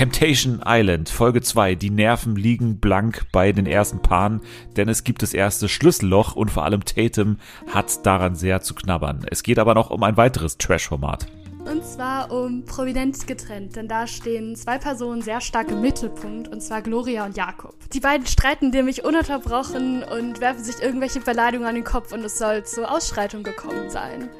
[0.00, 1.74] Temptation Island, Folge 2.
[1.74, 4.40] Die Nerven liegen blank bei den ersten Paaren,
[4.74, 7.36] denn es gibt das erste Schlüsselloch und vor allem Tatum
[7.70, 9.26] hat daran sehr zu knabbern.
[9.30, 11.26] Es geht aber noch um ein weiteres Trash-Format.
[11.70, 16.62] Und zwar um Provident getrennt, denn da stehen zwei Personen sehr stark im Mittelpunkt, und
[16.62, 17.74] zwar Gloria und Jakob.
[17.92, 22.38] Die beiden streiten nämlich ununterbrochen und werfen sich irgendwelche Beleidigungen an den Kopf und es
[22.38, 24.30] soll zur Ausschreitung gekommen sein.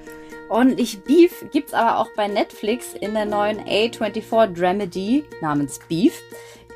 [0.51, 6.21] Ordentlich Beef gibt's aber auch bei Netflix in der neuen A24 Dramedy namens Beef,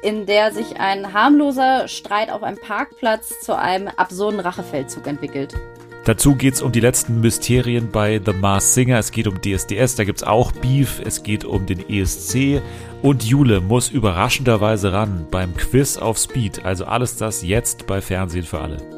[0.00, 5.56] in der sich ein harmloser Streit auf einem Parkplatz zu einem absurden Rachefeldzug entwickelt.
[6.04, 8.98] Dazu geht's um die letzten Mysterien bei The Mars Singer.
[8.98, 11.00] Es geht um DSDS, da gibt's auch Beef.
[11.04, 12.62] Es geht um den ESC.
[13.02, 16.64] Und Jule muss überraschenderweise ran beim Quiz auf Speed.
[16.64, 18.93] Also alles das jetzt bei Fernsehen für alle.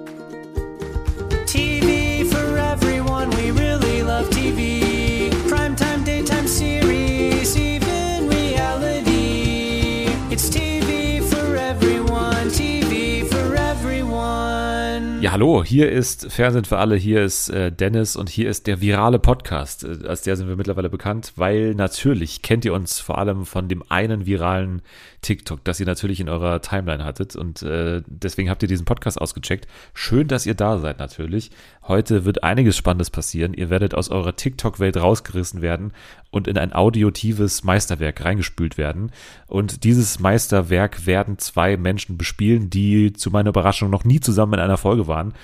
[15.37, 19.19] Hallo, hier ist Fernsehen für alle, hier ist äh, Dennis und hier ist der virale
[19.19, 19.85] Podcast.
[19.85, 23.69] Äh, als der sind wir mittlerweile bekannt, weil natürlich kennt ihr uns vor allem von
[23.69, 24.81] dem einen viralen
[25.23, 29.21] TikTok, das ihr natürlich in eurer Timeline hattet und äh, deswegen habt ihr diesen Podcast
[29.21, 29.67] ausgecheckt.
[29.95, 31.51] Schön, dass ihr da seid natürlich.
[31.83, 33.55] Heute wird einiges Spannendes passieren.
[33.55, 35.93] Ihr werdet aus eurer TikTok-Welt rausgerissen werden
[36.31, 39.13] und in ein audiotives Meisterwerk reingespült werden.
[39.47, 44.61] Und dieses Meisterwerk werden zwei Menschen bespielen, die zu meiner Überraschung noch nie zusammen in
[44.61, 45.35] einer Folge waren.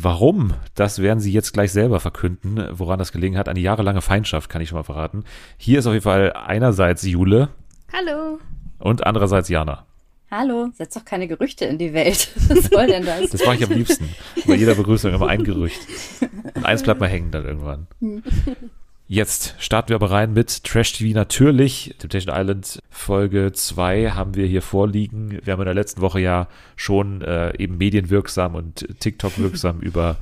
[0.00, 0.54] Warum?
[0.74, 3.48] Das werden sie jetzt gleich selber verkünden, woran das gelegen hat.
[3.48, 5.24] Eine jahrelange Feindschaft, kann ich schon mal verraten.
[5.56, 7.48] Hier ist auf jeden Fall einerseits Jule
[7.92, 8.38] Hallo.
[8.78, 9.86] Und andererseits Jana.
[10.30, 12.30] Hallo, setz doch keine Gerüchte in die Welt.
[12.48, 13.30] Was soll denn das?
[13.30, 14.08] Das mache ich am liebsten.
[14.46, 15.80] Bei jeder Begrüßung immer ein Gerücht.
[16.54, 17.86] Und eins bleibt mal hängen dann irgendwann.
[19.06, 21.94] Jetzt starten wir aber rein mit Trash TV natürlich.
[21.98, 25.38] Temptation Island Folge 2 haben wir hier vorliegen.
[25.42, 30.18] Wir haben in der letzten Woche ja schon äh, eben medienwirksam und TikTok-wirksam über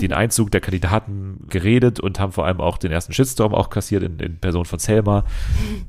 [0.00, 4.02] den Einzug der Kandidaten geredet und haben vor allem auch den ersten Shitstorm auch kassiert
[4.02, 5.24] in, in Person von Selma.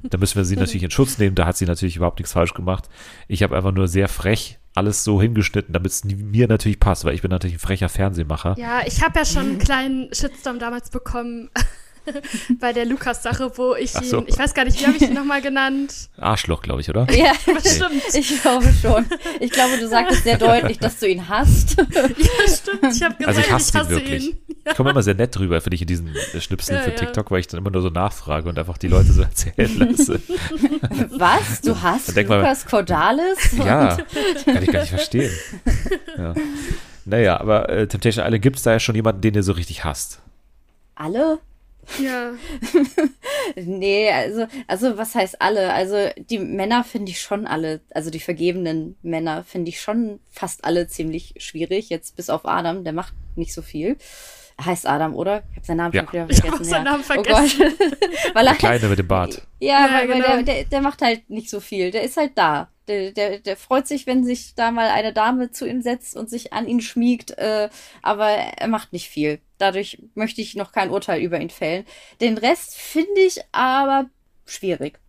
[0.04, 1.36] Da müssen wir sie natürlich in Schutz nehmen.
[1.36, 2.90] Da hat sie natürlich überhaupt nichts falsch gemacht.
[3.28, 7.16] Ich habe einfach nur sehr frech alles so hingeschnitten, damit es mir natürlich passt, weil
[7.16, 8.56] ich bin natürlich ein frecher Fernsehmacher.
[8.60, 11.50] Ja, ich habe ja schon einen kleinen Shitstorm damals bekommen
[12.60, 14.20] bei der Lukas-Sache, wo ich Ach so.
[14.20, 15.94] ihn, ich weiß gar nicht, wie habe ich ihn nochmal genannt?
[16.18, 17.08] Arschloch, glaube ich, oder?
[17.12, 18.04] Ja, Bestimmt.
[18.14, 19.06] ich glaube schon.
[19.40, 21.78] Ich glaube, du sagtest sehr deutlich, dass du ihn hast.
[21.78, 21.86] Ja,
[22.48, 22.96] stimmt.
[22.96, 24.28] Ich habe gesagt, Also ich hasse ihn hasse wirklich.
[24.30, 24.38] ihn.
[24.70, 26.96] Ich komme immer sehr nett drüber, finde ich, in diesen äh, Schnipseln Ja, für ja.
[26.98, 30.22] TikTok, weil ich dann immer nur so nachfrage und einfach die Leute so erzählen lasse.
[31.12, 31.62] Was?
[31.62, 33.38] Du hast Denk mal- Lukas Cordalis?
[33.58, 33.98] Ja,
[34.46, 35.32] kann ich gar nicht verstehen.
[36.18, 36.34] Ja.
[37.06, 39.86] Naja, aber äh, Temptation Island gibt es da ja schon jemanden, den ihr so richtig
[39.86, 40.20] hasst.
[40.96, 41.40] Alle?
[42.02, 42.32] Ja.
[43.56, 45.74] Nee, also, also was heißt alle?
[45.74, 50.66] Also die Männer finde ich schon alle, also die vergebenen Männer finde ich schon fast
[50.66, 51.90] alle ziemlich schwierig.
[51.90, 53.98] Jetzt bis auf Adam, der macht nicht so viel.
[54.58, 55.44] Er heißt Adam, oder?
[55.52, 56.02] Ich habe seinen Namen Ja.
[56.04, 56.54] schon wieder Ich vergessen.
[56.54, 56.92] hab auch seinen ja.
[56.92, 57.60] Namen Oh Gott.
[58.34, 59.42] Weil er Der Kleine mit dem Bart.
[59.60, 60.28] Ja, Ja, weil, weil genau.
[60.36, 61.92] der, der, der macht halt nicht so viel.
[61.92, 62.70] Der ist halt da.
[62.88, 66.30] Der, der, der freut sich, wenn sich da mal eine Dame zu ihm setzt und
[66.30, 67.70] sich an ihn schmiegt, äh,
[68.02, 69.40] aber er macht nicht viel.
[69.58, 71.86] Dadurch möchte ich noch kein Urteil über ihn fällen.
[72.22, 74.10] Den Rest finde ich aber
[74.46, 75.00] schwierig.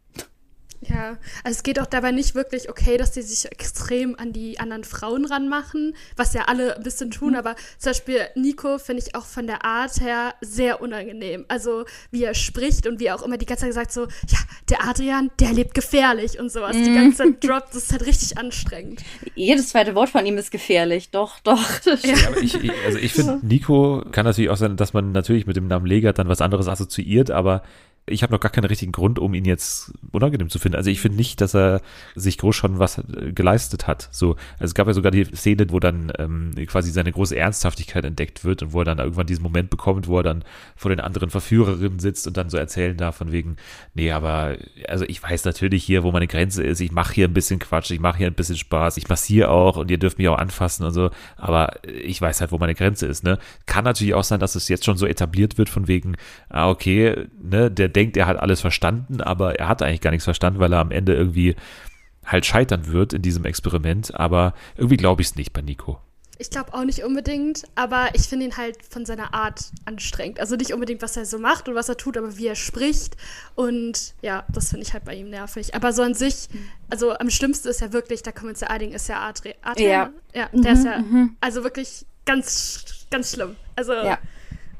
[0.80, 4.60] Ja, also es geht auch dabei nicht wirklich okay, dass die sich extrem an die
[4.60, 9.14] anderen Frauen ranmachen, was ja alle ein bisschen tun, aber zum Beispiel Nico finde ich
[9.16, 11.44] auch von der Art her sehr unangenehm.
[11.48, 14.38] Also wie er spricht und wie er auch immer die ganze Zeit sagt so, ja,
[14.68, 16.76] der Adrian, der lebt gefährlich und sowas.
[16.76, 19.02] Die ganze Zeit droppt, das ist halt richtig anstrengend.
[19.34, 21.10] Jedes zweite Wort von ihm ist gefährlich.
[21.10, 21.58] Doch, doch.
[22.04, 22.54] Ja, aber ich,
[22.86, 26.18] also ich finde, Nico kann natürlich auch sein, dass man natürlich mit dem Namen Legert
[26.18, 27.62] dann was anderes assoziiert, aber
[28.08, 30.76] ich habe noch gar keinen richtigen Grund, um ihn jetzt unangenehm zu finden.
[30.76, 31.80] Also ich finde nicht, dass er
[32.14, 34.08] sich groß schon was äh, geleistet hat.
[34.10, 38.04] So, also es gab ja sogar die Szene, wo dann ähm, quasi seine große Ernsthaftigkeit
[38.04, 40.44] entdeckt wird und wo er dann irgendwann diesen Moment bekommt, wo er dann
[40.76, 43.56] vor den anderen Verführerinnen sitzt und dann so erzählen darf von wegen,
[43.94, 44.56] nee, aber
[44.88, 46.80] also ich weiß natürlich hier, wo meine Grenze ist.
[46.80, 49.76] Ich mache hier ein bisschen Quatsch, ich mache hier ein bisschen Spaß, ich massiere auch
[49.76, 53.06] und ihr dürft mich auch anfassen und so, aber ich weiß halt, wo meine Grenze
[53.06, 53.38] ist, ne?
[53.66, 56.16] Kann natürlich auch sein, dass es jetzt schon so etabliert wird von wegen,
[56.48, 60.24] ah, okay, ne, der denkt, er hat alles verstanden, aber er hat eigentlich gar nichts
[60.24, 61.56] verstanden, weil er am Ende irgendwie
[62.24, 65.98] halt scheitern wird in diesem Experiment, aber irgendwie glaube ich es nicht bei Nico.
[66.40, 70.38] Ich glaube auch nicht unbedingt, aber ich finde ihn halt von seiner Art anstrengend.
[70.38, 73.16] Also nicht unbedingt, was er so macht und was er tut, aber wie er spricht.
[73.56, 75.74] Und ja, das finde ich halt bei ihm nervig.
[75.74, 76.48] Aber so an sich,
[76.90, 80.12] also am schlimmsten ist ja wirklich, da kommen wir zu Ading, ist ja Adri Adrian.
[80.32, 80.42] Ja.
[80.42, 81.02] Ja, der ist ja,
[81.40, 83.56] also wirklich ganz, ganz schlimm.
[83.74, 84.18] Also, Ja.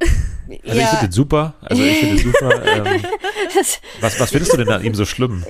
[0.00, 2.62] Also ich finde den super, also ich finde den super.
[2.86, 3.02] Ähm,
[4.00, 5.44] was, was findest du denn an ihm so schlimm?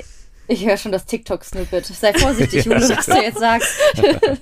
[0.48, 1.86] Ich höre schon das TikTok-Snippet.
[1.86, 3.68] Sei vorsichtig, Ja, Jule, was du jetzt sagst.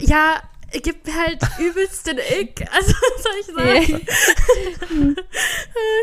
[0.00, 0.42] Ja,
[0.82, 2.64] gibt mir halt übelst den Ick.
[2.72, 4.06] Also, was soll ich sagen?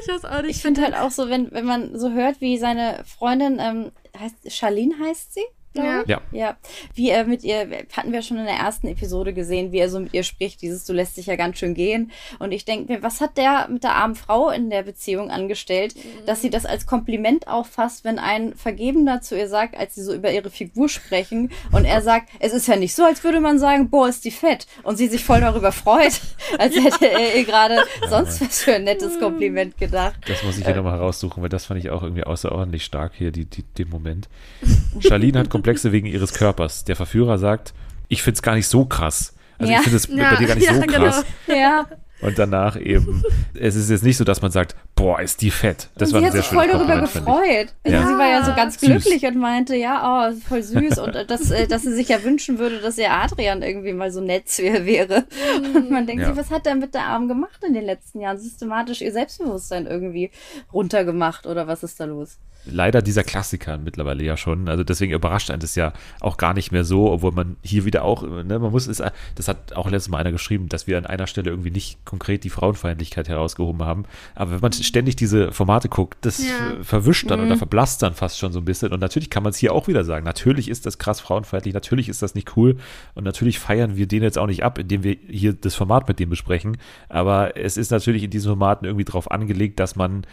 [0.01, 0.55] ich weiß auch nicht.
[0.55, 4.51] Ich finde halt auch so, wenn, wenn man so hört, wie seine Freundin, ähm, heißt,
[4.51, 5.45] Charlene heißt sie?
[5.75, 6.01] Glaube Ja.
[6.01, 6.09] ich.
[6.09, 6.21] Ja.
[6.31, 6.57] Ja,
[6.95, 9.99] wie er mit ihr, hatten wir schon in der ersten Episode gesehen, wie er so
[9.99, 12.11] mit ihr spricht, dieses, du lässt dich ja ganz schön gehen.
[12.39, 15.95] Und ich denke mir, was hat der mit der armen Frau in der Beziehung angestellt,
[16.25, 20.13] dass sie das als Kompliment auffasst, wenn ein Vergebener zu ihr sagt, als sie so
[20.13, 23.59] über ihre Figur sprechen und er sagt, es ist ja nicht so, als würde man
[23.59, 24.67] sagen, boah, ist die fett.
[24.83, 26.21] Und sie sich voll darüber freut,
[26.59, 27.77] als hätte er ihr gerade
[28.09, 30.15] sonst was für ein nettes Kompliment gedacht.
[30.27, 33.31] Das muss ich hier nochmal heraussuchen, weil das fand ich auch irgendwie außerordentlich stark hier,
[33.31, 34.29] die, die, den Moment.
[34.99, 36.83] Charlene hat Komplexe wegen ihres Körpers.
[36.83, 37.73] Der Verführer sagt,
[38.07, 39.33] ich finde es gar nicht so krass.
[39.57, 39.79] Also Ja.
[39.79, 40.97] ich finde es Ja, bei dir gar nicht ja, so genau.
[40.99, 41.25] krass.
[41.47, 41.85] Ja.
[42.21, 43.23] Und danach eben,
[43.55, 45.89] es ist jetzt nicht so, dass man sagt, boah, ist die fett.
[45.97, 47.73] Das und war sie hat sehr sich voll darüber gefreut.
[47.83, 48.07] Also Ja.
[48.07, 48.89] Sie war ja so ganz Süß.
[48.89, 50.99] glücklich und meinte, ja, oh, ist voll süß.
[50.99, 54.11] Und äh, dass, äh, dass sie sich ja wünschen würde, dass ihr Adrian irgendwie mal
[54.11, 55.25] so nett zu ihr wäre.
[55.73, 56.29] Und man denkt Ja.
[56.29, 58.37] sich, was hat er mit der Arm gemacht in den letzten Jahren?
[58.37, 60.29] Systematisch ihr Selbstbewusstsein irgendwie
[60.71, 62.37] runtergemacht oder was ist da los?
[62.65, 64.69] Leider dieser Klassiker mittlerweile ja schon.
[64.69, 68.03] Also deswegen überrascht einen das ja auch gar nicht mehr so, obwohl man hier wieder
[68.03, 69.01] auch, ne, man muss es,
[69.35, 72.43] das hat auch letztes Mal einer geschrieben, dass wir an einer Stelle irgendwie nicht konkret
[72.43, 74.05] die Frauenfeindlichkeit herausgehoben haben.
[74.35, 76.51] Aber wenn man ständig diese Formate guckt, das Ja.
[76.81, 78.91] verwischt dann oder verblasst dann fast schon so ein bisschen.
[78.91, 80.25] Und natürlich kann man es hier auch wieder sagen.
[80.25, 82.77] Natürlich ist das krass frauenfeindlich, natürlich ist das nicht cool
[83.13, 86.19] und natürlich feiern wir den jetzt auch nicht ab, indem wir hier das Format mit
[86.19, 86.77] dem besprechen.
[87.09, 90.25] Aber es ist natürlich in diesen Formaten irgendwie drauf angelegt, dass man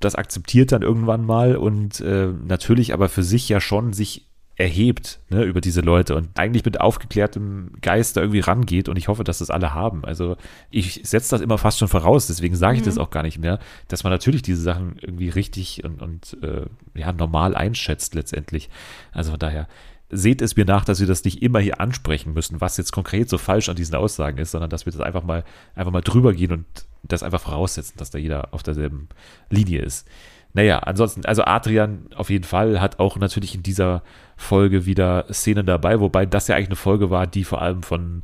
[0.00, 4.28] das akzeptiert dann irgendwann mal und äh, natürlich aber für sich ja schon sich
[4.58, 9.06] erhebt ne, über diese Leute und eigentlich mit aufgeklärtem Geist da irgendwie rangeht und ich
[9.06, 10.04] hoffe, dass das alle haben.
[10.04, 10.36] Also
[10.68, 13.60] ich setze das immer fast schon voraus, deswegen sage ich das auch gar nicht mehr,
[13.86, 18.68] dass man natürlich diese Sachen irgendwie richtig und, und äh, ja, normal einschätzt letztendlich.
[19.12, 19.68] Also von daher
[20.10, 23.28] seht es mir nach, dass wir das nicht immer hier ansprechen müssen, was jetzt konkret
[23.28, 25.44] so falsch an diesen Aussagen ist, sondern dass wir das einfach mal,
[25.76, 26.66] einfach mal drüber gehen und
[27.02, 29.08] das einfach voraussetzen, dass da jeder auf derselben
[29.50, 30.06] Linie ist.
[30.54, 34.02] Naja, ansonsten, also Adrian auf jeden Fall hat auch natürlich in dieser
[34.36, 38.22] Folge wieder Szenen dabei, wobei das ja eigentlich eine Folge war, die vor allem von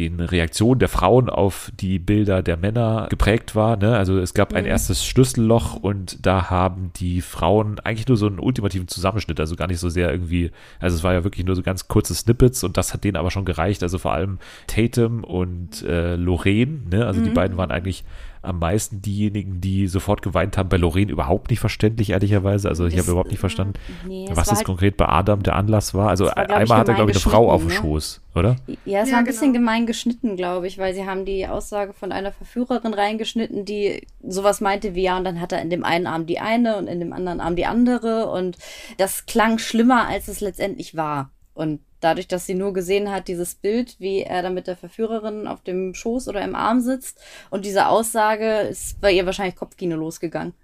[0.00, 3.76] den Reaktionen der Frauen auf die Bilder der Männer geprägt war.
[3.76, 3.96] Ne?
[3.96, 8.38] Also es gab ein erstes Schlüsselloch und da haben die Frauen eigentlich nur so einen
[8.38, 11.62] ultimativen Zusammenschnitt, also gar nicht so sehr irgendwie, also es war ja wirklich nur so
[11.62, 13.82] ganz kurze Snippets und das hat denen aber schon gereicht.
[13.82, 17.06] Also vor allem Tatum und äh, Lorraine, ne?
[17.06, 18.04] also die beiden waren eigentlich
[18.42, 20.68] am meisten diejenigen, die sofort geweint haben.
[20.68, 22.68] Bei Lorraine überhaupt nicht verständig, ehrlicherweise.
[22.68, 23.74] Also ich Das- habe überhaupt nicht verstanden,
[24.06, 26.08] Nee, es was jetzt halt- konkret bei Adam der Anlass war.
[26.08, 27.74] Also war, einmal hat er, glaube ich, eine Frau auf dem ne?
[27.74, 28.56] Schoß, oder?
[28.86, 29.60] Ja, es Ja, war ein bisschen genau.
[29.64, 34.60] gemein geschnitten, glaube ich, weil sie haben die Aussage von einer Verführerin reingeschnitten, die sowas
[34.60, 37.00] meinte wie, ja, und dann hat er in dem einen Arm die eine und in
[37.00, 38.56] dem anderen Arm die andere und
[38.96, 41.30] das klang schlimmer, als es letztendlich war.
[41.52, 45.46] Und dadurch, dass sie nur gesehen hat, dieses Bild, wie er da mit der Verführerin
[45.46, 47.18] auf dem Schoß oder im Arm sitzt
[47.50, 50.54] und diese Aussage ist bei ihr wahrscheinlich Kopfkino losgegangen.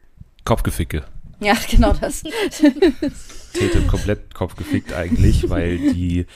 [0.44, 1.04] Kopfgeficke.
[1.40, 2.22] Ja, genau das.
[3.52, 6.26] Tatum komplett kopfgefickt eigentlich, weil die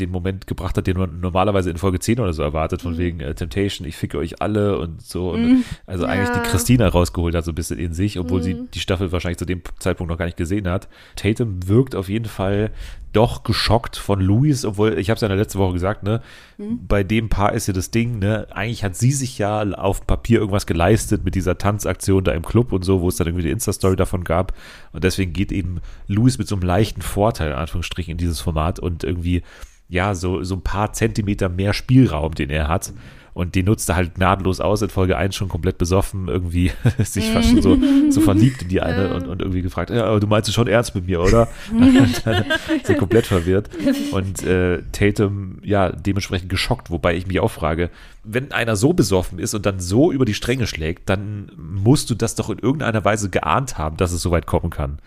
[0.00, 2.88] den Moment gebracht hat, den man normalerweise in Folge 10 oder so erwartet, Mhm.
[2.88, 5.30] von wegen äh, Temptation, ich ficke euch alle und so.
[5.30, 6.42] Und also eigentlich Ja.
[6.42, 8.68] die Christina rausgeholt hat so ein bisschen in sich, obwohl sie Mhm.
[8.72, 10.88] die Staffel wahrscheinlich zu dem Zeitpunkt noch gar nicht gesehen hat.
[11.14, 12.70] Tatum wirkt auf jeden Fall
[13.12, 16.22] doch geschockt von Louis, obwohl, ich habe es ja in der letzten Woche gesagt, ne,
[16.58, 16.86] Mhm.
[16.86, 20.38] bei dem Paar ist ja das Ding, ne, eigentlich hat sie sich ja auf Papier
[20.38, 23.50] irgendwas geleistet mit dieser Tanzaktion da im Club und so, wo es dann irgendwie die
[23.50, 24.54] Insta-Story davon gab.
[24.92, 28.78] Und deswegen geht eben Louis mit so einem leichten Vorteil, in Anführungsstrichen, in dieses Format
[28.78, 29.42] und irgendwie,
[29.88, 32.92] ja, so, so ein paar Zentimeter mehr Spielraum, den er hat.
[33.34, 37.30] Und den nutzt er halt gnadenlos aus, in Folge 1 schon komplett besoffen, irgendwie sich
[37.30, 37.78] fast schon so,
[38.10, 40.66] so verliebt in die eine und, und irgendwie gefragt, ja, aber du meinst es schon
[40.66, 41.48] ernst mit mir, oder?
[41.72, 42.44] Und dann
[42.76, 43.70] ist er komplett verwirrt.
[44.12, 47.90] Und äh, Tatum, ja, dementsprechend geschockt, wobei ich mich auch frage,
[48.24, 52.14] wenn einer so besoffen ist und dann so über die Stränge schlägt, dann musst du
[52.14, 54.98] das doch in irgendeiner Weise geahnt haben, dass es so weit kommen kann.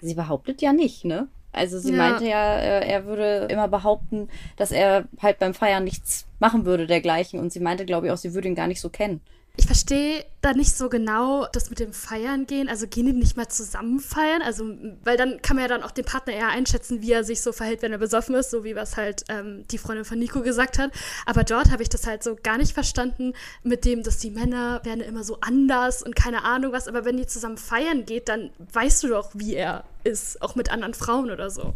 [0.00, 1.28] Sie behauptet ja nicht, ne?
[1.52, 1.96] Also sie Ja.
[1.96, 6.86] meinte ja, äh, er würde immer behaupten, dass er halt beim Feiern nichts machen würde
[6.86, 7.40] dergleichen.
[7.40, 9.20] Und sie meinte, glaube ich, auch, sie würde ihn gar nicht so kennen.
[9.60, 12.68] Ich verstehe da nicht so genau das mit dem Feiern gehen.
[12.68, 14.40] Also gehen die nicht mal zusammen feiern?
[14.40, 14.64] Also,
[15.02, 17.50] weil dann kann man ja dann auch den Partner eher einschätzen, wie er sich so
[17.50, 20.78] verhält, wenn er besoffen ist, so wie was halt ähm, die Freundin von Nico gesagt
[20.78, 20.92] hat.
[21.26, 23.32] Aber dort habe ich das halt so gar nicht verstanden,
[23.64, 26.86] mit dem, dass die Männer werden immer so anders und keine Ahnung was.
[26.86, 30.70] Aber wenn die zusammen feiern geht, dann weißt du doch, wie er ist, auch mit
[30.70, 31.74] anderen Frauen oder so.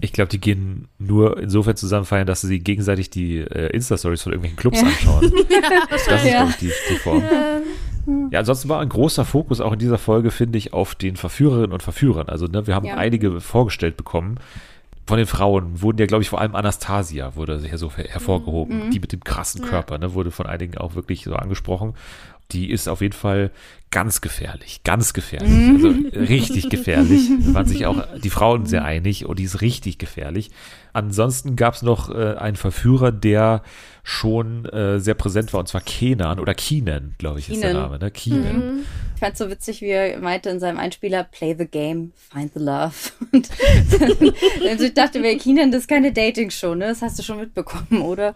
[0.00, 4.32] Ich glaube, die gehen nur insofern zusammen feiern, dass sie gegenseitig die äh, Insta-Stories von
[4.32, 5.32] irgendwelchen Clubs anschauen.
[5.90, 6.30] das ist, Ja.
[6.44, 7.22] glaube ich, die, die Form.
[8.30, 11.72] Ja, ansonsten war ein großer Fokus auch in dieser Folge, finde ich, auf den Verführerinnen
[11.72, 12.28] und Verführern.
[12.28, 12.96] Also, ne, wir haben Ja.
[12.96, 14.38] einige vorgestellt bekommen.
[15.06, 18.90] Von den Frauen wurden ja, glaube ich, vor allem Anastasia wurde hier so her- hervorgehoben.
[18.90, 21.94] Die mit dem krassen Körper, ne, wurde von einigen auch wirklich so angesprochen.
[22.52, 23.50] Die ist auf jeden Fall
[23.90, 27.28] ganz gefährlich, ganz gefährlich, also richtig gefährlich.
[27.46, 30.50] Da waren sich auch die Frauen sehr einig und die ist richtig gefährlich.
[30.92, 33.62] Ansonsten gab es noch äh, einen Verführer, der
[34.02, 37.90] schon äh, sehr präsent war, und zwar Kenan oder Keenan, glaube ich, ist der Keenan.
[37.90, 38.10] Name, ne?
[38.10, 38.86] Keenan.
[39.14, 42.60] Ich fand so witzig, wie er meinte in seinem Einspieler, play the game, find the
[42.60, 42.94] love.
[43.32, 43.50] Und
[44.00, 44.32] dann,
[44.66, 46.86] also ich dachte mir, Keenan, das ist keine Dating-Show, ne?
[46.86, 48.34] Das hast du schon mitbekommen, oder?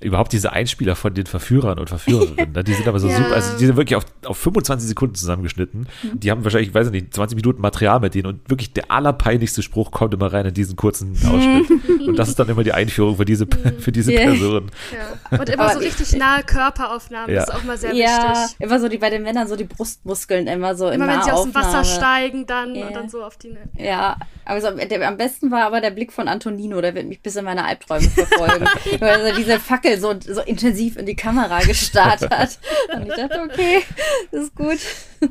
[0.00, 2.64] Überhaupt diese Einspieler von den Verführern und Verführerinnen, ne?
[2.64, 3.16] die sind aber so Ja.
[3.16, 5.86] super, also die sind wirklich auf, auf 25 Sekunden zusammengeschnitten.
[6.14, 9.62] Die haben wahrscheinlich, ich weiß nicht, 20 Minuten Material mit denen und wirklich der allerpeinlichste
[9.62, 11.66] Spruch kommt immer rein in diesen kurzen Ausschnitt.
[12.06, 13.46] und das ist dann immer die Einführung für diese,
[13.78, 14.24] für diese Yeah.
[14.30, 14.70] Person.
[15.30, 15.38] Ja.
[15.38, 17.40] Und immer Aber so richtig nahe Körperaufnahmen, Ja.
[17.44, 18.56] das ist auch mal sehr ja, wichtig.
[18.60, 21.30] immer so die bei den Männern so die Brustmuskeln immer so Immer in wenn sie
[21.32, 22.86] aus dem Wasser steigen, dann Ja.
[22.86, 23.56] und dann so auf die.
[23.76, 27.36] Ja, also der, am besten war aber der Blick von Antonino, der wird mich bis
[27.36, 28.66] in meine Albträume verfolgen.
[29.00, 32.58] weil er diese Fackel so, so intensiv in die Kamera gestarrt hat.
[32.94, 33.78] Und ich dachte, okay,
[34.30, 34.78] das ist gut.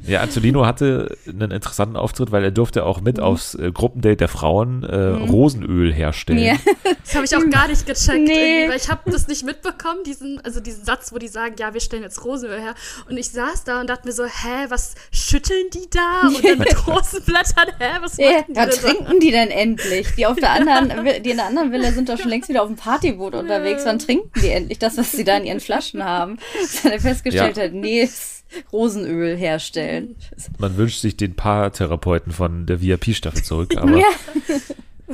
[0.08, 4.28] Ja, Antonino hatte einen interessanten Auftritt, weil er durfte auch mit aufs äh, Gruppendate der
[4.28, 6.40] Frauen äh, Rosenöl herstellen.
[6.46, 6.56] Ja.
[7.04, 8.34] Das habe ich auch gar nicht gecheckt, Nee.
[8.60, 11.74] irgendwie, weil ich habe das nicht mitbekommen, diesen, also diesen Satz, wo die sagen, ja,
[11.74, 12.76] wir stellen jetzt Rosenöl her.
[13.10, 16.28] Und ich saß da und dachte mir so, hä, was schütteln die da?
[16.28, 18.90] Und dann mit Rosenblättern, hä, was Ja, machen die was denn da?
[18.94, 20.08] trinken die denn endlich?
[20.18, 22.68] Die auf der anderen, die in der anderen Villa sind doch schon längst wieder auf
[22.68, 23.84] dem Partyboot unterwegs.
[23.86, 26.38] Wann trinken die endlich das, was sie da in ihren Flaschen haben?
[26.62, 27.64] Dass er festgestellt Ja.
[27.64, 30.16] hat, nee, es ist Rosenöl herstellen.
[30.60, 34.06] Man wünscht sich den Paartherapeuten von der VIP-Staffel zurück, aber ja,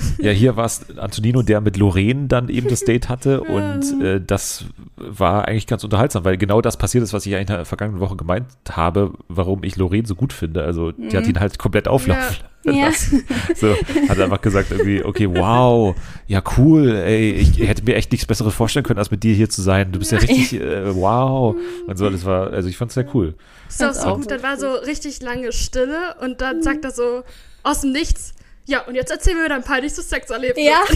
[0.19, 4.65] hier war es Antonino, der mit Lorraine dann eben das Date hatte und äh, das
[4.95, 7.99] war eigentlich ganz unterhaltsam, weil genau das passiert ist, was ich ja in der vergangenen
[7.99, 10.63] Woche gemeint habe, warum ich Lorraine so gut finde.
[10.63, 12.43] Also die hat ihn halt komplett auflaufen Ja.
[12.89, 13.25] lassen.
[13.55, 13.73] So,
[14.09, 15.95] hat einfach gesagt irgendwie, okay, wow,
[16.27, 19.49] ja cool, ey, ich hätte mir echt nichts Besseres vorstellen können, als mit dir hier
[19.49, 19.91] zu sein.
[19.91, 21.55] Du bist ja richtig, äh, wow.
[21.87, 23.35] Und so, das war, also ich fand es sehr cool.
[23.69, 26.91] Ist auch so gut, so dann war so richtig lange Stille und dann sagt er
[26.91, 27.23] so
[27.63, 28.33] aus dem Nichts,
[28.69, 30.65] ja, und jetzt erzähl mir dein peinlichstes Sexerlebnis.
[30.65, 30.83] Ja.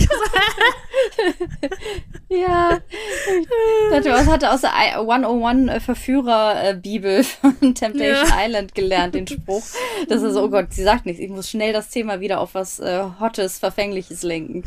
[2.29, 2.79] Ja.
[2.87, 8.45] Ich dachte, was hat er aus der I- 101 Verführer-Bibel von Temptation Ja.
[8.45, 9.63] Island gelernt, den Spruch?
[10.09, 11.21] Das ist so, oh Gott, sie sagt nichts.
[11.21, 14.63] Ich muss schnell das Thema wieder auf was äh, Hottes, Verfängliches lenken.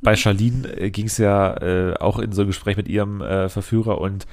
[0.00, 3.48] bei Charlene äh, ging es ja äh, auch in so ein Gespräch mit ihrem äh,
[3.48, 4.26] Verführer und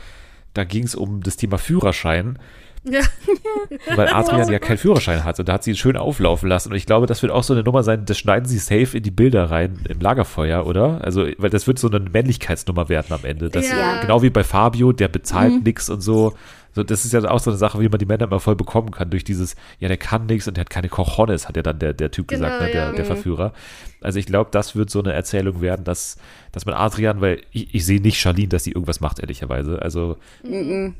[0.55, 2.39] da ging es um das Thema Führerschein,
[2.83, 3.01] Ja.
[3.95, 6.75] weil Adrian ja keinen Führerschein hat und da hat sie ihn schön auflaufen lassen und
[6.77, 9.11] ich glaube, das wird auch so eine Nummer sein, das schneiden sie safe in die
[9.11, 11.03] Bilder rein im Lagerfeuer, oder?
[11.03, 13.49] Also, weil das wird so eine Männlichkeitsnummer werden am Ende.
[13.49, 14.01] Das, Ja.
[14.01, 16.33] Genau wie bei Fabio, der bezahlt nix und so.
[16.75, 18.91] So, das ist ja auch so eine Sache, wie man die Männer immer voll bekommen
[18.91, 21.79] kann, durch dieses, ja, der kann nichts und der hat keine Cojones, hat ja dann
[21.79, 22.91] der, der Typ Genau, gesagt, ne, der, ja.
[22.91, 23.53] der Verführer.
[24.01, 26.17] Also ich glaube, das wird so eine Erzählung werden, dass,
[26.51, 29.81] dass man Adrian, weil ich, ich sehe nicht Charlene, dass sie irgendwas macht, ehrlicherweise.
[29.81, 30.17] Also.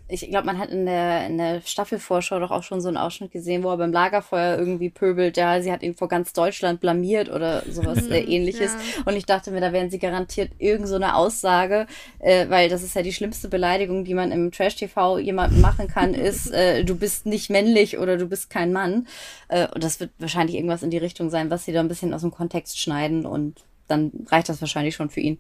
[0.07, 3.31] Ich glaube, man hat in der, in der Staffelvorschau doch auch schon so einen Ausschnitt
[3.31, 7.29] gesehen, wo er beim Lagerfeuer irgendwie pöbelt, ja, sie hat ihn vor ganz Deutschland blamiert
[7.29, 8.73] oder sowas äh, ähnliches.
[8.73, 9.03] ja.
[9.05, 11.87] Und ich dachte mir, da werden sie garantiert irgend so eine Aussage,
[12.19, 16.13] äh, weil das ist ja die schlimmste Beleidigung, die man im Trash-TV jemandem machen kann,
[16.13, 19.07] ist, äh, du bist nicht männlich oder du bist kein Mann.
[19.47, 22.13] Äh, und das wird wahrscheinlich irgendwas in die Richtung sein, was sie da ein bisschen
[22.13, 22.88] aus dem Kontext schneiden
[23.25, 23.55] und
[23.87, 25.39] dann reicht das wahrscheinlich schon für ihn.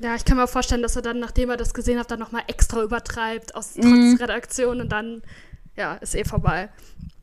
[0.00, 2.18] ja, ich kann mir auch vorstellen, dass er dann, nachdem er das gesehen hat, dann
[2.18, 4.10] nochmal extra übertreibt aus Mhm.
[4.16, 5.22] trotz Redaktion und dann,
[5.76, 6.68] ja, ist eh vorbei.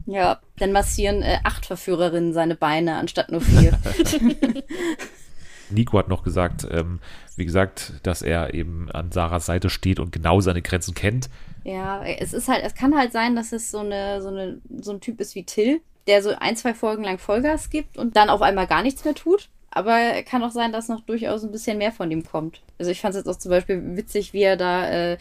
[0.05, 3.77] Ja, dann massieren äh, acht Verführerinnen seine Beine anstatt nur vier.
[5.69, 6.99] Nico hat noch gesagt, ähm,
[7.35, 11.29] wie gesagt, dass er eben an Sarahs Seite steht und genau seine Grenzen kennt.
[11.63, 14.91] ja, es ist halt, es kann halt sein, dass es so eine, so eine, so
[14.91, 18.29] ein Typ ist wie Till, der so ein, zwei Folgen lang Vollgas gibt und dann
[18.29, 19.47] auf einmal gar nichts mehr tut.
[19.71, 22.61] Aber kann auch sein, dass noch durchaus ein bisschen mehr von ihm kommt.
[22.79, 25.17] Also ich fand es jetzt auch zum Beispiel witzig, wie er da äh,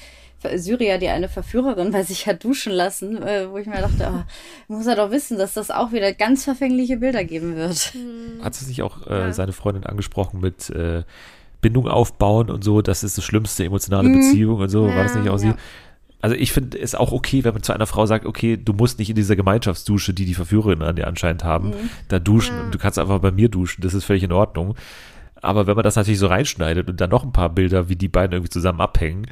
[0.56, 4.26] Syria, die eine Verführerin bei sich hat duschen lassen, äh, wo ich mir dachte, ah,
[4.66, 7.92] muss er doch wissen, dass das auch wieder ganz verfängliche Bilder geben wird.
[8.42, 9.32] Hat sie sich auch äh, Ja.
[9.34, 11.02] seine Freundin angesprochen mit äh,
[11.60, 15.20] Bindung aufbauen und so, das ist das schlimmste emotionale Beziehung und so, war das Ja,
[15.20, 15.52] nicht auch sie?
[16.20, 18.98] Also ich finde es auch okay, wenn man zu einer Frau sagt, okay, du musst
[18.98, 21.72] nicht in dieser Gemeinschaftsdusche, die die Verführerinnen an dir anscheinend haben,
[22.08, 22.64] da duschen Ja.
[22.64, 24.74] und du kannst einfach bei mir duschen, das ist völlig in Ordnung.
[25.40, 28.08] Aber wenn man das natürlich so reinschneidet und dann noch ein paar Bilder, wie die
[28.08, 29.26] beiden irgendwie zusammen abhängen,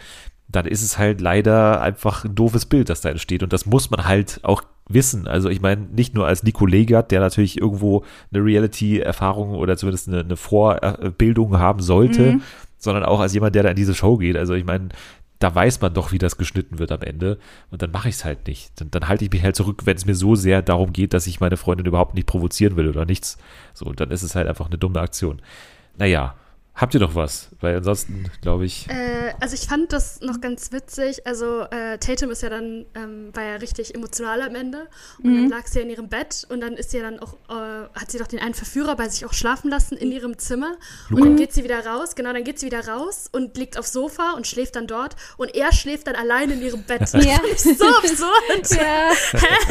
[0.48, 3.42] dann ist es halt leider einfach ein doofes Bild, das da entsteht.
[3.42, 5.26] Und das muss man halt auch wissen.
[5.26, 10.06] Also ich meine, nicht nur als Nico Legert, der natürlich irgendwo eine Reality-Erfahrung oder zumindest
[10.06, 12.38] eine, eine Vorbildung haben sollte,
[12.78, 14.36] sondern auch als jemand, der da in diese Show geht.
[14.36, 14.90] Also ich meine,
[15.38, 17.38] da weiß man doch, wie das geschnitten wird am Ende.
[17.70, 18.80] Und dann mache ich es halt nicht.
[18.80, 21.26] Dann, dann halte ich mich halt zurück, wenn es mir so sehr darum geht, dass
[21.26, 23.38] ich meine Freundin überhaupt nicht provozieren will oder nichts.
[23.74, 25.42] So, und dann ist es halt einfach eine dumme Aktion.
[25.98, 26.34] Naja,
[26.76, 27.48] habt ihr doch was?
[27.60, 28.88] Weil ansonsten, glaube ich.
[28.88, 31.26] Äh, also ich fand das noch ganz witzig.
[31.26, 34.86] Also äh, Tatum ist ja dann, ähm, war ja richtig emotional am Ende.
[35.22, 37.34] Und dann lag sie ja in ihrem Bett und dann ist sie ja dann auch,
[37.48, 40.76] äh, hat sie doch den einen Verführer bei sich auch schlafen lassen in ihrem Zimmer.
[41.10, 43.92] Und dann geht sie wieder raus, genau, dann geht sie wieder raus und liegt aufs
[43.92, 45.16] Sofa und schläft dann dort.
[45.38, 47.02] Und er schläft dann allein in ihrem Bett.
[47.26, 47.38] Ja.
[47.50, 48.30] Das ist so absurd.
[48.76, 49.10] Ja.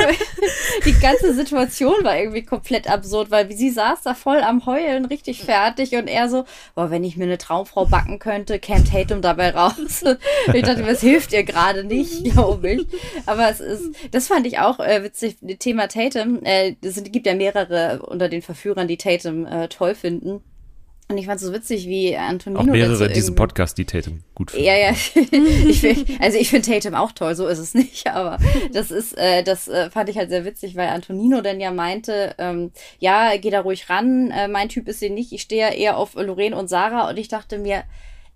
[0.86, 5.44] Die ganze Situation war irgendwie komplett absurd, weil sie saß da voll am Heulen, richtig
[5.44, 9.50] fertig und er so, boah, wenn ich mir eine Traumfrau backen könnte, käme Tatum dabei
[9.50, 10.02] raus.
[10.54, 12.88] Ich dachte, das hilft ihr gerade nicht, glaube ich.
[13.26, 16.42] Aber es ist, das fand ich auch äh, witzig, Thema Tatum.
[16.44, 20.42] Äh, es gibt ja mehrere unter den Verführern, die Tatum äh, toll finden.
[21.08, 24.50] Und ich fand es so witzig, wie Antonino Auch mehrere irgendwie- Podcast, die Tatum gut
[24.52, 24.66] finden.
[24.66, 24.90] ja, ja.
[25.70, 28.08] ich find, also ich finde Tatum auch toll, so ist es nicht.
[28.08, 28.40] Aber
[28.74, 32.34] das ist, äh, das äh, fand ich halt sehr witzig, weil Antonino dann ja meinte,
[32.40, 35.74] ähm, ja, geh da ruhig ran, äh, mein Typ ist sie nicht, ich stehe ja
[35.74, 37.84] eher auf Lorraine und Sarah und ich dachte mir,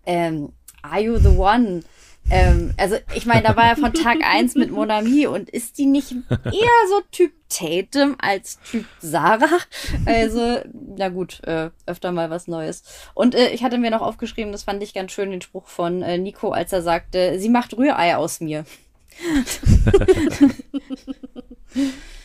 [0.06, 0.52] ähm,
[0.84, 1.82] are you the one?
[2.30, 5.86] Ähm, also ich meine, da war er von Tag eins mit Monami und ist die
[5.86, 9.60] nicht eher so Typ Tatum als Typ Sarah?
[10.06, 10.60] Also,
[10.96, 12.84] na gut, äh, öfter mal was Neues.
[13.14, 16.02] Und äh, ich hatte mir noch aufgeschrieben, das fand ich ganz schön, den Spruch von
[16.02, 18.66] äh, Nico, als er sagte, sie macht Rührei aus mir.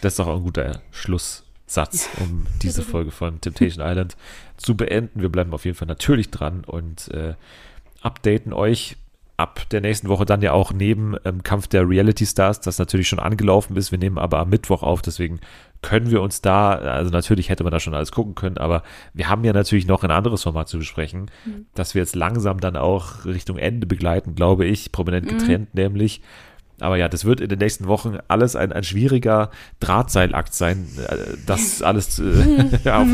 [0.01, 4.17] Das ist doch auch ein guter Schlusssatz, um diese Folge von Temptation Island
[4.57, 5.21] zu beenden.
[5.21, 7.35] Wir bleiben auf jeden Fall natürlich dran und äh,
[8.03, 8.97] updaten euch
[9.37, 13.09] ab der nächsten Woche dann ja auch neben ähm, Kampf der Reality Stars, das natürlich
[13.09, 13.91] schon angelaufen ist.
[13.91, 15.41] Wir nehmen aber am Mittwoch auf, deswegen
[15.83, 19.29] können wir uns da, also natürlich hätte man da schon alles gucken können, aber wir
[19.29, 21.31] haben ja natürlich noch ein anderes Format zu besprechen,
[21.75, 26.23] das wir jetzt langsam dann auch Richtung Ende begleiten, glaube ich, prominent getrennt nämlich.
[26.81, 29.51] Aber ja, das wird in den nächsten Wochen alles ein, ein schwieriger
[29.81, 33.09] Drahtseilakt sein, äh, das alles, äh, auf,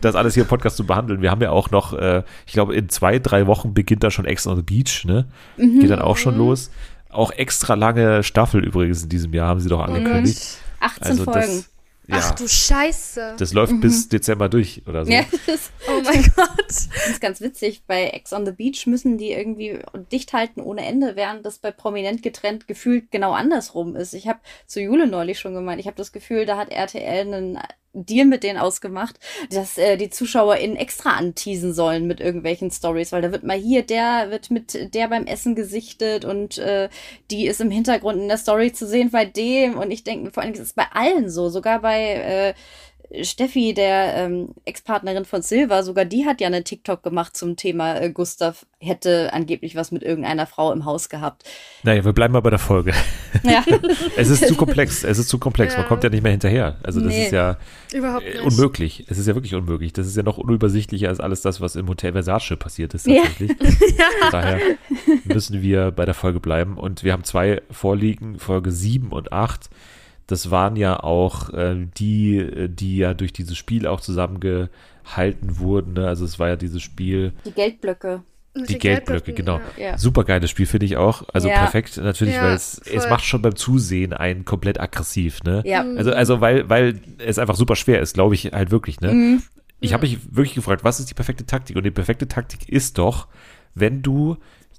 [0.00, 1.22] das alles hier im Podcast zu behandeln.
[1.22, 4.26] Wir haben ja auch noch, äh, ich glaube, in zwei, drei Wochen beginnt da schon
[4.26, 5.26] Ex on the Beach, ne?
[5.56, 6.70] Geht dann auch schon los.
[7.08, 10.58] Auch extra lange Staffel übrigens in diesem Jahr haben sie doch angekündigt.
[10.80, 11.40] 18 Also Folgen.
[11.40, 11.70] das,
[12.08, 13.36] ja, Ach du Scheiße.
[13.38, 15.10] das läuft bis Dezember durch oder so.
[15.10, 16.68] ja, das oh mein Gott.
[16.68, 17.82] ist ganz witzig.
[17.86, 19.78] Bei Ex on the Beach müssen die irgendwie
[20.12, 24.14] dicht halten ohne Ende, während das bei Prominent getrennt gefühlt genau andersrum ist.
[24.14, 27.58] Ich habe zu Jule neulich schon gemeint, ich habe das Gefühl, da hat RTL einen
[28.04, 29.18] Deal mit denen ausgemacht,
[29.50, 33.82] dass äh, die ZuschauerInnen extra anteasen sollen mit irgendwelchen Stories, weil da wird mal hier,
[33.82, 36.88] der wird mit der beim Essen gesichtet und äh,
[37.30, 39.78] die ist im Hintergrund in der Story zu sehen bei dem.
[39.78, 42.54] Und ich denke, vor allem ist es bei allen so, sogar bei äh,
[43.22, 48.00] Steffi, der ähm, Ex-Partnerin von Silva, sogar die hat ja eine TikTok gemacht zum Thema
[48.00, 51.44] äh, Gustav hätte angeblich was mit irgendeiner Frau im Haus gehabt.
[51.82, 52.92] Naja, wir bleiben mal bei der Folge.
[53.42, 53.64] Ja,
[54.16, 55.88] Es ist zu komplex, es ist zu komplex, man Ja.
[55.88, 56.76] kommt ja nicht mehr hinterher.
[56.82, 57.24] Also das Nee.
[57.26, 57.56] ist ja
[57.94, 58.42] Überhaupt äh, nicht.
[58.42, 59.04] unmöglich.
[59.08, 59.92] Es ist ja wirklich unmöglich.
[59.92, 63.22] Das ist ja noch unübersichtlicher als alles das, was im Hotel Versace passiert ist Ja.
[63.22, 63.52] tatsächlich.
[64.20, 64.60] Von daher
[65.24, 66.76] müssen wir bei der Folge bleiben.
[66.76, 69.70] Und wir haben zwei vorliegen, Folge 7 und 8.
[70.26, 75.94] Das waren ja auch äh, die, äh, die ja durch dieses Spiel auch zusammengehalten wurden.
[75.94, 76.08] Ne?
[76.08, 78.22] Also es war ja dieses Spiel, die Geldblöcke.
[78.54, 79.60] Und die Geldblöcke, genau.
[79.76, 79.98] Ja.
[79.98, 81.24] Super geiles Spiel, finde ich auch.
[81.32, 81.58] Also Ja.
[81.58, 85.62] perfekt natürlich, Ja, weil es, es macht schon beim Zusehen einen komplett aggressiv, ne?
[85.66, 85.82] Ja.
[85.82, 89.12] Also, also weil, weil es einfach super schwer ist, glaube ich halt wirklich, ne?
[89.12, 89.42] Mhm.
[89.80, 91.76] Ich habe mich wirklich gefragt, was ist die perfekte Taktik?
[91.76, 93.28] Und die perfekte Taktik ist doch,
[93.74, 94.38] wenn du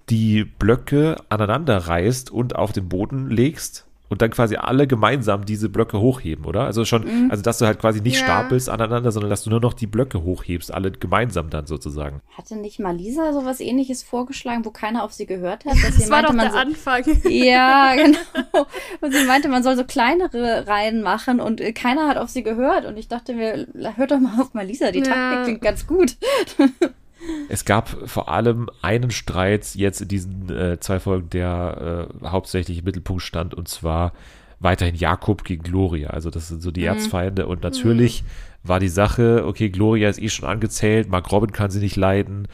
[0.09, 5.69] die Blöcke aneinander reißt und auf den Boden legst und dann quasi alle gemeinsam diese
[5.69, 6.63] Blöcke hochheben, oder?
[6.65, 8.23] Also schon, also dass du halt quasi nicht Ja.
[8.23, 12.21] stapelst aneinander, sondern dass du nur noch die Blöcke hochhebst, alle gemeinsam dann sozusagen.
[12.37, 15.73] Hatte nicht Malisa sowas ähnliches vorgeschlagen, wo keiner auf sie gehört hat?
[15.83, 17.03] Dass sie Das war meinte, doch man der so, Anfang.
[17.31, 18.65] Ja, genau.
[19.01, 22.43] Und sie meinte, man soll so kleinere Reihen machen und äh, keiner hat auf sie
[22.43, 22.85] gehört.
[22.85, 25.05] Und ich dachte mir, hört doch mal auf Malisa, die Ja.
[25.05, 26.17] Taktik klingt ganz gut.
[27.49, 32.79] Es gab vor allem einen Streit jetzt in diesen äh, zwei Folgen, der äh, hauptsächlich
[32.79, 34.13] im Mittelpunkt stand, und zwar
[34.59, 36.09] weiterhin Jakob gegen Gloria.
[36.09, 37.47] Also das sind so die Erzfeinde.
[37.47, 38.23] Und natürlich
[38.63, 42.47] war die Sache, okay, Gloria ist eh schon angezählt, Mark Robin kann sie nicht leiden.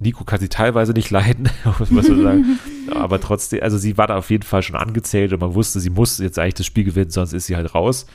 [0.00, 2.58] Nico kann sie teilweise nicht leiden, muss man so sagen.
[2.94, 5.90] Aber trotzdem, also sie war da auf jeden Fall schon angezählt und man wusste, sie
[5.90, 8.06] muss jetzt eigentlich das Spiel gewinnen, sonst ist sie halt raus.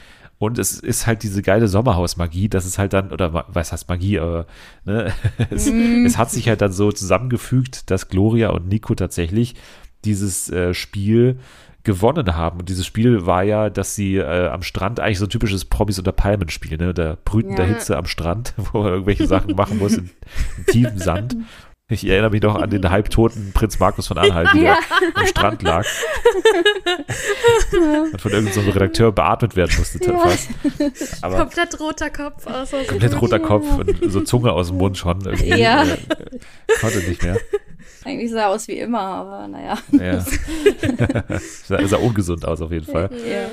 [0.43, 4.19] Und es ist halt diese geile Sommerhausmagie, dass es halt dann, oder was heißt Magie,
[4.19, 4.45] aber
[4.83, 5.13] ne,
[5.49, 9.55] es, es hat sich halt dann so zusammengefügt, dass Gloria und Nico tatsächlich
[10.03, 11.39] dieses äh, Spiel
[11.83, 12.59] gewonnen haben.
[12.59, 15.99] Und dieses Spiel war ja, dass sie äh, am Strand eigentlich so ein typisches Promis
[15.99, 16.93] unter Palmen Spiel, ne?
[16.93, 17.69] Der brütender Ja.
[17.69, 20.09] Hitze am Strand, wo man irgendwelche Sachen machen muss in,
[20.57, 21.37] in tiefem Sand.
[21.93, 24.77] Ich erinnere mich noch an den halbtoten Prinz Markus von Anhalt, der Ja.
[25.13, 25.85] am Strand lag
[28.11, 29.99] und von irgendeinem so einem Redakteur beatmet werden musste.
[29.99, 30.49] Fast.
[31.21, 32.45] Aber Komplett roter Kopf.
[32.47, 35.21] Aus komplett roter Kopf und so Zunge aus dem Mund schon.
[35.25, 35.83] Irgendwie, Ja.
[35.83, 35.97] äh,
[36.79, 37.37] konnte nicht mehr.
[38.05, 39.77] Eigentlich sah er aus wie immer, aber naja.
[39.91, 40.19] Ja.
[41.65, 43.09] sah, sah ungesund aus auf jeden Fall.
[43.13, 43.47] Ja.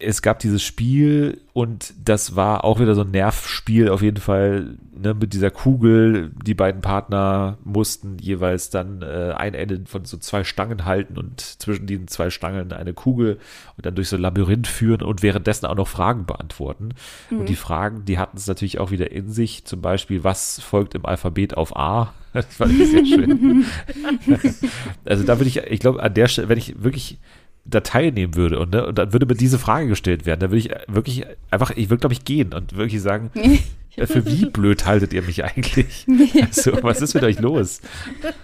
[0.00, 4.76] Es gab dieses Spiel und das war auch wieder so ein Nervspiel auf jeden Fall
[4.92, 6.30] ne, mit dieser Kugel.
[6.44, 11.40] Die beiden Partner mussten jeweils dann äh, ein Ende von so zwei Stangen halten und
[11.40, 13.38] zwischen diesen zwei Stangen eine Kugel
[13.76, 16.90] und dann durch so ein Labyrinth führen und währenddessen auch noch Fragen beantworten.
[17.30, 19.64] Und die Fragen, die hatten es natürlich auch wieder in sich.
[19.64, 22.14] Zum Beispiel, was folgt im Alphabet auf A?
[22.34, 23.64] Das fand ich sehr schön.
[25.06, 27.18] also da würde ich, ich glaube, an der Stelle, wenn ich wirklich
[27.68, 30.58] da teilnehmen würde und, ne, und dann würde mir diese Frage gestellt werden, dann würde
[30.58, 33.58] ich wirklich einfach, ich würde glaube ich gehen und wirklich sagen, äh,
[34.06, 36.06] für wie blöd haltet ihr mich eigentlich?
[36.40, 37.80] Also, was ist mit euch los?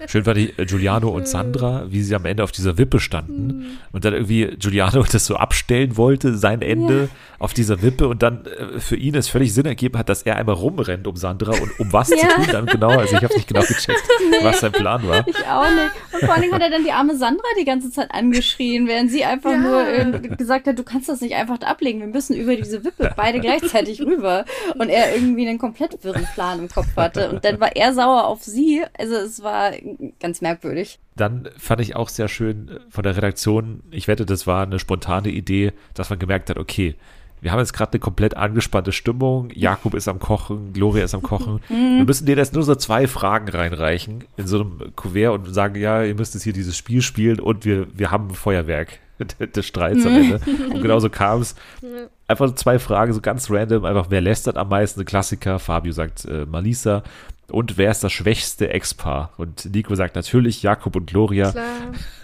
[0.08, 3.78] Schön war die äh, Giuliano und Sandra, wie sie am Ende auf dieser Wippe standen
[3.92, 8.44] und dann irgendwie Giuliano das so abstellen wollte, sein Ende auf dieser Wippe und dann
[8.46, 11.78] äh, für ihn es völlig Sinn ergeben hat, dass er einmal rumrennt um Sandra und
[11.78, 12.28] um was zu Ja.
[12.34, 12.88] tun dann genau.
[12.90, 14.02] Also ich habe nicht genau gecheckt,
[14.42, 15.26] was sein Plan war.
[15.28, 16.22] Ich auch nicht.
[16.22, 19.24] Und vor Dingen hat er dann die arme Sandra die ganze Zeit angeschrien, während sie
[19.24, 19.58] einfach Ja.
[19.58, 23.12] nur äh, gesagt hat, du kannst das nicht einfach ablegen, wir müssen über diese Wippe
[23.16, 24.44] beide gleichzeitig rüber.
[24.78, 27.30] Und er irgendwie einen komplett wirren Plan im Kopf hatte.
[27.30, 28.82] Und dann war er sauer auf sie.
[28.98, 29.72] Also es war
[30.20, 30.98] ganz merkwürdig.
[31.16, 34.78] Dann fand ich auch sehr schön äh, von der Redaktion, ich wette, das war eine
[34.78, 36.96] spontane Idee, dass man gemerkt hat, okay,
[37.40, 41.20] wir haben jetzt gerade eine komplett angespannte Stimmung, Jakob ist am Kochen, Gloria ist am
[41.20, 41.60] Kochen.
[41.68, 45.78] Wir müssen dir jetzt nur so zwei Fragen reinreichen in so einem Kuvert und sagen,
[45.78, 48.98] ja, ihr müsst jetzt hier dieses Spiel spielen und wir, wir haben ein Feuerwerk
[49.54, 50.40] des Streits am Ende.
[50.72, 51.54] Und genauso kam es.
[52.26, 55.58] Einfach zwei Fragen, so ganz random, einfach wer lästert am meisten, Klassiker.
[55.58, 57.02] Fabio sagt äh, Malisa.
[57.50, 59.30] Und wer ist das schwächste Ex-Paar?
[59.36, 61.50] Und Nico sagt natürlich Jakob und Gloria.
[61.52, 61.64] Klar.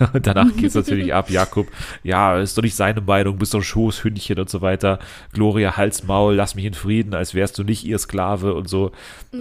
[0.15, 1.29] Und danach geht es natürlich ab.
[1.31, 1.67] Jakob,
[2.03, 4.99] ja, ist doch nicht seine Meinung, bist doch ein Schoßhündchen und so weiter.
[5.35, 8.93] Gloria, Hals, Maul, lass mich in Frieden, als wärst du nicht ihr Sklave und so.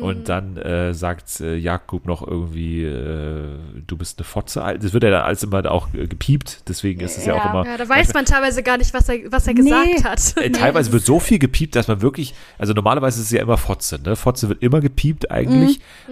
[0.02, 3.56] Und dann äh, sagt äh, Jakob noch irgendwie, äh,
[3.88, 4.60] du bist eine Fotze.
[4.82, 7.50] Das wird ja dann alles immer auch gepiept, deswegen ist es ja, auch Ja.
[7.52, 7.65] immer.
[7.65, 10.04] Ja, da weiß man teilweise gar nicht, was er, was er gesagt Nee.
[10.04, 10.36] hat.
[10.38, 13.58] Äh, teilweise wird so viel gepiept, dass man wirklich, also normalerweise ist es ja immer
[13.58, 14.15] Fotze, ne?
[14.18, 15.68] Fotze wird immer gepiept eigentlich, Mhm.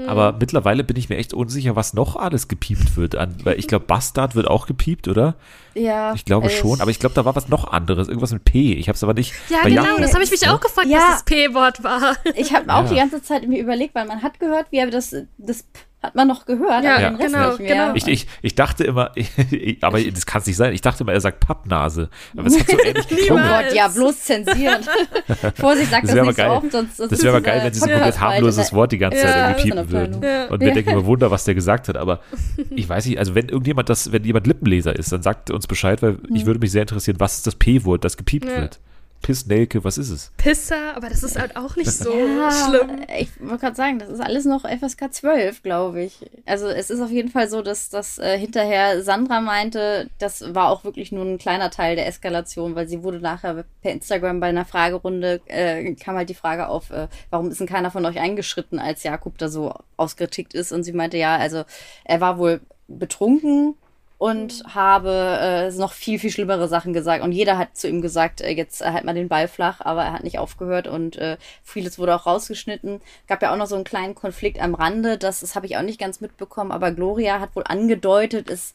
[0.08, 3.16] Aber mittlerweile bin ich mir echt unsicher, was noch alles gepiept wird.
[3.16, 5.36] An, weil ich glaube, Bastard wird auch gepiept, oder?
[5.74, 6.14] Ja.
[6.16, 8.74] Ich glaube äh, schon, aber ich glaube, da war was noch anderes, irgendwas mit P.
[8.74, 9.34] Ich habe es aber nicht.
[9.50, 10.54] Ja, genau, Jakob- das habe ich mich ne?
[10.54, 10.98] auch gefragt, Ja.
[10.98, 12.16] was das P-Wort war.
[12.36, 12.90] Ich habe auch Ja.
[12.90, 16.14] die ganze Zeit mir überlegt, weil man hat gehört, wie er das, das P hat
[16.14, 17.68] man noch gehört, Ja, aber den Rest genau, nicht mehr.
[17.70, 17.96] genau.
[17.96, 19.12] Ich, ich, ich dachte immer,
[19.82, 20.72] aber das kann es nicht sein.
[20.74, 22.10] Ich dachte immer, er sagt Pappnase.
[22.38, 23.48] Aber es hat so ähnlich Oh geklungen.
[23.48, 24.82] Gott, ja, bloß zensieren.
[25.56, 26.48] Vorsicht, sag Das das, nicht geil.
[26.50, 28.98] so oft, sonst Das wäre aber geil, wenn sie so ein komplett harmloses Wort die
[29.00, 29.50] ganze Zeit Ja.
[29.50, 30.24] irgendwie piepen würden.
[30.24, 30.46] Ja.
[30.50, 31.98] Und wir denken immer Wunder, was der gesagt hat.
[31.98, 32.20] Aber
[32.70, 36.02] ich weiß nicht, also wenn irgendjemand das, wenn jemand Lippenleser ist, dann sagt uns Bescheid,
[36.04, 38.62] weil ich würde mich sehr interessieren, was ist das P-Wort, das gepiept Ja.
[38.62, 38.80] wird?
[39.22, 40.32] Piss, Nelke, was ist es?
[40.38, 43.02] Pisser, aber das ist halt auch nicht so Ja, schlimm.
[43.20, 46.30] ich wollte gerade sagen, das ist alles noch FSK 12, glaube ich.
[46.46, 50.70] Also es ist auf jeden Fall so, dass, dass äh, hinterher Sandra meinte, das war
[50.70, 54.48] auch wirklich nur ein kleiner Teil der Eskalation, weil sie wurde nachher per Instagram bei
[54.48, 58.20] einer Fragerunde, äh, kam halt die Frage auf, äh, warum ist denn keiner von euch
[58.20, 60.72] eingeschritten, als Jakob da so ausgetickt ist.
[60.72, 61.64] Und sie meinte, ja, also
[62.06, 63.76] er war wohl betrunken
[64.18, 67.24] und habe äh, noch viel, viel schlimmere Sachen gesagt.
[67.24, 70.04] Und jeder hat zu ihm gesagt, äh, jetzt äh, halt mal den Ball flach, aber
[70.04, 73.00] er hat nicht aufgehört und äh, vieles wurde auch rausgeschnitten.
[73.28, 75.84] Gab ja auch noch so einen kleinen Konflikt am Rande, das, das habe ich auch
[75.84, 78.74] nicht ganz mitbekommen, aber Gloria hat wohl angedeutet, es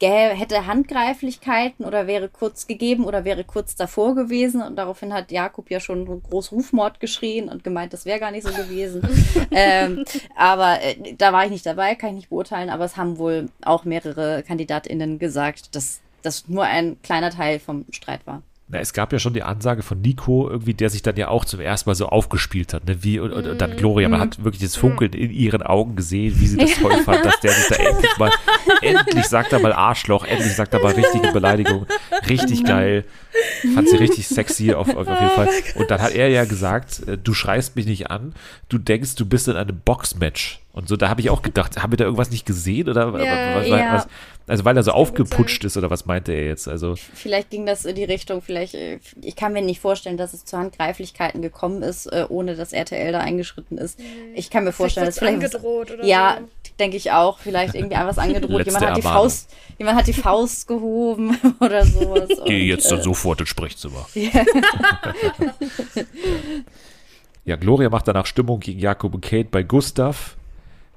[0.00, 4.62] hätte Handgreiflichkeiten oder wäre kurz gegeben oder wäre kurz davor gewesen.
[4.62, 8.46] Und daraufhin hat Jakob ja schon groß Rufmord geschrien und gemeint, das wäre gar nicht
[8.46, 9.02] so gewesen.
[9.50, 10.04] ähm,
[10.36, 13.48] aber äh, da war ich nicht dabei, kann ich nicht beurteilen, aber es haben wohl
[13.62, 18.42] auch mehrere KandidatInnen gesagt, dass das nur ein kleiner Teil vom Streit war.
[18.68, 21.44] Na, es gab ja schon die Ansage von Nico, irgendwie, der sich dann ja auch
[21.44, 23.04] zum ersten Mal so aufgespielt hat, ne?
[23.04, 26.40] Wie und, und, und dann Gloria, man hat wirklich das Funkeln in ihren Augen gesehen,
[26.40, 28.32] wie sie das toll fand, dass der sich da endlich mal,
[28.82, 31.86] endlich sagt er mal Arschloch, endlich sagt er mal richtige Beleidigung.
[32.28, 33.04] Richtig geil.
[33.72, 35.48] Fand sie richtig sexy auf, auf, auf jeden Fall.
[35.76, 38.34] Und dann hat er ja gesagt, äh, du schreist mich nicht an,
[38.68, 40.60] du denkst, du bist in einem Boxmatch.
[40.72, 43.56] Und so, da habe ich auch gedacht, haben wir da irgendwas nicht gesehen oder Ja,
[43.56, 43.94] was, ja.
[43.94, 44.08] was,
[44.48, 46.68] also weil er so aufgeputscht ist oder was meinte er jetzt?
[46.68, 50.32] Also Vielleicht ging das in die Richtung, vielleicht, äh, ich kann mir nicht vorstellen, dass
[50.34, 53.98] es zu Handgreiflichkeiten gekommen ist, äh, ohne dass RTL da eingeschritten ist.
[54.34, 55.56] Ich kann mir vorstellen, dass Vielleicht vielleicht.
[55.56, 56.46] angedroht oder ja, so.
[56.78, 57.40] denke ich auch.
[57.40, 58.64] Vielleicht irgendwie was angedroht.
[58.64, 59.02] Jemand hat die.
[59.02, 62.28] Faust, jemand hat die Faust gehoben oder sowas.
[62.46, 64.06] Geh Und, jetzt dann äh, sofort ins Sprechzimmer.
[67.44, 70.36] ja, Gloria macht danach Stimmung gegen Jakob und Kate bei Gustav.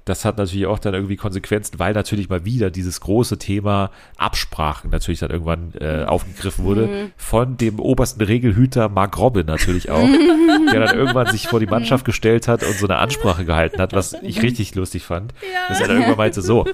[0.09, 4.89] Das hat natürlich auch dann irgendwie Konsequenzen, weil natürlich mal wieder dieses große Thema Absprachen
[4.89, 10.07] natürlich dann irgendwann äh, aufgegriffen wurde von dem obersten Regelhüter Mark Robin natürlich auch,
[10.73, 13.93] der dann irgendwann sich vor die Mannschaft gestellt hat und so eine Ansprache gehalten hat,
[13.93, 15.33] was ich richtig lustig fand.
[15.67, 16.65] Dass er dann irgendwann meinte, so,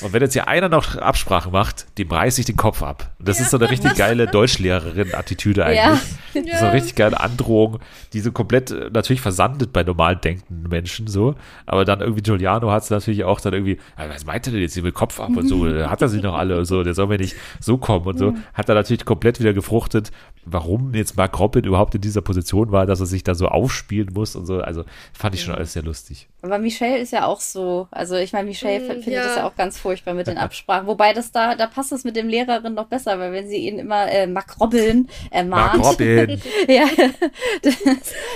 [0.00, 3.12] und wenn jetzt hier einer noch Absprache macht, dem reiße ich den Kopf ab.
[3.18, 6.00] Und das ist so eine richtig geile Deutschlehrerin-Attitüde eigentlich.
[6.34, 7.78] Das ist so eine richtig geile Androhung,
[8.12, 11.36] die so komplett äh, natürlich versandet bei normal denkenden Menschen so.
[11.66, 14.60] Aber dann irgendwie Giuliano hat es natürlich auch dann irgendwie, "Ah, was meint er denn
[14.62, 15.66] jetzt hier mit Kopf ab und so?
[15.66, 16.82] Hat er sie noch alle und so?
[16.82, 18.34] Der soll mir nicht so kommen und so.
[18.52, 20.10] Hat er natürlich komplett wieder gefruchtet,
[20.44, 24.10] warum jetzt Mark Robin überhaupt in dieser Position war, dass er sich da so aufspielen
[24.12, 24.60] muss und so.
[24.60, 26.28] Also fand ich schon alles sehr lustig.
[26.42, 27.88] Aber Michelle ist ja auch so.
[27.90, 29.24] Also ich meine, Michelle Mm, findet ja.
[29.24, 30.86] das ja auch ganz furchtbar mit den Absprachen.
[30.86, 33.78] Wobei das da, da passt es mit dem Lehrerin noch besser, weil wenn sie ihn
[33.78, 35.78] immer äh, Mark Robin ermahnt.
[35.78, 36.40] Mark Robin.
[36.68, 36.84] Ja,
[37.62, 37.74] das,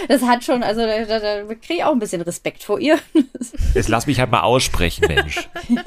[0.08, 2.98] das hat schon, also da, da, da kriege ich auch ein bisschen Respekt vor ihr.
[3.74, 5.48] Jetzt lass mich halt mal aussprechen, Mensch.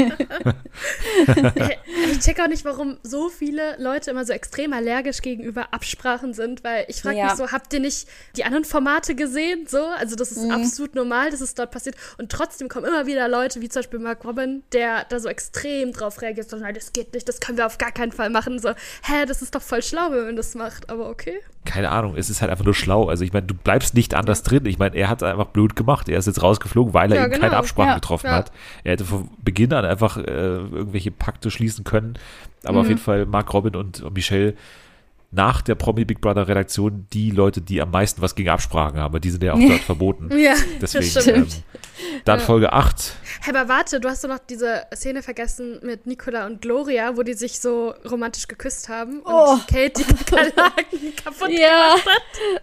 [2.12, 6.64] Ich check auch nicht, warum so viele Leute immer so extrem allergisch gegenüber Absprachen sind,
[6.64, 7.26] weil ich frage Ja.
[7.26, 9.66] mich so, habt ihr nicht die anderen Formate gesehen?
[9.68, 10.44] So, also das Mhm.
[10.44, 11.96] ist absolut normal, dass es dort passiert.
[12.18, 15.94] Und trotzdem kommen immer wieder Leute, wie zum Beispiel Mark Robin, der da so extrem
[15.94, 18.60] drauf reagiert, so, nein, das geht nicht, das können wir auf gar keinen Fall machen.
[18.60, 18.70] So,
[19.04, 21.40] hä, das ist doch voll schlau, wenn man das macht, aber okay.
[21.64, 23.08] keine Ahnung, es ist halt einfach nur schlau.
[23.08, 24.66] Also ich meine, du bleibst nicht anders drin.
[24.66, 26.10] Ich meine, er hat einfach blöd gemacht.
[26.10, 27.44] Er ist jetzt rausgeflogen, weil er Ja, eben genau.
[27.46, 28.34] keine Absprachen Ja, getroffen ja.
[28.34, 28.52] hat.
[28.84, 32.01] Er hätte von Beginn an einfach äh, irgendwelche Pakte schließen können.
[32.64, 34.56] Aber auf jeden Fall Mark Robin und, und Michelle
[35.32, 39.20] nach der Promi Big Brother Redaktion die Leute, die am meisten was gegen Absprachen haben.
[39.22, 40.30] Die sind ja auch dort verboten.
[40.38, 41.14] Ja, Deswegen.
[41.14, 41.54] das stimmt.
[41.54, 41.64] Ähm,
[42.26, 43.14] dann Folge 8.
[43.42, 47.24] Hey, aber warte, du hast doch noch diese Szene vergessen mit Nicola und Gloria, wo
[47.24, 49.58] die sich so romantisch geküsst haben und Oh.
[49.68, 51.96] Kate die Kakerlaken kaputt ja.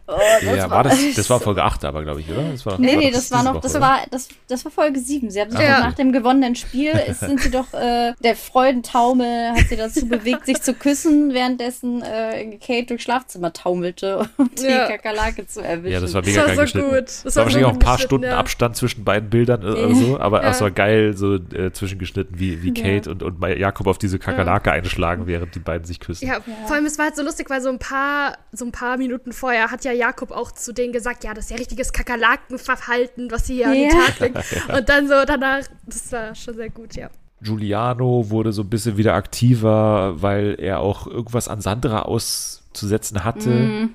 [0.07, 2.51] Oh, das Ja, war das, das war Folge 8 aber, glaube ich, oder?
[2.51, 5.01] Das war, Nee, nee, doch das war noch, das Woche, war, das, das war Folge
[5.01, 5.31] 7.
[5.31, 5.69] Sie haben sich okay.
[5.69, 10.47] nach dem gewonnenen Spiel, ist, sind sie doch, äh, der Freudentaumel hat sie dazu bewegt,
[10.47, 14.87] sich zu küssen, währenddessen äh, Kate durchs Schlafzimmer taumelte, um die Ja.
[14.88, 15.92] Kakerlake zu erwischen.
[15.92, 16.90] Ja, das war Das mega war geil so geschnitten.
[16.90, 17.05] gut.
[17.09, 18.37] Es Das war wahrscheinlich auch ein paar Stunden ja.
[18.38, 20.64] Abstand zwischen beiden Bildern äh, oder so, aber es Ja.
[20.64, 25.27] war geil so äh, zwischengeschnitten, wie, wie Kate und, und Jakob auf diese Kakerlake einschlagen,
[25.27, 26.27] während die beiden sich küssen.
[26.29, 28.97] Ja, vor allem, es war halt so lustig, weil so ein paar, so ein paar
[28.97, 33.31] Minuten vorher hat ja Jakob auch zu denen gesagt, ja, das ist ja richtiges Kakerlakenverhalten,
[33.31, 33.90] was sie hier an den.
[33.90, 34.35] Tag legen.
[34.77, 37.09] Und dann so danach, das war schon sehr gut, ja.
[37.42, 43.51] Giuliano wurde so ein bisschen wieder aktiver, weil er auch irgendwas an Sandra auszusetzen hatte,
[43.51, 43.90] Mhm.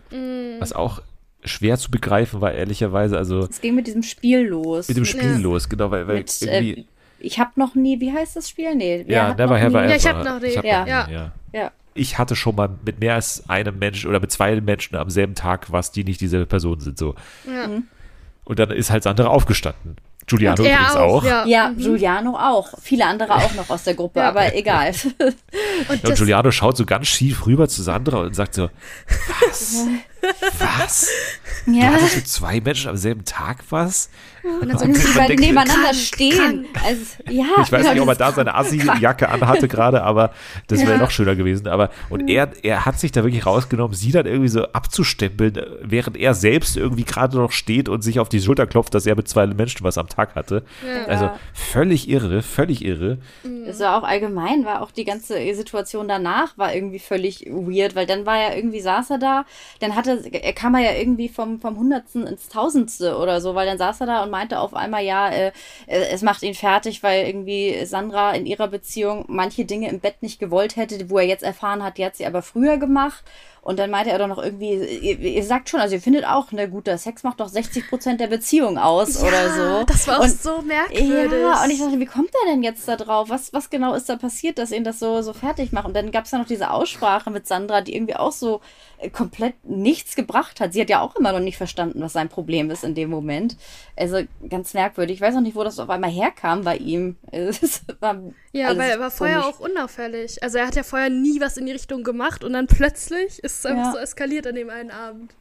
[0.59, 1.01] was auch
[1.43, 3.17] schwer zu begreifen war, ehrlicherweise.
[3.17, 4.87] Also Es ging mit diesem Spiel los.
[4.87, 5.37] mit dem Spiel Ja.
[5.37, 6.73] los, genau, weil, weil Mit, irgendwie.
[6.81, 6.85] äh,
[7.19, 8.73] ich habe noch nie, wie heißt das Spiel?
[8.75, 9.89] Nee, ja, never noch have nie- I ever.
[9.89, 10.55] Ja, ich hab noch nie.
[10.57, 10.83] hab Ja.
[10.83, 11.07] nie, Ja.
[11.11, 11.31] ja.
[11.53, 11.71] Ja.
[11.95, 15.35] Ich hatte schon mal mit mehr als einem Menschen oder mit zwei Menschen am selben
[15.35, 16.97] Tag was, die nicht dieselbe Person sind.
[16.97, 17.13] So.
[17.45, 17.69] ja.
[18.45, 19.95] Und dann ist halt Sandra aufgestanden.
[20.25, 21.23] Giuliano Und er übrigens auch, auch.
[21.25, 21.45] ja.
[21.45, 22.69] Ja, Giuliano auch.
[22.81, 24.29] Viele andere auch noch aus der Gruppe, Ja.
[24.29, 24.93] aber egal.
[25.19, 28.69] Und Ja, und Giuliano schaut so ganz schief rüber zu Sandra und sagt so,
[29.41, 29.85] was?
[30.59, 31.09] was?
[31.65, 31.93] Du ja.
[31.93, 34.09] hattest mit zwei Menschen am selben Tag was?
[34.43, 36.65] und dann so, Und sie beiden nebeneinander krank, stehen.
[36.85, 40.33] Also, ja, Ich weiß nicht, ob er da seine Assi-Jacke anhatte gerade, aber
[40.67, 40.97] das wäre Ja.
[40.97, 41.69] noch schöner gewesen.
[41.69, 46.17] Aber und er, er hat sich da wirklich rausgenommen, sie dann irgendwie so abzustempeln, während
[46.17, 49.29] er selbst irgendwie gerade noch steht und sich auf die Schulter klopft, dass er mit
[49.29, 50.63] zwei Menschen was am Tag hatte.
[50.85, 51.05] Ja.
[51.05, 53.19] Also völlig irre, völlig irre.
[53.65, 58.05] Es war auch allgemein, war auch die ganze Situation danach war irgendwie völlig weird, weil
[58.05, 59.45] dann war ja irgendwie, saß er da,
[59.79, 63.65] dann hatte, er kam er ja irgendwie vom, vom Hundertsten ins Tausendste oder so, weil
[63.65, 65.51] dann saß er da und meinte auf einmal, ja, äh,
[65.87, 70.21] äh, es macht ihn fertig, weil irgendwie Sandra in ihrer Beziehung manche Dinge im Bett
[70.21, 73.23] nicht gewollt hätte, wo er jetzt erfahren hat, die hat sie aber früher gemacht.
[73.63, 76.51] Und dann meinte er doch noch irgendwie, ihr, ihr sagt schon, also ihr findet auch,
[76.51, 79.83] ne, guter Sex macht doch 60 Prozent der Beziehung aus oder so.
[79.85, 81.39] Das war auch und, so merkwürdig.
[81.39, 83.29] ja, und ich dachte, wie kommt er denn jetzt da drauf?
[83.29, 85.85] Was, was genau ist da passiert, dass ihn das so, so fertig macht?
[85.85, 88.59] Und dann gab es ja noch diese Aussprache mit Sandra, die irgendwie auch so
[88.97, 90.73] äh, komplett nichts gebracht hat.
[90.73, 93.55] Sie hat ja auch immer noch nicht verstanden, was sein Problem ist in dem Moment.
[93.95, 95.15] Also ganz merkwürdig.
[95.15, 97.15] Ich weiß auch nicht, wo das auf einmal herkam bei ihm.
[98.01, 98.19] War
[98.51, 99.55] Ja, weil er war vorher komisch.
[99.55, 100.43] auch unauffällig.
[100.43, 103.52] Also er hat ja vorher nie was in die Richtung gemacht und dann plötzlich ist
[103.59, 103.91] es einfach Ja.
[103.93, 105.35] so eskaliert an dem einen Abend.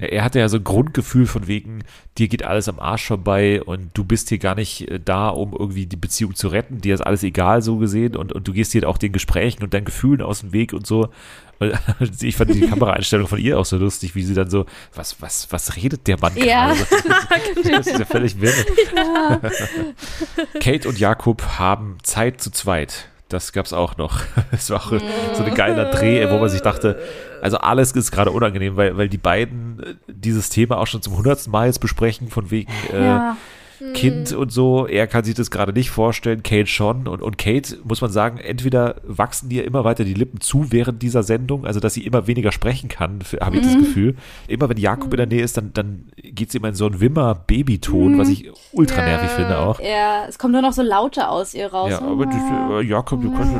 [0.00, 1.82] Ja, Er hatte ja so ein Grundgefühl von wegen,
[2.18, 5.52] dir geht alles am Arsch vorbei und du bist hier gar nicht äh, da, um
[5.52, 6.80] irgendwie die Beziehung zu retten.
[6.80, 9.74] Dir ist alles egal so gesehen und, und du gehst hier auch den Gesprächen und
[9.74, 11.08] deinen Gefühlen aus dem Weg und so.
[11.58, 11.72] Und
[12.22, 15.48] ich fand die Kameraeinstellung von ihr auch so lustig, wie sie dann so, was, was,
[15.50, 16.72] was redet der Mann Ja.
[16.74, 16.86] gerade?
[17.72, 18.52] Das ist ja völlig wirr.
[20.60, 23.08] Kate und Jakob haben Zeit zu zweit.
[23.28, 24.20] Das gab's auch noch.
[24.50, 24.92] Es war auch
[25.34, 26.98] so ein geiler Dreh, wo man sich dachte,
[27.42, 31.16] also alles ist gerade unangenehm, weil, weil die beiden äh, dieses Thema auch schon zum
[31.16, 33.18] hundertsten Mal jetzt besprechen, von wegen, äh,
[33.80, 33.92] Ja.
[33.92, 34.86] Kind und so.
[34.86, 37.06] Er kann sich das gerade nicht vorstellen, Kate schon.
[37.06, 41.02] Und, und Kate, muss man sagen, entweder wachsen ihr immer weiter die Lippen zu während
[41.02, 44.16] dieser Sendung, also dass sie immer weniger sprechen kann, habe ich das Gefühl.
[44.48, 47.00] Immer wenn Jakob in der Nähe ist, dann, dann geht sie immer in so einen
[47.00, 49.36] Wimmer-Babyton, was ich ultra nervig Ja.
[49.36, 49.80] finde auch.
[49.80, 51.90] Ja, es kommen nur noch so Laute aus ihr raus.
[51.90, 53.54] Ja, aber das, äh, Jakob, du kannst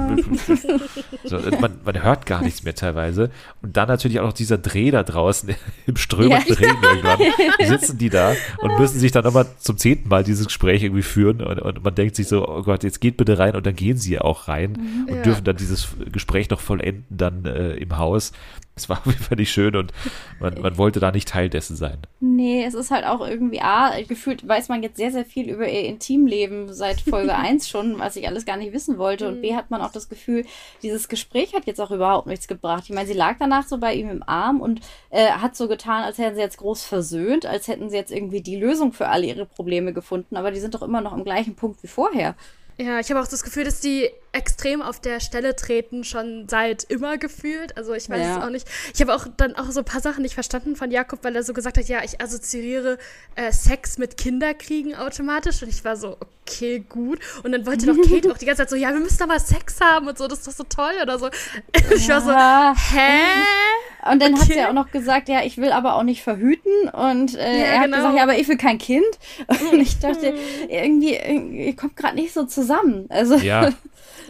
[1.24, 3.30] so, man, man hört gar nichts mehr teilweise.
[3.62, 5.50] Und dann natürlich auch noch dieser Dreh da draußen
[5.86, 6.54] im strömenden Ja.
[6.54, 7.18] Regen irgendwann.
[7.66, 11.40] Sitzen die da und müssen sich dann nochmal zum zehnten Mal dieses Gespräch irgendwie führen.
[11.42, 13.54] Und, und man denkt sich so, oh Gott, jetzt geht bitte rein.
[13.54, 15.22] Und dann gehen sie auch rein und Ja.
[15.22, 18.32] dürfen dann dieses Gespräch noch vollenden dann äh, im Haus.
[18.78, 19.92] Es war auf jeden Fall nicht schön und
[20.40, 21.98] man, man wollte da nicht Teil dessen sein.
[22.20, 25.68] Nee, es ist halt auch irgendwie, A, gefühlt weiß man jetzt sehr, sehr viel über
[25.68, 29.28] ihr Intimleben seit Folge 1 schon, was ich alles gar nicht wissen wollte.
[29.28, 30.44] Und B, hat man auch das Gefühl,
[30.82, 32.84] dieses Gespräch hat jetzt auch überhaupt nichts gebracht.
[32.84, 36.04] Ich meine, sie lag danach so bei ihm im Arm und äh, hat so getan,
[36.04, 39.26] als hätten sie jetzt groß versöhnt, als hätten sie jetzt irgendwie die Lösung für alle
[39.26, 40.36] ihre Probleme gefunden.
[40.36, 42.34] Aber die sind doch immer noch am gleichen Punkt wie vorher.
[42.80, 46.84] Ja, ich habe auch das Gefühl, dass die extrem auf der Stelle treten, schon seit
[46.84, 47.76] immer gefühlt.
[47.76, 48.38] Also ich weiß Ja.
[48.38, 48.68] es auch nicht.
[48.94, 51.42] Ich habe auch dann auch so ein paar Sachen nicht verstanden von Jakob, weil er
[51.42, 52.98] so gesagt hat, ja, ich assoziiere
[53.34, 55.60] äh, Sex mit Kinderkriegen automatisch.
[55.62, 57.18] Und ich war so, okay, gut.
[57.42, 59.40] Und dann wollte doch Kate auch die ganze Zeit so, ja, wir müssen doch mal
[59.40, 61.30] Sex haben und so, das ist doch so toll oder so.
[61.96, 62.30] Ich war so,
[62.96, 63.22] hä?
[64.10, 64.64] Und dann hat sie Okay.
[64.66, 66.88] auch noch gesagt, ja, ich will aber auch nicht verhüten.
[66.90, 67.96] Und äh, Ja, er hat genau.
[67.98, 69.04] gesagt, ja, aber ich will kein Kind.
[69.72, 70.34] Und ich dachte,
[70.68, 73.06] irgendwie, irgendwie ihr kommt gerade nicht so zusammen.
[73.08, 73.70] Also, Ja,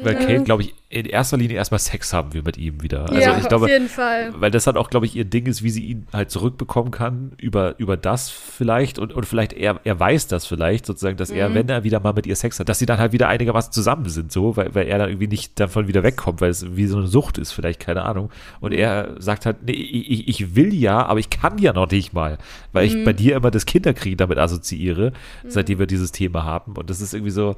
[0.02, 3.11] weil Kate, glaube ich, in erster Linie erstmal Sex haben wir mit ihm wieder.
[3.11, 4.33] Also ja, ich glaube, auf jeden Fall.
[4.38, 7.33] weil das halt auch, glaube ich, ihr Ding ist, wie sie ihn halt zurückbekommen kann,
[7.37, 11.37] über, über das vielleicht und, und vielleicht er, er weiß das vielleicht sozusagen, dass Mhm.
[11.37, 13.70] er, wenn er wieder mal mit ihr Sex hat, dass sie dann halt wieder einigermaßen
[13.70, 16.87] zusammen sind, so, weil, weil er dann irgendwie nicht davon wieder wegkommt, weil es wie
[16.87, 18.31] so eine Sucht ist, vielleicht, keine Ahnung.
[18.61, 18.79] Und Mhm.
[18.79, 22.38] er sagt halt, nee, ich, ich will ja, aber ich kann ja noch nicht mal,
[22.72, 22.96] weil Mhm.
[22.96, 25.12] ich bei dir immer das Kinderkrieg damit assoziiere,
[25.46, 26.77] seitdem wir dieses Thema haben.
[26.77, 27.57] Und das ist irgendwie so,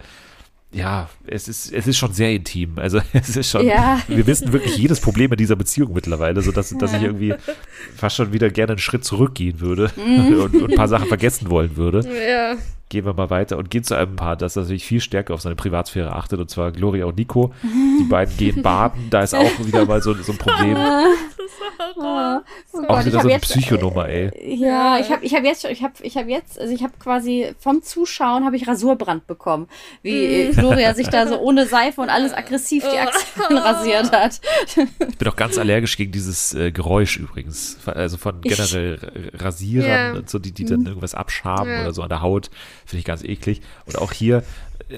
[0.73, 2.75] ja, es ist, es ist schon sehr intim.
[2.77, 4.01] Also es ist schon, Ja.
[4.07, 7.35] wir wissen wirklich jedes Problem in dieser Beziehung mittlerweile, sodass dass ich irgendwie
[7.97, 10.41] fast schon wieder gerne einen Schritt zurückgehen würde Mhm.
[10.41, 12.01] und, und ein paar Sachen vergessen wollen würde.
[12.29, 12.57] Ja.
[12.89, 15.55] Gehen wir mal weiter und gehen zu einem Paar, das natürlich viel stärker auf seine
[15.55, 17.55] Privatsphäre achtet, und zwar Gloria und Nico.
[17.63, 20.77] Die beiden gehen baden, da ist auch wieder mal so, so ein Problem.
[21.97, 22.43] Oh Auch
[22.89, 24.31] Gott, ich wieder hab so eine Psychonummer, ey.
[24.61, 26.93] Ja, ich habe ich hab jetzt, schon- ich habe ich hab jetzt, also ich habe
[26.99, 29.69] quasi vom Zuschauen habe ich Rasurbrand bekommen,
[30.03, 34.41] wie äh, Gloria sich da so ohne Seife und alles aggressiv die Achseln rasiert hat.
[35.09, 37.79] Ich bin auch ganz allergisch gegen dieses äh, Geräusch übrigens.
[37.87, 38.99] Also von generell
[39.35, 40.13] R- Rasierern Ja.
[40.19, 41.83] und so, die, die dann irgendwas abschaben Ja.
[41.83, 42.51] oder so an der Haut.
[42.87, 43.61] Finde ich ganz eklig.
[43.87, 44.43] Und auch hier äh,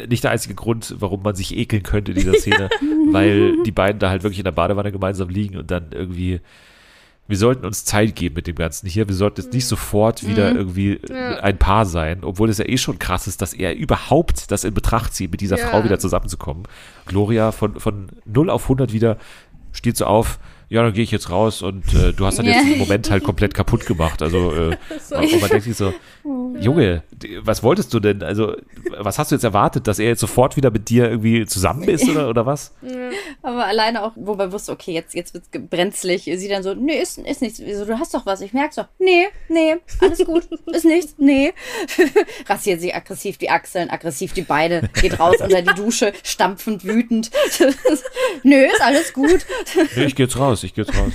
[0.08, 2.70] nicht der einzige Grund, warum man sich ekeln könnte in dieser Szene,
[3.10, 6.40] weil die beiden da halt wirklich in der Badewanne gemeinsam liegen und dann irgendwie.
[7.28, 9.08] Wir sollten uns Zeit geben mit dem Ganzen hier.
[9.08, 11.36] Wir sollten jetzt nicht sofort wieder irgendwie Ja.
[11.38, 14.74] ein Paar sein, obwohl es ja eh schon krass ist, dass er überhaupt das in
[14.74, 15.68] Betracht zieht, mit dieser Ja.
[15.68, 16.64] Frau wieder zusammenzukommen.
[17.06, 19.18] Gloria von, von 0 auf 100 wieder
[19.70, 22.54] steht so auf, ja, dann gehe ich jetzt raus und äh, du hast dann Ja.
[22.54, 24.20] jetzt den Moment halt komplett kaputt gemacht.
[24.20, 24.76] Also, äh,
[25.14, 28.22] und man denkt sich so, Junge, d- was wolltest du denn?
[28.22, 28.54] Also,
[28.98, 32.08] was hast du jetzt erwartet, dass er jetzt sofort wieder mit dir irgendwie zusammen ist
[32.08, 32.72] oder, oder was?
[33.42, 36.24] Aber alleine auch, wo man wusste, okay, jetzt, jetzt wird's brenzlig.
[36.24, 37.60] Sie dann so, nee, ist, ist nichts.
[37.60, 38.40] Wieso, du hast doch was.
[38.40, 38.86] Ich merk's doch.
[39.00, 40.48] Nee, nee, alles gut.
[40.66, 41.14] ist nichts.
[41.18, 41.52] Nee.
[42.48, 47.30] Rasiert sich aggressiv die Achseln, aggressiv die Beine, geht raus unter die Dusche, stampfend, wütend.
[48.44, 49.44] Nö, ist alles gut.
[49.96, 51.12] Nee, ich geh jetzt raus, ich geh jetzt raus.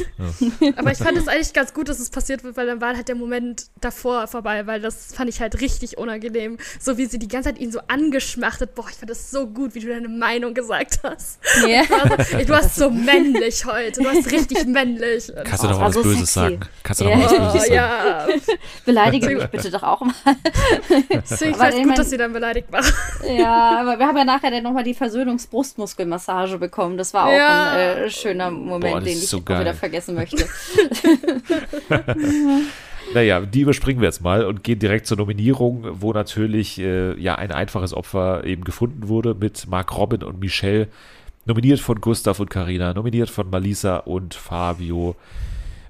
[0.59, 0.71] Ja.
[0.75, 3.07] Aber ich fand es eigentlich ganz gut, dass es passiert wird, weil dann war halt
[3.07, 6.57] der Moment davor vorbei, weil das fand ich halt richtig unangenehm.
[6.79, 8.75] So wie sie die ganze Zeit ihn so angeschmachtet.
[8.75, 11.39] Boah, ich fand das so gut, wie du deine Meinung gesagt hast.
[11.67, 11.83] Ja.
[12.17, 14.01] Also, ey, du hast so männlich heute.
[14.01, 15.31] Du hast richtig männlich.
[15.43, 16.33] Kannst du Oh, noch war was so Böses sexy.
[16.33, 16.59] sagen?
[16.83, 17.73] Kannst du mal was Oh, Böses sagen?
[17.73, 18.27] ja.
[18.85, 20.13] Beleidige mich bitte doch auch mal.
[21.29, 22.83] Deswegen fand ich gut, mein- dass sie dann beleidigt war.
[23.27, 26.97] Ja, aber wir haben ja nachher dann nochmal die Versöhnungsbrustmuskelmassage bekommen.
[26.97, 27.71] Das war auch Ja.
[27.71, 30.45] ein äh, schöner Moment, Boah, das den ich so auch wieder vergessen möchte.
[33.13, 37.35] Naja, die überspringen wir jetzt mal und gehen direkt zur Nominierung, wo natürlich äh, ja
[37.35, 40.87] ein einfaches Opfer eben gefunden wurde mit Mark Robin und Michelle.
[41.45, 45.15] Nominiert von Gustav und Karina, nominiert von Malisa und Fabio.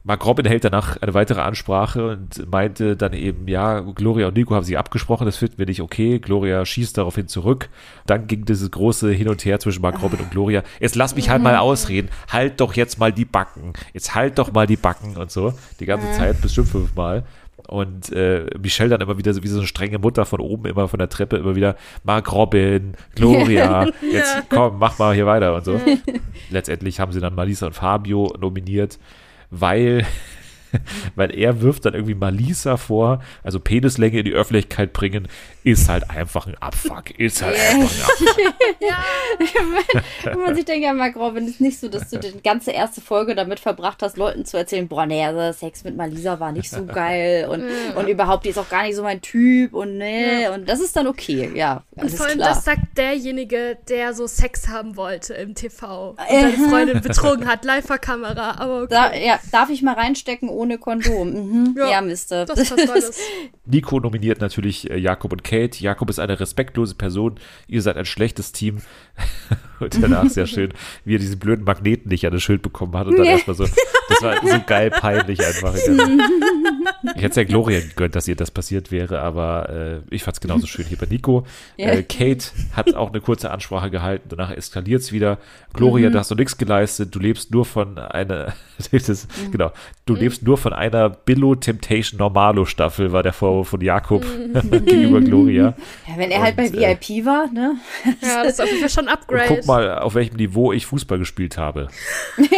[0.08, 4.56] Mark Robin hält danach eine weitere Ansprache und meinte dann eben, ja, Gloria und Nico
[4.56, 6.20] haben sich abgesprochen, das finden wir nicht okay.
[6.20, 7.68] Gloria schießt daraufhin zurück.
[8.06, 10.64] Dann ging dieses große Hin und Her zwischen Mark Robin und Gloria.
[10.80, 12.08] Jetzt lass mich halt mal ausreden.
[12.32, 13.74] Halt doch jetzt mal die Backen.
[13.94, 15.54] Jetzt halt doch mal die Backen und so.
[15.82, 17.26] Die ganze Zeit, bestimmt fünfmal.
[17.68, 20.88] Und äh, Michelle dann immer wieder so wie so eine strenge Mutter von oben, immer
[20.88, 25.66] von der Treppe, immer wieder, Mark Robin, Gloria, jetzt komm, mach mal hier weiter und
[25.66, 25.78] so.
[26.50, 29.00] Letztendlich haben sie dann Malisa und Fabio nominiert,
[29.50, 30.06] weil,
[31.16, 35.28] weil er wirft dann irgendwie Malisa vor, also Penislänge in die Öffentlichkeit bringen,
[35.68, 37.12] ist halt einfach ein Abfuck.
[37.20, 39.94] Ist halt einfach ein Abfuck.
[40.24, 43.02] Wenn man sich denkt, ja, Mark Robin, ist nicht so, dass du die ganze erste
[43.02, 46.70] Folge damit verbracht hast, Leuten zu erzählen, boah, nee, also Sex mit Malisa war nicht
[46.70, 47.66] so geil und,
[47.98, 50.96] und überhaupt, die ist auch gar nicht so mein Typ und nee, und das ist
[50.96, 52.50] dann okay, ja, Und vor allem, klar.
[52.50, 56.12] das sagt derjenige, der so Sex haben wollte im TV.
[56.12, 58.56] Und seine Freundin betrogen hat, live vor Kamera.
[58.60, 58.88] Aber okay.
[58.90, 61.32] Da, ja, darf ich mal reinstecken ohne Kondom?
[61.32, 61.76] Mhm.
[61.78, 62.46] Ja, Ja, Mister.
[62.46, 63.20] das alles.
[63.66, 65.57] Nico nominiert natürlich äh, Jakob und Kate.
[65.66, 67.36] Jakob ist eine respektlose Person.
[67.68, 68.82] Ihr seid ein schlechtes Team.
[69.80, 70.74] und danach sehr schön,
[71.06, 73.08] wie er diesen blöden Magneten nicht an das Schild bekommen hat.
[73.08, 73.32] Und dann Ja.
[73.34, 73.66] erstmal so,
[74.10, 75.76] das war so geil peinlich einfach.
[77.16, 80.38] ich hätte es ja Gloria gegönnt, dass ihr das passiert wäre, aber äh, ich fand
[80.38, 81.46] es genauso schön hier bei Nico.
[81.78, 81.90] Ja.
[81.90, 84.30] Äh, Kate hat auch eine kurze Ansprache gehalten.
[84.30, 85.40] Danach eskaliert es wieder.
[85.74, 87.14] Gloria, da hast du nichts geleistet.
[87.14, 88.54] Du lebst nur von einer,
[88.92, 89.72] das, genau,
[90.08, 94.26] du lebst nur von einer Billo Temptation Normalo Staffel, war der Vorwurf von Jakob
[94.72, 95.76] gegenüber Gloria.
[96.08, 97.76] Ja, wenn er halt bei Und, äh, VIP war, ne?
[98.22, 99.56] Ja, das ist auf jeden Fall schon ein Und Upgrade.
[99.58, 101.88] guck mal, auf welchem Niveau ich Fußball gespielt habe.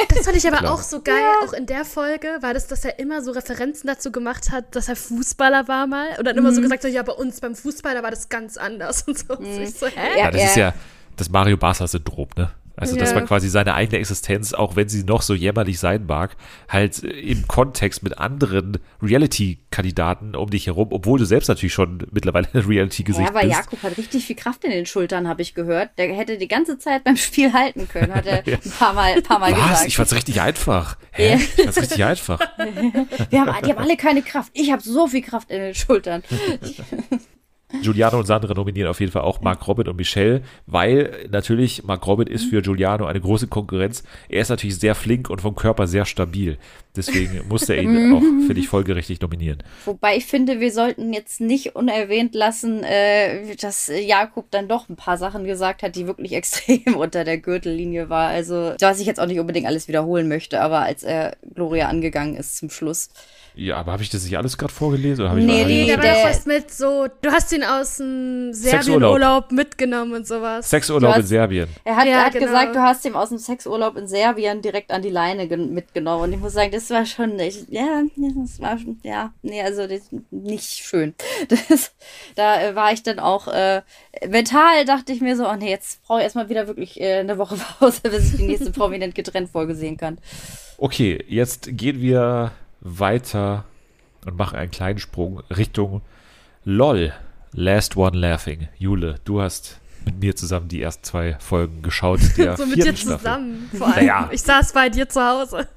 [0.10, 0.74] Das fand ich aber Klar.
[0.74, 4.12] auch so geil, auch in der Folge, war das, dass er immer so Referenzen dazu
[4.12, 6.08] gemacht hat, dass er Fußballer war mal.
[6.18, 8.58] Und dann immer so gesagt hat, ja, bei uns beim Fußball, da war das ganz
[8.58, 9.36] anders und so.
[9.38, 10.18] Und ich so, hä?
[10.18, 10.74] Ja, Ja, das ist ja
[11.18, 12.52] das Mario Barca-Syndrom, ne?
[12.80, 13.16] Also das Ja.
[13.18, 16.36] war quasi seine eigene Existenz, auch wenn sie noch so jämmerlich sein mag,
[16.68, 22.06] halt äh, im Kontext mit anderen Reality-Kandidaten um dich herum, obwohl du selbst natürlich schon
[22.12, 23.52] mittlerweile ein Reality-Gesicht Ja, aber bist.
[23.54, 25.90] Jakob hat richtig viel Kraft in den Schultern, habe ich gehört.
[25.98, 29.24] Der hätte die ganze Zeit beim Spiel halten können, hat er ein paar Mal, ein
[29.24, 29.70] paar Mal Was?
[29.70, 29.88] gesagt.
[29.88, 30.98] Ich fand's richtig einfach.
[31.12, 31.32] Hä?
[31.32, 31.36] Ja.
[31.36, 32.40] Ich fand's richtig einfach.
[33.30, 34.52] Wir haben, die haben alle keine Kraft.
[34.54, 36.24] Ich habe so viel Kraft in den Schultern.
[37.84, 42.06] Giuliano und Sandra nominieren auf jeden Fall auch Mark Robin und Michelle, weil natürlich Mark
[42.08, 44.04] Robin ist für Giuliano eine große Konkurrenz.
[44.28, 46.58] Er ist natürlich sehr flink und vom Körper sehr stabil.
[46.96, 49.62] Deswegen musste er ihn auch, finde ich, folgerichtig nominieren.
[49.86, 54.96] Wobei ich finde, wir sollten jetzt nicht unerwähnt lassen, äh, dass Jakob dann doch ein
[54.96, 58.30] paar Sachen gesagt hat, die wirklich extrem unter der Gürtellinie war.
[58.30, 62.36] Also, was ich jetzt auch nicht unbedingt alles wiederholen möchte, aber als er Gloria angegangen
[62.36, 63.10] ist zum Schluss.
[63.62, 65.26] Ja, aber habe ich das nicht alles gerade vorgelesen?
[65.26, 68.54] Oder Nee, nee, da war der- doch was mit so, du hast ihn aus dem
[68.54, 68.84] Sexurlaub.
[68.86, 70.70] Serbien-Urlaub mitgenommen und sowas.
[70.70, 71.68] Sexurlaub in Serbien.
[71.84, 72.46] Er hat, Ja, er hat genau.
[72.46, 76.24] gesagt, du hast ihm aus dem Sexurlaub in Serbien direkt an die Leine gen- mitgenommen.
[76.24, 79.88] Und ich muss sagen, das war schon nicht, ja, das war schon, ja, nee, also
[79.88, 81.14] das, nicht schön.
[81.70, 81.92] Das,
[82.36, 83.82] da äh, war ich dann auch, äh,
[84.30, 87.38] mental dachte ich mir so, oh nee, jetzt brauche ich erstmal wieder wirklich äh, eine
[87.38, 90.18] Woche Pause, bis ich die nächste prominent getrennt Folge sehen kann.
[90.78, 92.52] Okay, jetzt gehen wir
[92.82, 93.66] weiter
[94.26, 96.02] und machen einen kleinen Sprung Richtung
[96.64, 97.14] LOL.
[97.52, 98.68] Last One Laughing.
[98.78, 102.20] Jule, du hast mit mir zusammen die ersten zwei Folgen geschaut.
[102.38, 103.18] Der so mit dir vierten Staffel.
[103.18, 103.96] zusammen, vor allem.
[104.06, 104.30] Naja.
[104.32, 105.68] Ich saß bei dir zu Hause.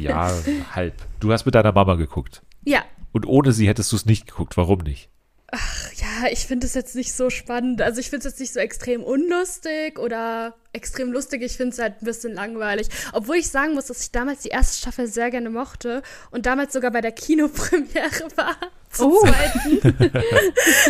[0.00, 0.32] Ja,
[0.74, 0.94] halb.
[1.20, 2.42] Du hast mit deiner Mama geguckt.
[2.64, 4.56] Ja, Und ohne sie hättest du es nicht geguckt.
[4.56, 5.08] Warum nicht?
[5.54, 7.82] Ja, ich finde es jetzt nicht so spannend.
[7.82, 11.42] Also ich finde es jetzt nicht so extrem unlustig oder extrem lustig.
[11.42, 12.88] Ich finde es halt ein bisschen langweilig.
[13.12, 16.72] Obwohl ich sagen muss, dass ich damals die erste Staffel sehr gerne mochte und damals
[16.72, 18.56] sogar bei der Kinopremiere war.
[18.90, 19.20] Zur Oh.
[19.26, 20.12] zweiten.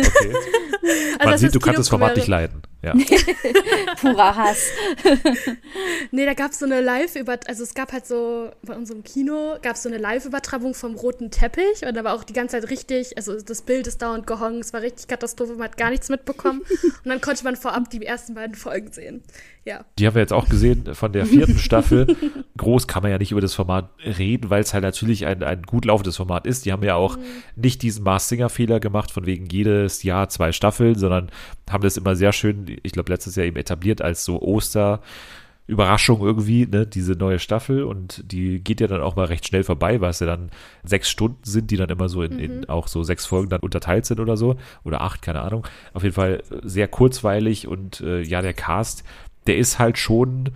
[0.05, 0.33] Okay.
[1.19, 2.61] Also Man sieht, du kannst das Format nicht leiden.
[2.83, 2.93] Ja.
[4.01, 4.69] Purer Hass.
[6.11, 7.39] Nee, da gab es so eine Live-Über...
[7.47, 11.31] Also es gab halt so, bei unserem Kino gab es so eine Live-Übertragung vom roten
[11.31, 14.59] Teppich und da war auch die ganze Zeit richtig, also das Bild ist dauernd gehongen,
[14.59, 18.05] es war richtig Katastrophe, man hat gar nichts mitbekommen und dann konnte man vorab die
[18.05, 19.23] ersten beiden Folgen sehen.
[19.65, 19.85] Ja.
[19.97, 22.15] Die haben wir jetzt auch gesehen von der vierten Staffel.
[22.57, 25.63] Groß kann man ja nicht über das Format reden, weil es halt natürlich ein, ein
[25.63, 26.65] gut laufendes Format ist.
[26.65, 27.17] Die haben ja auch
[27.55, 31.31] nicht diesen Mars Singer Fehler gemacht, von wegen jedes Jahr zwei Staffeln, sondern
[31.69, 35.01] haben das immer sehr schön, ich glaube letztes Jahr eben etabliert als so Oster.
[35.65, 39.63] Überraschung irgendwie, ne, diese neue Staffel und die geht ja dann auch mal recht schnell
[39.63, 40.51] vorbei, weil es ja dann
[40.83, 44.05] sechs Stunden sind, die dann immer so in, in auch so sechs Folgen dann unterteilt
[44.05, 45.65] sind oder so oder acht, keine Ahnung.
[45.93, 49.05] Auf jeden Fall sehr kurzweilig und äh, ja, der Cast,
[49.47, 50.49] der ist halt schon,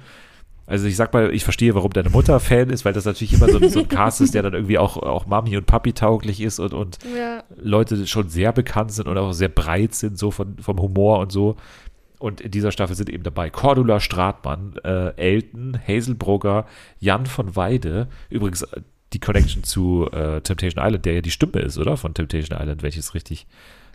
[0.66, 3.50] also ich sag mal, ich verstehe, warum deine Mutter Fan ist, weil das natürlich immer
[3.50, 6.42] so, ein- so ein Cast ist, der dann irgendwie auch, auch Mami und Papi tauglich
[6.42, 7.44] ist und, und Ja.
[7.56, 11.32] Leute schon sehr bekannt sind und auch sehr breit sind, so von, vom Humor und
[11.32, 11.56] so.
[12.20, 16.66] Und in dieser Staffel sind eben dabei Cordula Stratmann, äh, Elton, Hazel Brugger,
[17.00, 18.82] Jan von Weide, übrigens äh,
[19.14, 21.96] die Connection zu äh, Temptation Island, der ja die Stimme ist, oder?
[21.96, 23.46] Von Temptation Island, wenn ich es richtig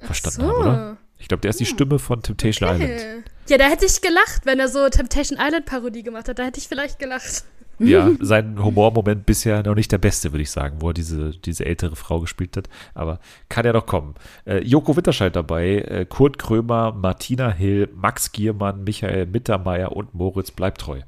[0.00, 0.48] verstanden so.
[0.48, 0.96] habe, oder?
[1.22, 2.90] Ich glaube, der ist die Stimme von Temptation Island.
[2.90, 3.22] Okay.
[3.48, 6.38] Ja, da hätte ich gelacht, wenn er so Temptation Island Parodie gemacht hat.
[6.38, 7.44] Da hätte ich vielleicht gelacht.
[7.78, 11.64] Ja, sein Humormoment bisher noch nicht der beste, würde ich sagen, wo er diese, diese
[11.64, 12.68] ältere Frau gespielt hat.
[12.94, 14.14] Aber kann ja noch kommen.
[14.46, 20.50] Äh, Joko Winterscheid dabei, äh, Kurt Krömer, Martina Hill, Max Giermann, Michael Mittermeier und Moritz
[20.50, 21.02] Bleibtreu.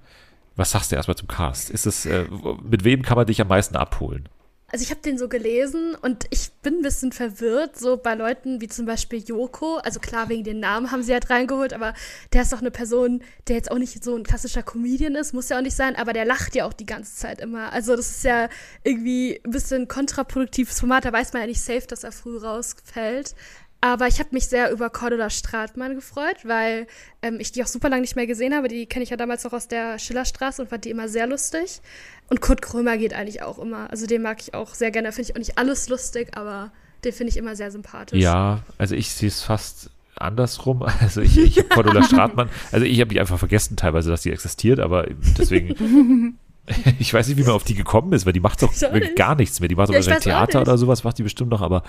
[0.54, 1.70] Was sagst du erstmal zum Cast?
[1.70, 2.24] Ist es, äh,
[2.62, 4.28] mit wem kann man dich am meisten abholen?
[4.74, 8.60] Also ich habe den so gelesen und ich bin ein bisschen verwirrt, so bei Leuten
[8.60, 9.76] wie zum Beispiel Joko.
[9.76, 11.94] Also klar, wegen den Namen haben sie halt reingeholt, aber
[12.32, 15.48] der ist doch eine Person, der jetzt auch nicht so ein klassischer Comedian ist, muss
[15.48, 17.72] ja auch nicht sein, aber der lacht ja auch die ganze Zeit immer.
[17.72, 18.48] Also das ist ja
[18.82, 23.36] irgendwie ein bisschen kontraproduktives Format, da weiß man ja nicht safe, dass er früh rausfällt.
[23.84, 26.86] Aber ich habe mich sehr über Cordula Stratmann gefreut, weil
[27.20, 28.68] ähm, ich die auch super lange nicht mehr gesehen habe.
[28.68, 31.82] Die kenne ich ja damals noch aus der Schillerstraße und fand die immer sehr lustig.
[32.30, 33.90] Und Kurt Krömer geht eigentlich auch immer.
[33.90, 35.12] Also den mag ich auch sehr gerne.
[35.12, 36.72] Finde ich auch nicht alles lustig, aber
[37.04, 38.22] den finde ich immer sehr sympathisch.
[38.22, 40.82] Ja, also ich sehe es fast andersrum.
[41.00, 44.30] Also ich, ich habe Cordula Stratmann, also ich habe die einfach vergessen teilweise, dass die
[44.30, 46.38] existiert, aber deswegen
[46.98, 49.34] ich weiß nicht, wie man auf die gekommen ist, weil die macht doch wirklich gar
[49.34, 49.68] nichts mehr.
[49.68, 51.82] Die macht doch Ja, ich wahrscheinlich Theater oder sowas, macht die bestimmt noch, aber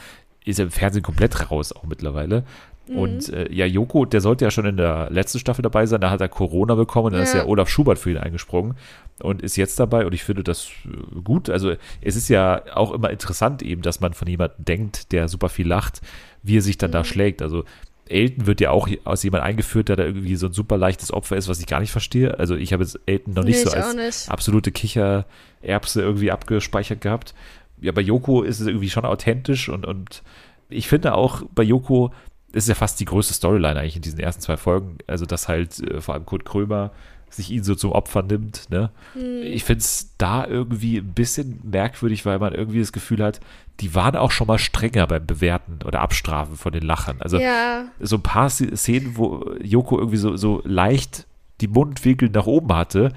[0.44, 2.44] ist ja im Fernsehen komplett raus auch mittlerweile.
[2.88, 2.98] Mhm.
[2.98, 6.12] Und äh, ja, Joko, der sollte ja schon in der letzten Staffel dabei sein, da
[6.12, 7.40] hat er Corona bekommen und dann ist Ja.
[7.42, 8.76] ja Olaf Schubert für ihn eingesprungen
[9.22, 11.50] und ist jetzt dabei und ich finde das äh, gut.
[11.50, 15.50] Also es ist ja auch immer interessant eben, dass man von jemandem denkt, der super
[15.50, 16.02] viel lacht,
[16.44, 16.94] wie er sich dann Mhm.
[16.94, 17.42] da schlägt.
[17.42, 17.64] Also
[18.08, 21.38] Elton wird ja auch aus jemand eingeführt, der da irgendwie so ein super leichtes Opfer
[21.38, 22.38] ist, was ich gar nicht verstehe.
[22.40, 24.30] Also ich habe jetzt Elton noch nicht Nee, so als nicht.
[24.32, 27.34] absolute Kichererbse irgendwie abgespeichert gehabt.
[27.82, 30.24] Ja, bei Joko ist es irgendwie schon authentisch und, und
[30.70, 32.12] ich finde auch bei Joko
[32.54, 34.98] ist ja fast die größte Storyline eigentlich in diesen ersten zwei Folgen.
[35.08, 36.92] Also, dass halt äh, vor allem Kurt Krömer
[37.36, 38.70] sich ihn so zum Opfer nimmt.
[38.70, 38.90] Ne?
[39.14, 39.44] Hm.
[39.44, 43.40] Ich finde es da irgendwie ein bisschen merkwürdig, weil man irgendwie das Gefühl hat,
[43.80, 47.18] die waren auch schon mal strenger beim Bewerten oder Abstrafen von den Lachern.
[47.20, 51.28] Also ja, so ein paar Szenen, wo Joko irgendwie so, so leicht
[51.62, 53.12] die Mundwinkel nach oben hatte,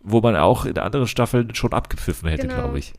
[0.00, 2.60] wo man auch in anderen Staffeln schon abgepfiffen hätte, Genau.
[2.60, 2.94] glaube ich.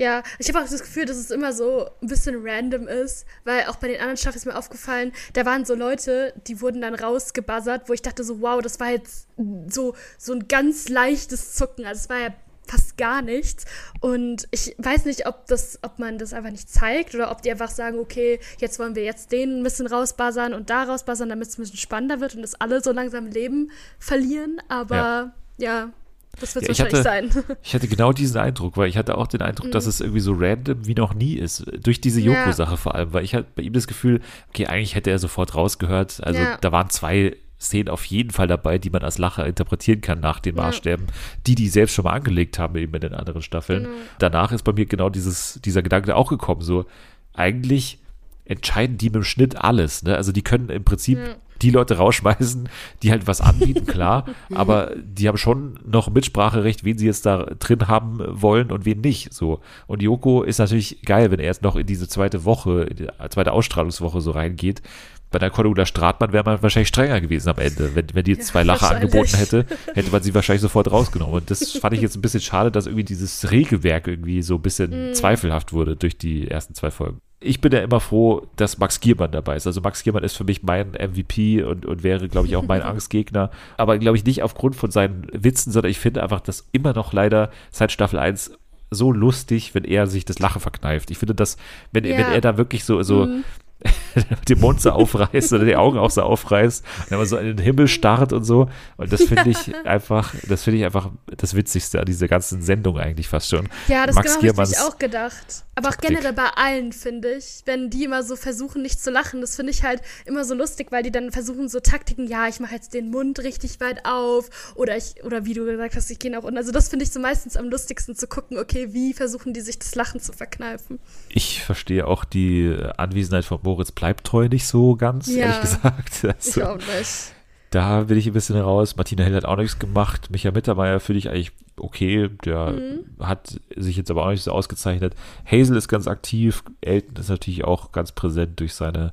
[0.00, 0.22] Ja.
[0.38, 3.76] Ich habe auch das Gefühl, dass es immer so ein bisschen random ist, weil auch
[3.76, 7.88] bei den anderen Staffeln ist mir aufgefallen, da waren so Leute, die wurden dann rausgebuzzert,
[7.88, 9.28] wo ich dachte so, wow, das war jetzt
[9.68, 11.84] so, so ein ganz leichtes Zucken.
[11.84, 12.34] Also es war ja
[12.66, 13.66] fast gar nichts.
[14.00, 17.50] Und ich weiß nicht, ob das, ob man das einfach nicht zeigt oder ob die
[17.50, 21.48] einfach sagen, okay, jetzt wollen wir jetzt den ein bisschen rausbuzzern und da rausbuzzern, damit
[21.48, 24.62] es ein bisschen spannender wird und dass alle so langsam Leben verlieren.
[24.68, 25.92] Aber ja,
[26.38, 27.44] das wird Ja, ich wahrscheinlich sein.
[27.62, 30.32] Ich hatte genau diesen Eindruck, weil ich hatte auch den Eindruck, dass es irgendwie so
[30.36, 31.64] random wie noch nie ist.
[31.82, 32.26] Durch diese Mhm.
[32.26, 32.40] Ja.
[32.42, 34.20] Joko-Sache vor allem, weil ich hatte bei ihm das Gefühl,
[34.50, 36.20] okay, eigentlich hätte er sofort rausgehört.
[36.22, 36.56] Also Ja.
[36.60, 40.40] da waren zwei Szenen auf jeden Fall dabei, die man als Lacher interpretieren kann nach
[40.40, 40.62] den Ja.
[40.62, 41.06] Maßstäben,
[41.46, 43.82] die die selbst schon mal angelegt haben eben in den anderen Staffeln.
[43.84, 43.94] Genau.
[44.18, 46.86] Danach ist bei mir genau dieses, dieser Gedanke auch gekommen, so
[47.34, 47.98] eigentlich
[48.46, 50.02] entscheiden die mit dem Schnitt alles.
[50.02, 50.16] Ne?
[50.16, 51.34] Also die können im Prinzip Ja.
[51.62, 52.68] Die Leute rausschmeißen,
[53.02, 57.44] die halt was anbieten, klar, aber die haben schon noch Mitspracherecht, wen sie jetzt da
[57.58, 59.32] drin haben wollen und wen nicht.
[59.32, 59.60] So.
[59.86, 63.08] Und Joko ist natürlich geil, wenn er jetzt noch in diese zweite Woche, in die
[63.30, 64.82] zweite Ausstrahlungswoche so reingeht.
[65.30, 67.94] Bei der Cordula Stratmann wäre man wahrscheinlich strenger gewesen am Ende.
[67.94, 69.12] Wenn, wenn die Ja, zwei Lacher wahrscheinlich.
[69.14, 71.34] angeboten hätte, hätte man sie wahrscheinlich sofort rausgenommen.
[71.34, 74.62] Und das fand ich jetzt ein bisschen schade, dass irgendwie dieses Regelwerk irgendwie so ein
[74.62, 75.14] bisschen Mhm.
[75.14, 77.18] zweifelhaft wurde durch die ersten zwei Folgen.
[77.42, 79.66] Ich bin ja immer froh, dass Max Giermann dabei ist.
[79.66, 82.82] Also Max Giermann ist für mich mein MVP und, und wäre, glaube ich, auch mein
[82.82, 83.50] Angstgegner.
[83.78, 87.12] Aber glaube ich nicht aufgrund von seinen Witzen, sondern ich finde einfach, dass immer noch
[87.14, 88.52] leider seit Staffel 1
[88.92, 91.12] so lustig, wenn er sich das Lachen verkneift.
[91.12, 91.56] Ich finde das,
[91.92, 92.18] wenn, Ja.
[92.18, 93.44] wenn er da wirklich so, so Mhm.
[94.48, 97.58] den Mund so aufreißt oder die Augen auch so aufreißt, wenn man so in den
[97.58, 98.68] Himmel starrt und so.
[98.96, 102.98] Und das finde ich einfach, das finde ich einfach das Witzigste an dieser ganzen Sendung
[102.98, 103.68] eigentlich fast schon.
[103.88, 105.64] Ja, das Max genau habe ich auch gedacht.
[105.76, 106.10] Aber auch Taktik.
[106.10, 109.72] generell bei allen, finde ich, wenn die immer so versuchen, nicht zu lachen, das finde
[109.72, 112.92] ich halt immer so lustig, weil die dann versuchen, so Taktiken, ja, ich mache jetzt
[112.92, 116.42] den Mund richtig weit auf oder ich, oder wie du gesagt hast, ich gehe nach
[116.42, 116.58] unten.
[116.58, 119.78] Also das finde ich so meistens am lustigsten zu gucken, okay, wie versuchen die sich
[119.78, 120.98] das Lachen zu verkneifen.
[121.28, 125.46] Ich verstehe auch die Anwesenheit von Moritz Bleibtreu nicht so ganz, Ja.
[125.46, 126.10] ehrlich gesagt.
[126.24, 127.32] Ich Also, auch nicht.
[127.70, 128.96] da bin ich ein bisschen raus.
[128.96, 130.30] Martina Hill hat auch nichts gemacht.
[130.30, 132.28] Micha Mittermeier finde ich eigentlich okay.
[132.44, 133.24] Der Mhm.
[133.24, 135.14] hat sich jetzt aber auch nicht so ausgezeichnet.
[135.50, 136.62] Hazel ist ganz aktiv.
[136.80, 139.12] Elton ist natürlich auch ganz präsent durch seine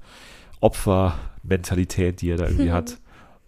[0.60, 2.98] Opfermentalität, die er da irgendwie hat.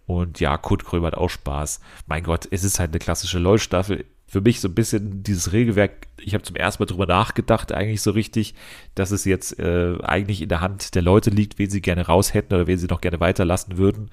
[0.06, 1.80] Und ja, Kurt Krömer hat auch Spaß.
[2.06, 4.04] Mein Gott, es ist halt eine klassische LOL-Staffel.
[4.30, 8.00] Für mich so ein bisschen dieses Regelwerk, ich habe zum ersten Mal drüber nachgedacht, eigentlich
[8.00, 8.54] so richtig,
[8.94, 12.32] dass es jetzt äh, eigentlich in der Hand der Leute liegt, wen sie gerne raus
[12.32, 14.08] hätten oder wen sie noch gerne weiterlassen würden.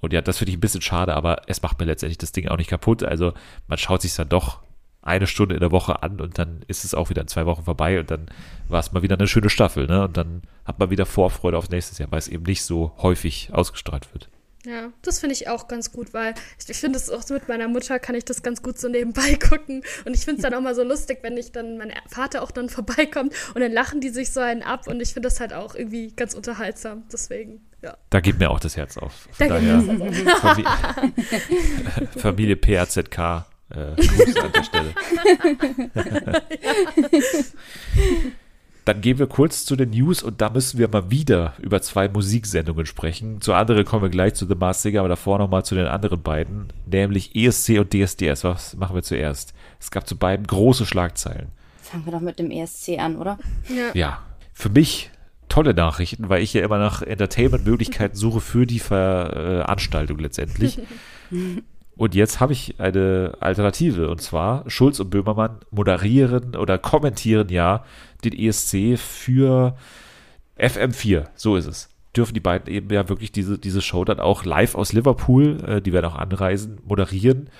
[0.00, 2.48] Und ja, das finde ich ein bisschen schade, aber es macht mir letztendlich das Ding
[2.48, 3.04] auch nicht kaputt.
[3.04, 3.34] Also
[3.68, 4.62] man schaut sich dann doch
[5.00, 7.62] eine Stunde in der Woche an und dann ist es auch wieder in zwei Wochen
[7.62, 8.26] vorbei und dann
[8.66, 10.02] war es mal wieder eine schöne Staffel, ne?
[10.02, 13.50] Und dann hat man wieder Vorfreude auf nächstes Jahr, weil es eben nicht so häufig
[13.52, 14.28] ausgestrahlt wird.
[14.64, 17.48] Ja, das finde ich auch ganz gut, weil ich, ich finde es auch so mit
[17.48, 19.82] meiner Mutter kann ich das ganz gut so nebenbei gucken.
[20.04, 22.52] Und ich finde es dann auch mal so lustig, wenn ich dann, mein Vater auch
[22.52, 25.52] dann vorbeikommt und dann lachen die sich so einen ab und ich finde das halt
[25.52, 27.02] auch irgendwie ganz unterhaltsam.
[27.12, 27.96] Deswegen, ja.
[28.10, 29.28] Da geht mir auch das Herz auf.
[29.32, 29.82] Von Da daher,
[32.16, 33.96] Familie PRZK Äh, an
[34.52, 34.94] der Stelle.
[38.84, 42.08] Dann gehen wir kurz zu den News und da müssen wir mal wieder über zwei
[42.08, 43.40] Musiksendungen sprechen.
[43.40, 46.20] Zu anderen kommen wir gleich zu The Masked Singer, aber davor nochmal zu den anderen
[46.22, 48.42] beiden, nämlich ESC und DSDS.
[48.42, 49.54] Was machen wir zuerst?
[49.78, 51.48] Es gab zu beiden große Schlagzeilen.
[51.80, 53.38] Fangen wir doch mit dem ESC an, oder?
[53.68, 53.90] Ja.
[53.94, 54.22] Ja,
[54.52, 55.10] für mich
[55.48, 60.80] tolle Nachrichten, weil ich ja immer nach Entertainment-Möglichkeiten suche für die Veranstaltung letztendlich.
[61.96, 67.84] Und jetzt habe ich eine Alternative und zwar Schulz und Böhmermann moderieren oder kommentieren ja
[68.24, 69.76] den ESC für
[70.58, 71.26] FM4.
[71.34, 71.90] So ist es.
[72.16, 75.82] Dürfen die beiden eben ja wirklich diese, diese Show dann auch live aus Liverpool, äh,
[75.82, 77.50] die werden auch anreisen, moderieren.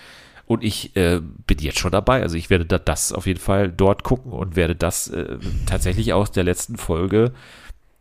[0.46, 2.22] Und ich äh, bin jetzt schon dabei.
[2.22, 6.12] Also ich werde da das auf jeden Fall dort gucken und werde das äh, tatsächlich
[6.12, 7.32] aus der letzten Folge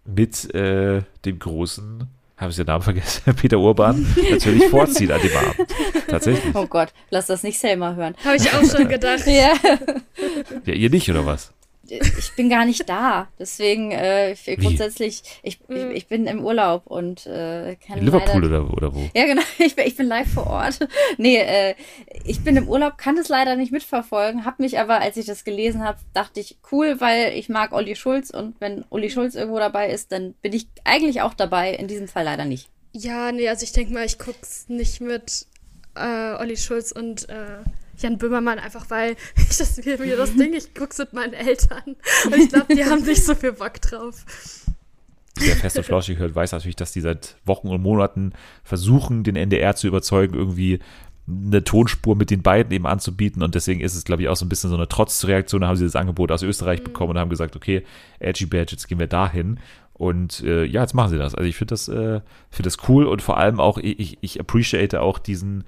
[0.06, 2.08] mit äh, dem großen,
[2.42, 5.70] habe ich den Namen vergessen, Peter Urban, natürlich vorziehen an dem Abend.
[6.08, 6.56] Tatsächlich.
[6.56, 8.16] Oh Gott, lass das nicht Selma hören.
[8.26, 9.22] Habe ich auch schon gedacht.
[9.28, 9.54] Ja.
[10.66, 11.52] Ja, ihr nicht, oder was?
[11.92, 13.28] Ich bin gar nicht da.
[13.38, 18.44] Deswegen, äh, ich, grundsätzlich, ich, ich, ich bin im Urlaub und äh, kann In Liverpool
[18.44, 19.10] leider, oder, oder wo?
[19.14, 19.42] Ja, genau.
[19.60, 20.80] Ich bin, ich bin live vor Ort.
[21.18, 21.76] Nee, äh,
[22.24, 25.44] ich bin im Urlaub, kann das leider nicht mitverfolgen, hab mich aber, als ich das
[25.44, 29.60] gelesen habe, dachte ich, cool, weil ich mag Olli Schulz und wenn Olli Schulz irgendwo
[29.60, 31.74] dabei ist, dann bin ich eigentlich auch dabei.
[31.74, 32.70] In diesem Fall leider nicht.
[32.94, 35.46] Ja, nee, also ich denke mal, ich guck's nicht mit
[35.96, 37.64] äh, Olli Schulz und äh,
[38.02, 41.95] Jan Böhmermann, einfach weil ich das mir, mir das Ding, ich guck's mit meinen Eltern.
[42.26, 44.26] Und ich glaube, die haben nicht so viel Bock drauf.
[45.36, 48.34] Wer fest und flauschig hört, weiß natürlich, dass die seit Wochen und Monaten
[48.64, 50.80] versuchen, den NDR zu überzeugen, irgendwie
[51.28, 54.45] eine Tonspur mit den beiden eben anzubieten und deswegen ist es, glaube ich, auch so
[54.45, 55.62] ein bisschen so eine Trotzreaktion.
[55.62, 57.84] Da haben sie das Angebot aus Österreich bekommen und haben gesagt, okay,
[58.20, 59.60] Edgy Badge, jetzt gehen wir dahin.
[59.93, 61.36] Und äh, ja, jetzt machen sie das.
[61.36, 64.99] Also ich finde das, äh, finde das cool und vor allem auch, ich, ich appreciate
[64.99, 65.64] auch diesen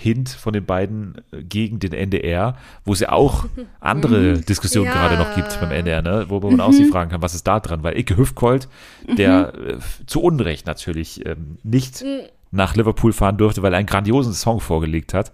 [0.00, 3.46] Hint von den beiden äh, gegen den NDR, wo es ja auch
[3.80, 4.92] andere Diskussionen Ja.
[4.92, 6.26] gerade noch gibt beim NDR, ne?
[6.28, 7.82] wo man auch sich fragen kann, was ist da dran?
[7.82, 8.68] Weil Icke Hüftgold,
[9.16, 12.04] der äh, zu Unrecht natürlich ähm, nicht
[12.50, 15.32] nach Liverpool fahren durfte, weil er einen grandiosen Song vorgelegt hat.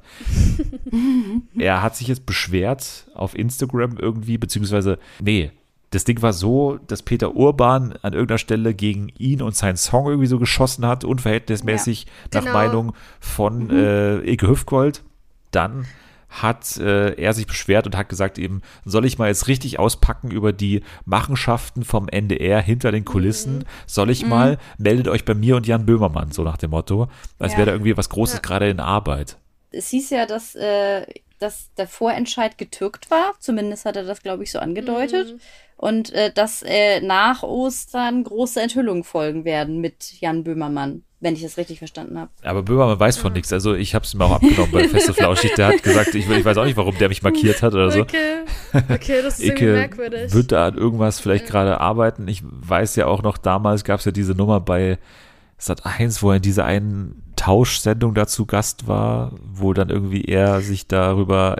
[1.58, 5.50] er hat sich jetzt beschwert auf Instagram irgendwie, beziehungsweise, nee,
[5.94, 10.06] das Ding war so, dass Peter Urban an irgendeiner Stelle gegen ihn und seinen Song
[10.06, 12.52] irgendwie so geschossen hat, unverhältnismäßig nach Genau.
[12.52, 15.02] Meinung von äh, Ike Hüftgold.
[15.50, 15.86] Dann
[16.28, 20.32] hat äh, er sich beschwert und hat gesagt eben, soll ich mal jetzt richtig auspacken
[20.32, 23.64] über die Machenschaften vom NDR hinter den Kulissen?
[23.86, 27.06] Soll ich mal, meldet euch bei mir und Jan Böhmermann, so nach dem Motto,
[27.38, 27.58] als Ja.
[27.58, 28.40] wäre da irgendwie was Großes Ja.
[28.40, 29.36] gerade in Arbeit.
[29.70, 31.06] Es hieß ja, dass, äh,
[31.38, 33.34] dass der Vorentscheid getürkt war.
[33.38, 35.36] Zumindest hat er das, glaube ich, so angedeutet.
[35.84, 41.42] Und äh, dass äh, nach Ostern große Enthüllungen folgen werden mit Jan Böhmermann, wenn ich
[41.42, 42.30] das richtig verstanden habe.
[42.42, 43.52] Aber Böhmermann weiß von nichts.
[43.52, 45.52] Also ich habe es mir auch abgenommen bei Feste Flauschig.
[45.56, 48.00] Der hat gesagt, ich, ich weiß auch nicht, warum der mich markiert hat oder so.
[48.00, 48.44] Okay.
[48.72, 50.32] Okay, das ist Icke merkwürdig.
[50.32, 52.28] wird da an irgendwas vielleicht gerade arbeiten.
[52.28, 54.98] Ich weiß ja auch noch, damals gab es ja diese Nummer bei
[55.58, 60.62] Sat 1, wo er in dieser einen Tauschsendung dazu Gast war, wo dann irgendwie er
[60.62, 61.56] sich darüber,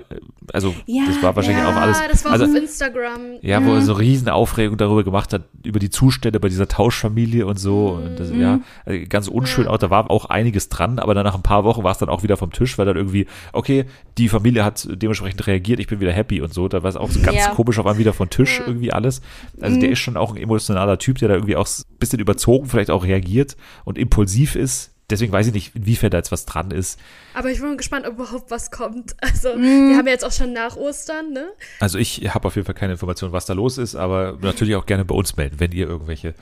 [0.51, 2.01] also Ja, das war wahrscheinlich ja, auch alles.
[2.11, 3.21] das war also, auf Instagram.
[3.43, 7.45] ja, wo er so riesen Aufregung darüber gemacht hat, über die Zustände bei dieser Tauschfamilie
[7.47, 7.89] und so.
[8.03, 9.71] Und das, ja, also ganz unschön Ja.
[9.73, 12.09] auch, da war auch einiges dran, aber dann nach ein paar Wochen war es dann
[12.09, 13.85] auch wieder vom Tisch, weil dann irgendwie, okay,
[14.17, 16.67] die Familie hat dementsprechend reagiert, ich bin wieder happy und so.
[16.69, 17.49] Da war es auch so ganz Ja.
[17.51, 19.21] komisch auf einmal wieder vom Tisch irgendwie alles.
[19.61, 22.67] Also der ist schon auch ein emotionaler Typ, der da irgendwie auch ein bisschen überzogen
[22.69, 24.93] vielleicht auch reagiert und impulsiv ist.
[25.11, 26.99] Deswegen weiß ich nicht, inwiefern da jetzt was dran ist.
[27.35, 29.15] Aber ich bin gespannt, ob überhaupt was kommt.
[29.25, 31.49] Also, wir haben ja jetzt auch schon nach Ostern, ne?
[31.81, 34.87] Also ich habe auf jeden Fall keine Informationen, was da los ist, aber natürlich auch
[34.87, 36.35] gerne bei uns melden, wenn ihr irgendwelche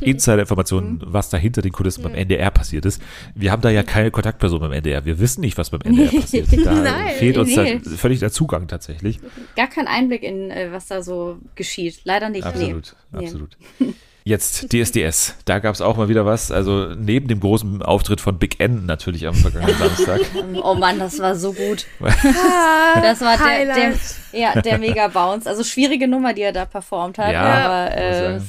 [0.00, 3.02] Insider-Informationen, was da hinter den Kulissen beim NDR passiert ist.
[3.34, 5.04] Wir haben da ja keine Kontaktperson beim NDR.
[5.04, 6.46] Wir wissen nicht, was beim NDR passiert.
[6.64, 7.80] Da Nein, fehlt uns nee.
[7.82, 9.20] da völlig der Zugang tatsächlich.
[9.56, 12.00] Gar kein Einblick in, äh, was da so geschieht.
[12.04, 12.44] Leider nicht.
[12.44, 13.24] Absolut, Nee.
[13.24, 13.56] absolut.
[14.28, 16.52] Jetzt DSDS, da gab es auch mal wieder was.
[16.52, 20.20] Also neben dem großen Auftritt von Big N natürlich am vergangenen Samstag.
[20.62, 21.86] Oh Mann, das war so gut.
[22.04, 23.94] Ah, Das war der, der,
[24.32, 25.48] ja, der Mega Bounce.
[25.48, 27.32] Also schwierige Nummer, die er da performt hat.
[27.32, 28.40] Ja, aber äh.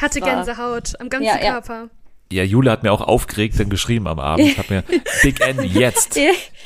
[0.00, 1.36] Hatte war- Gänsehaut am ganzen ja.
[1.38, 1.74] Körper.
[1.74, 1.88] Ja,
[2.32, 4.58] Jule hat mir auch aufgeregt dann geschrieben am Abend.
[4.58, 4.82] Hat mir
[5.22, 6.18] Big N jetzt.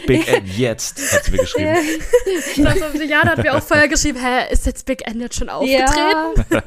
[0.07, 1.77] Big N jetzt, hat sie mir geschrieben.
[2.47, 5.49] Ich glaube, Jana hat mir auch vorher geschrieben, hä, ist jetzt Big End jetzt schon
[5.49, 5.93] aufgetreten?
[6.51, 6.63] Ja.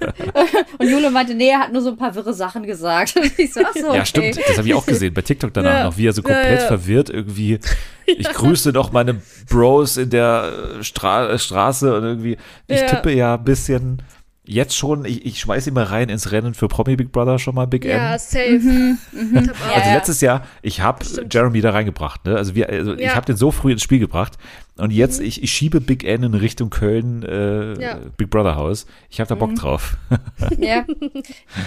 [0.77, 3.15] Und Jule meinte, nee, er hat nur so ein paar wirre Sachen gesagt.
[3.37, 3.97] Ich so, ach so, okay.
[3.97, 4.37] Ja, stimmt.
[4.47, 5.83] Das habe ich auch gesehen bei TikTok danach Ja.
[5.85, 6.67] noch, wie er so Ja, komplett ja.
[6.67, 7.59] verwirrt irgendwie.
[8.05, 12.37] Ich grüße noch meine Bros in der Stra Straße und irgendwie,
[12.67, 12.87] ich Ja.
[12.87, 14.01] tippe ja ein bisschen
[14.43, 17.53] jetzt schon, ich, ich schmeiß ihn mal rein ins Rennen für Promi Big Brother schon
[17.55, 18.19] mal Big Ja, M.
[18.19, 18.97] safe.
[19.13, 19.93] Ich auch- Ja, Also ja.
[19.95, 21.05] letztes Jahr, ich habe.
[21.31, 22.25] Jeremy da reingebracht.
[22.25, 22.35] Ne?
[22.35, 23.15] Also, wir, also ich Ja.
[23.15, 24.37] habe den so früh ins Spiel gebracht.
[24.77, 27.99] Und jetzt, ich, ich schiebe Big N in Richtung Köln, äh, Ja.
[28.17, 28.87] Big Brother Haus.
[29.09, 29.97] Ich habe da Bock drauf.
[30.57, 30.85] Ja,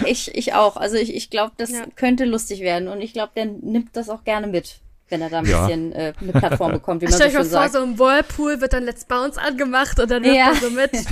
[0.05, 0.75] ich, ich auch.
[0.77, 1.83] Also ich, ich glaube, das Ja.
[1.95, 5.39] könnte lustig werden und ich glaube, der nimmt das auch gerne mit, wenn er da
[5.39, 5.65] ein Ja.
[5.65, 7.73] bisschen äh, eine Plattform bekommt, wie man so Stell euch mal schön vor, sagt.
[7.73, 10.49] so im Whirlpool wird dann Let's Bounce angemacht und dann wirft Ja.
[10.49, 10.91] er so mit.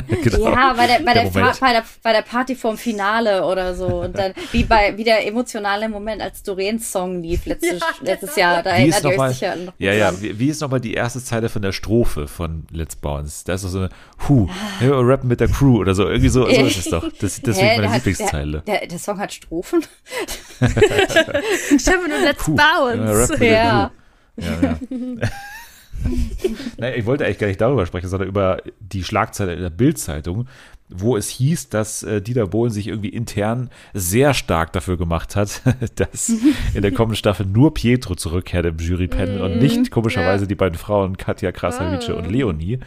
[0.22, 0.50] genau.
[0.50, 1.60] Ja, bei der, bei, der, Moment.
[1.60, 3.86] bei, der, bei der Party vorm Finale oder so.
[4.02, 8.34] Und dann, wie bei wie der emotionale Moment, als Doreens Song lief letztes, Ja, letztes
[8.34, 8.46] genau.
[8.48, 8.62] Jahr.
[8.62, 10.80] Da Wie ist erinnert ihr euch nochmal, sicher noch ja, ja, wie, wie ist nochmal
[10.80, 13.44] die erste Zeile von der Strophe von Let's Bounce?
[13.44, 13.88] Da ist doch so eine,
[14.28, 14.48] Hu,
[14.80, 16.06] ja, rappen mit der Crew oder so.
[16.06, 17.04] Irgendwie so, so ist es doch.
[17.20, 18.62] Das, deswegen Hä, meine der, hat, Lieblingszeile.
[18.66, 19.84] der, der, der Song hat Strophen?
[20.60, 23.36] Ich habe nur Let's Puh, Bounce.
[23.38, 23.90] der.
[24.36, 24.78] Ja, ja.
[26.78, 30.46] Nein, ich wollte eigentlich gar nicht darüber sprechen, sondern über die Schlagzeile in der Bild-Zeitung,
[30.88, 35.62] wo es hieß, dass äh, Dieter Bohlen sich irgendwie intern sehr stark dafür gemacht hat,
[35.96, 36.28] dass
[36.74, 40.48] in der kommenden Staffel nur Pietro zurückkehrt im Jurypanel und nicht komischerweise Ja.
[40.48, 42.14] die beiden Frauen Katja Krasavice Ah.
[42.14, 42.78] und Leonie.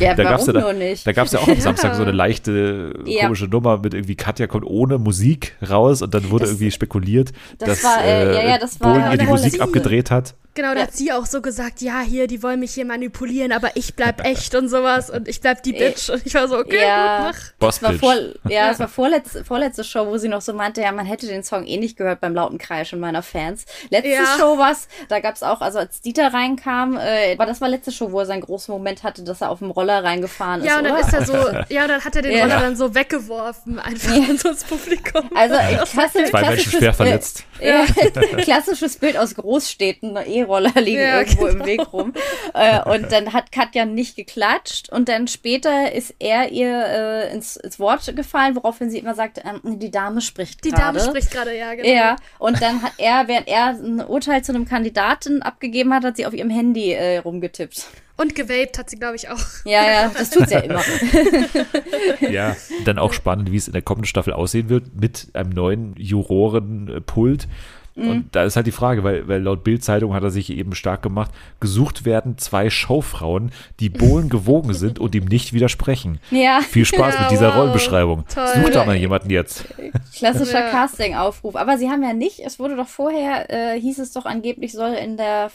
[0.00, 1.06] Ja, Da gab's warum ja da, nur nicht?
[1.06, 3.22] Da gab es ja auch am Samstag so eine leichte Ja.
[3.24, 7.32] komische Nummer mit irgendwie Katja kommt ohne Musik raus und dann wurde Das- irgendwie spekuliert,
[7.58, 10.34] das dass war, äh, ja, ja, das Bohlen ihr die Musik abgedreht hat.
[10.56, 13.70] Genau, da hat sie auch so gesagt, ja, hier, die wollen mich hier manipulieren, aber
[13.76, 16.08] ich bleib echt und sowas und ich bleib die Bitch.
[16.10, 17.26] Und ich war so, okay, Ja.
[17.28, 17.52] gut, mach.
[17.58, 18.14] Boss Es war vor,
[18.48, 21.42] ja, es war vorletzte, vorletzte Show, wo sie noch so meinte, ja, man hätte den
[21.44, 23.66] Song eh nicht gehört beim lauten Kreischen meiner Fans.
[23.90, 24.24] Letzte Ja.
[24.38, 28.10] Show war's, da gab's auch, also als Dieter reinkam, äh, aber das war letzte Show,
[28.12, 30.84] wo er seinen großen Moment hatte, dass er auf dem Roller reingefahren ist, Ja, und
[30.84, 31.00] dann oder?
[31.06, 31.34] ist er so,
[31.74, 32.44] ja, dann hat er den Ja.
[32.44, 35.30] Roller dann so weggeworfen, einfach in so ins Publikum.
[35.34, 37.44] also äh, klasse, Zwei Menschen schwer verletzt.
[37.60, 37.84] Äh, ja,
[38.42, 41.66] klassisches Bild aus Großstädten, E-Roller liegen Ja, irgendwo im genau.
[41.66, 42.12] Weg rum.
[42.54, 47.56] Äh, und dann hat Katja nicht geklatscht und dann später ist er ihr äh, ins,
[47.56, 50.98] ins Wort gefallen, woraufhin sie immer sagt, ähm, die Dame spricht Die gerade.
[50.98, 51.88] Dame spricht gerade, ja, genau.
[51.88, 56.16] Ja, und dann hat er, während er ein Urteil zu einem Kandidaten abgegeben hat, hat
[56.16, 57.86] sie auf ihrem Handy äh, rumgetippt.
[58.18, 59.38] Und gewaped hat sie, glaube ich, auch.
[59.66, 60.82] Ja, ja, das tut's ja immer.
[62.30, 65.94] Ja, dann auch spannend, wie es in der kommenden Staffel aussehen wird mit einem neuen
[65.96, 67.46] Jurorenpult.
[67.96, 68.10] Mhm.
[68.10, 71.02] Und da ist halt die Frage, weil, weil laut Bild-Zeitung hat er sich eben stark
[71.02, 71.30] gemacht,
[71.60, 76.20] gesucht werden zwei Showfrauen, die Bohlen gewogen sind und ihm nicht widersprechen.
[76.30, 77.56] Ja, Viel Spaß Ja, mit dieser wow.
[77.56, 78.24] Rollenbeschreibung.
[78.32, 78.46] Toll.
[78.62, 79.64] Such da mal jemanden jetzt.
[80.14, 80.70] klassischer Ja.
[80.70, 81.56] Casting-Aufruf.
[81.56, 84.92] Aber sie haben ja nicht, es wurde doch vorher, äh, hieß es doch angeblich, soll
[84.92, 85.50] in der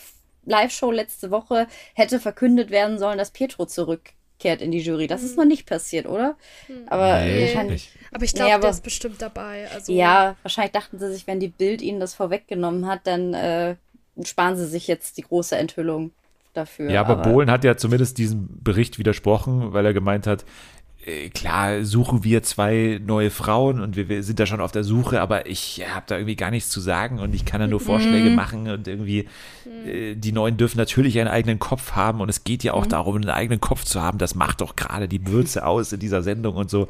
[0.46, 3.66] Live-Show letzte Woche hätte verkündet werden sollen, dass Pietro
[4.42, 5.08] zurückkehrt in die Jury.
[5.08, 6.36] Das ist noch nicht passiert, oder?
[6.88, 7.92] Aber Nee, wahrscheinlich.
[7.96, 8.14] nicht.
[8.14, 9.68] Aber ich Nee, glaube, aber- der ist bestimmt dabei.
[9.74, 13.76] Also, Ja, wahrscheinlich dachten sie sich, wenn die Bild ihnen das vorweggenommen hat, dann äh,
[14.24, 16.12] sparen sie sich jetzt die große Enthüllung
[16.54, 16.90] dafür.
[16.92, 20.46] Ja, aber, Bohlen hat ja zumindest diesem Bericht widersprochen, weil er gemeint hat, äh,
[21.34, 25.20] klar suchen wir zwei neue Frauen und wir, wir sind da schon auf der Suche,
[25.22, 28.30] aber ich habe da irgendwie gar nichts zu sagen und ich kann da nur Vorschläge
[28.30, 29.28] machen und irgendwie
[29.86, 33.16] äh, die Neuen dürfen natürlich einen eigenen Kopf haben und es geht ja auch darum,
[33.16, 34.18] einen eigenen Kopf zu haben.
[34.20, 36.88] Das macht doch gerade die Würze aus in dieser Sendung und so.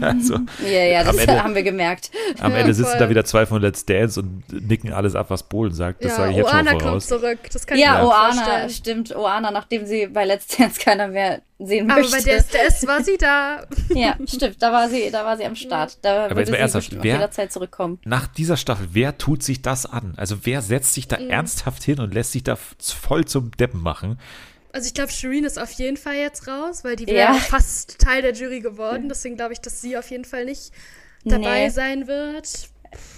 [0.00, 2.10] also, Ja, ja, das Am Ende- haben wir gemerkt.
[2.40, 2.98] am Ja, Ende sitzen voll.
[2.98, 6.04] da wieder zwei von Let's Dance und nicken alles ab, was Bohlen sagt.
[6.04, 7.06] Das ja, sage ich jetzt Oana schon kommt voraus.
[7.06, 7.38] zurück.
[7.52, 8.70] Das kann ich Ja, mir auch Oana, vorstellen.
[8.70, 12.16] stimmt, Oana, nachdem sie bei Let's Dance keiner mehr sehen Aber möchte.
[12.24, 13.66] bei DSDS war sie da.
[13.94, 15.98] ja, stimmt, da war sie, da war sie am Start.
[16.02, 17.98] Da jetzt würde mal sie wer- jederzeit zurückkommen.
[18.04, 20.14] nach dieser Staffel, wer tut sich das an?
[20.16, 21.30] Also wer setzt sich da Mhm.
[21.30, 24.18] ernsthaft hin und lässt sich da voll zum Deppen machen?
[24.72, 27.34] Also ich glaube, Shireen ist auf jeden Fall jetzt raus, weil die wäre Ja.
[27.34, 29.08] fast Teil der Jury geworden.
[29.08, 30.72] Deswegen glaube ich, dass sie auf jeden Fall nicht
[31.24, 31.70] dabei Nee.
[31.70, 32.68] sein wird.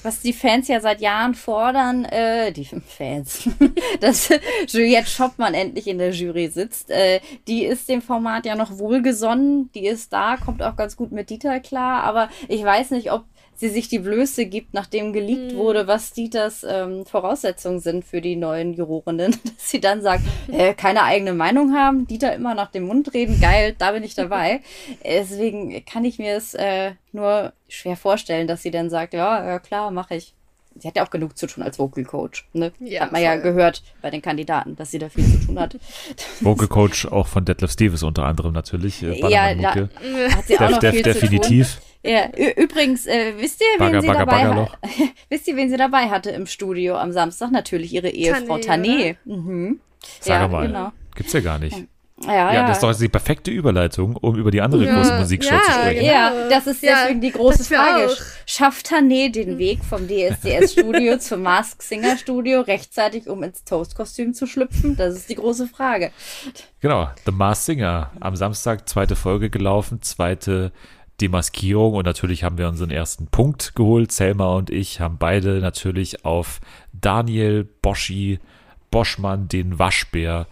[0.03, 3.49] Was die Fans ja seit Jahren fordern, äh, die Fans,
[4.01, 4.31] dass
[4.69, 6.91] Juliette Schoppmann endlich in der Jury sitzt.
[6.91, 11.13] Äh, die ist dem Format ja noch wohlgesonnen, die ist da, kommt auch ganz gut
[11.13, 13.25] mit Dieter klar, aber ich weiß nicht, ob
[13.61, 18.35] sie sich die Blöße gibt, nachdem geleakt wurde, was Dieters ähm, Voraussetzungen sind für die
[18.35, 22.85] neuen Jurorinnen, dass sie dann sagt, äh, keine eigene Meinung haben, Dieter immer nach dem
[22.85, 24.63] Mund reden, geil, da bin ich dabei.
[25.05, 29.59] Deswegen kann ich mir es äh, nur schwer vorstellen, dass sie dann sagt, ja, ja
[29.59, 30.35] klar, mache ich.
[30.77, 32.49] Sie hat ja auch genug zu tun als Vocal Coach.
[32.55, 32.73] Ne?
[32.79, 33.43] Ja, hat man ja voll.
[33.43, 35.77] gehört bei den Kandidaten, dass sie da viel zu tun hat.
[36.41, 39.03] Vocal Coach auch von Detlef Stevens unter anderem natürlich.
[39.03, 39.89] Äh, Ja, Bannermann-Mucke.
[40.35, 41.75] Hat sie auch Def, noch def, viel definitiv.
[41.75, 41.90] zu tun.
[42.03, 44.79] Ja, übrigens, äh, wisst ihr, wen Bagger, sie Bagger, hat?
[45.29, 47.51] wisst ihr, wen sie dabei hatte im Studio am Samstag?
[47.51, 49.17] Natürlich ihre Ehefrau Tané.
[49.25, 49.81] Mhm.
[50.21, 50.93] Sag ja, mal, genau.
[51.15, 51.77] gibt's ja gar nicht.
[52.25, 55.55] Ja, Ja, das ist doch die perfekte Überleitung, um über die andere Ja, große Musikshow
[55.55, 56.05] ja, zu sprechen.
[56.05, 58.09] Ja, das ist Ja, deswegen die große Frage.
[58.09, 58.17] auch.
[58.45, 64.47] Schafft Tané den Weg vom DSDS-Studio zum Mask Singer Studio rechtzeitig, um ins Toast-Kostüm zu
[64.47, 64.97] schlüpfen?
[64.97, 66.13] Das ist die große Frage.
[66.81, 68.11] Genau, The Masked Singer.
[68.21, 70.73] Am Samstag zweite Folge gelaufen, zweite
[71.21, 74.13] Demaskierung und natürlich haben wir unseren ersten Punkt geholt.
[74.13, 76.61] Selma und ich haben beide natürlich auf
[76.93, 78.39] Daniel Boschi
[78.91, 80.47] Boschmann, den Waschbär,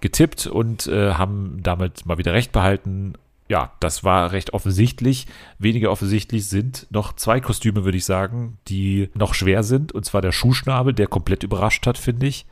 [0.00, 3.14] getippt und äh, haben damit mal wieder recht behalten.
[3.48, 5.26] Ja, das war recht offensichtlich.
[5.58, 9.92] Weniger offensichtlich sind noch zwei Kostüme, würde ich sagen, die noch schwer sind.
[9.92, 12.46] Und zwar der Schuhschnabel, der komplett überrascht hat, finde ich,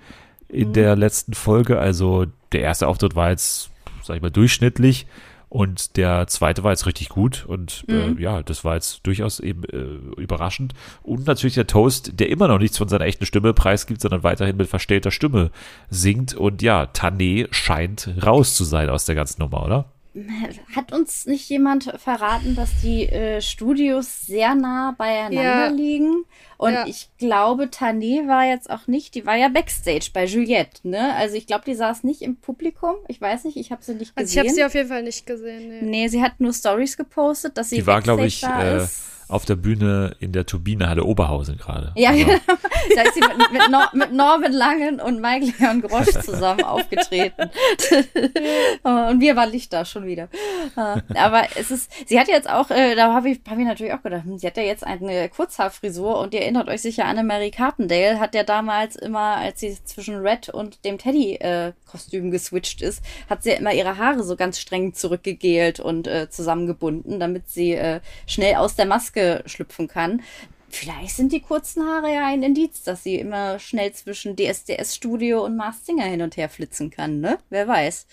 [0.48, 1.78] in der letzten Folge.
[1.78, 3.70] Also der erste Auftritt war jetzt,
[4.02, 5.06] sag ich mal, durchschnittlich.
[5.48, 9.64] Und der zweite war jetzt richtig gut und äh, ja, das war jetzt durchaus eben
[9.64, 10.74] äh, überraschend.
[11.02, 14.58] Und natürlich der Toast, der immer noch nichts von seiner echten Stimme preisgibt, sondern weiterhin
[14.58, 15.50] mit verstellter Stimme
[15.88, 16.34] singt.
[16.34, 19.92] Und ja, Tané scheint raus zu sein aus der ganzen Nummer, oder?
[20.74, 25.68] Hat uns nicht jemand verraten, dass die äh, Studios sehr nah beieinander Ja.
[25.68, 26.24] liegen?
[26.56, 26.86] Und Ja.
[26.86, 31.14] ich glaube, Tané war jetzt auch nicht, die war ja Backstage bei Juliette, ne?
[31.14, 32.96] Also ich glaube, die saß nicht im Publikum.
[33.08, 34.40] Ich weiß nicht, ich habe sie nicht Also ich gesehen.
[34.48, 35.68] habe sie auf jeden Fall nicht gesehen.
[35.68, 35.82] Nee.
[35.82, 38.84] nee, sie hat nur Stories gepostet, dass sie Die war, glaube Backstage ich, da äh,
[38.84, 39.02] ist.
[39.28, 41.92] Auf der Bühne in der Turbinehalle Oberhausen gerade.
[41.96, 42.38] Ja, Aber- genau.
[42.94, 47.50] Da ist sie mit, mit, Nor mit Norman Langen und Michael Leon Grosch zusammen aufgetreten.
[48.82, 50.28] und wir waren nicht da schon wieder.
[50.74, 54.02] Aber es ist, sie hat jetzt auch, äh, da habe ich, hab ich natürlich auch
[54.02, 57.50] gedacht, hm, sie hat ja jetzt eine Kurzhaarfrisur und ihr erinnert euch sicher an Mary
[57.50, 63.42] Carpendale, hat ja damals immer, als sie zwischen Red und dem Teddy-Kostüm geswitcht ist, hat
[63.42, 68.00] sie ja immer ihre Haare so ganz streng zurückgegelt und äh, zusammengebunden, damit sie äh,
[68.26, 70.22] schnell aus der Maske schlüpfen kann.
[70.70, 75.56] Vielleicht sind die kurzen Haare ja ein Indiz, dass sie immer schnell zwischen DSDS-Studio und
[75.56, 77.38] Mars Singer hin und her flitzen kann, ne?
[77.48, 78.06] Wer weiß.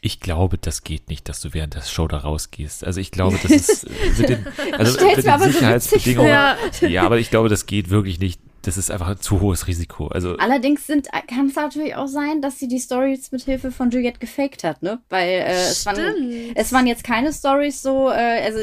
[0.00, 2.84] Ich glaube, das geht nicht, dass du während der Show da rausgehst.
[2.84, 4.46] Also ich glaube, das ist äh, mit den,
[4.78, 6.30] also mit den so Sicherheitsbedingungen.
[6.30, 6.88] witzig vor.
[6.88, 7.02] Ja.
[7.02, 8.40] aber ich glaube, das geht wirklich nicht.
[8.68, 10.08] Das ist einfach ein zu hohes Risiko.
[10.08, 13.90] Also Allerdings sind, kann es natürlich auch sein, dass sie die Stories mit Hilfe von
[13.90, 15.00] Juliette gefaked hat, ne?
[15.08, 18.58] Weil äh, es, waren, es waren jetzt keine Stories so, äh, also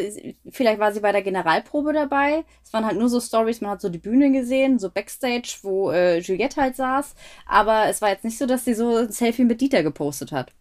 [0.51, 2.43] vielleicht war sie bei der Generalprobe dabei.
[2.63, 5.89] Es waren halt nur so Stories, man hat so die Bühne gesehen, so Backstage, wo
[5.91, 7.15] äh, Juliette halt saß.
[7.47, 10.51] Aber es war jetzt nicht so, dass sie so ein Selfie mit Dieter gepostet hat.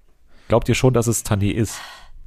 [0.48, 1.76] glaubt ihr schon, dass es Tané ist?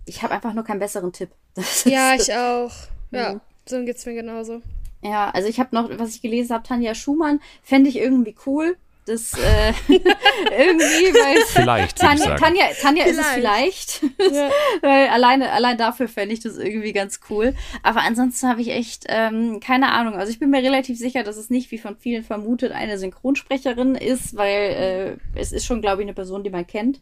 [0.06, 1.32] Ich habe einfach nur keinen besseren Tipp.
[1.56, 2.72] Das Ja, ich auch.
[3.10, 3.42] Ja, Mhm.
[3.66, 4.62] so geht's mir genauso.
[5.02, 8.78] Ja, also ich habe noch, was ich gelesen habe, Tanja Schumann, fände ich irgendwie cool.
[9.06, 12.36] Das äh, irgendwie, weil Vielleicht, Tanja.
[12.36, 13.92] Tanja, Tanja ist es Vielleicht.
[13.92, 14.08] vielleicht.
[14.36, 14.52] Ja.
[14.82, 17.56] weil alleine, allein dafür fände ich das irgendwie ganz cool.
[17.84, 20.16] Aber ansonsten habe ich echt ähm, keine Ahnung.
[20.16, 23.96] Also ich bin mir relativ sicher, dass es nicht, wie von vielen vermutet, eine Synchronsprecherin
[23.96, 27.00] ist, weil äh, es ist schon, glaube ich, eine Person, die man kennt.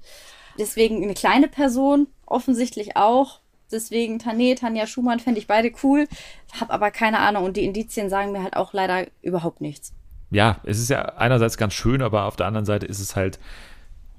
[0.60, 3.40] Deswegen eine kleine Person, offensichtlich auch.
[3.72, 6.08] Deswegen Tané, Tanja Schumann fände ich beide cool.
[6.60, 7.44] Hab aber keine Ahnung.
[7.44, 9.94] Und die Indizien sagen mir halt auch leider überhaupt nichts.
[10.32, 13.40] Ja, es ist ja einerseits ganz schön, aber auf der anderen Seite ist es halt,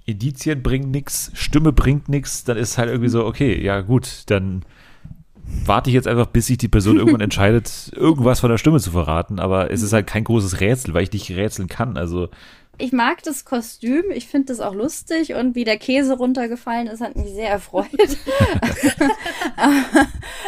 [0.07, 4.23] Indizien bringen nichts, Stimme bringt nichts, dann ist es halt irgendwie so, okay, ja gut,
[4.27, 4.65] dann
[5.65, 8.93] warte ich jetzt einfach, bis sich die Person irgendwann entscheidet, irgendwas von der Stimme zu
[8.93, 12.29] verraten, aber es ist halt kein großes Rätsel, weil ich nicht rätseln kann, also
[12.79, 17.01] Ich mag das Kostüm, ich finde das auch lustig und wie der Käse runtergefallen ist,
[17.01, 17.87] hat mich sehr erfreut.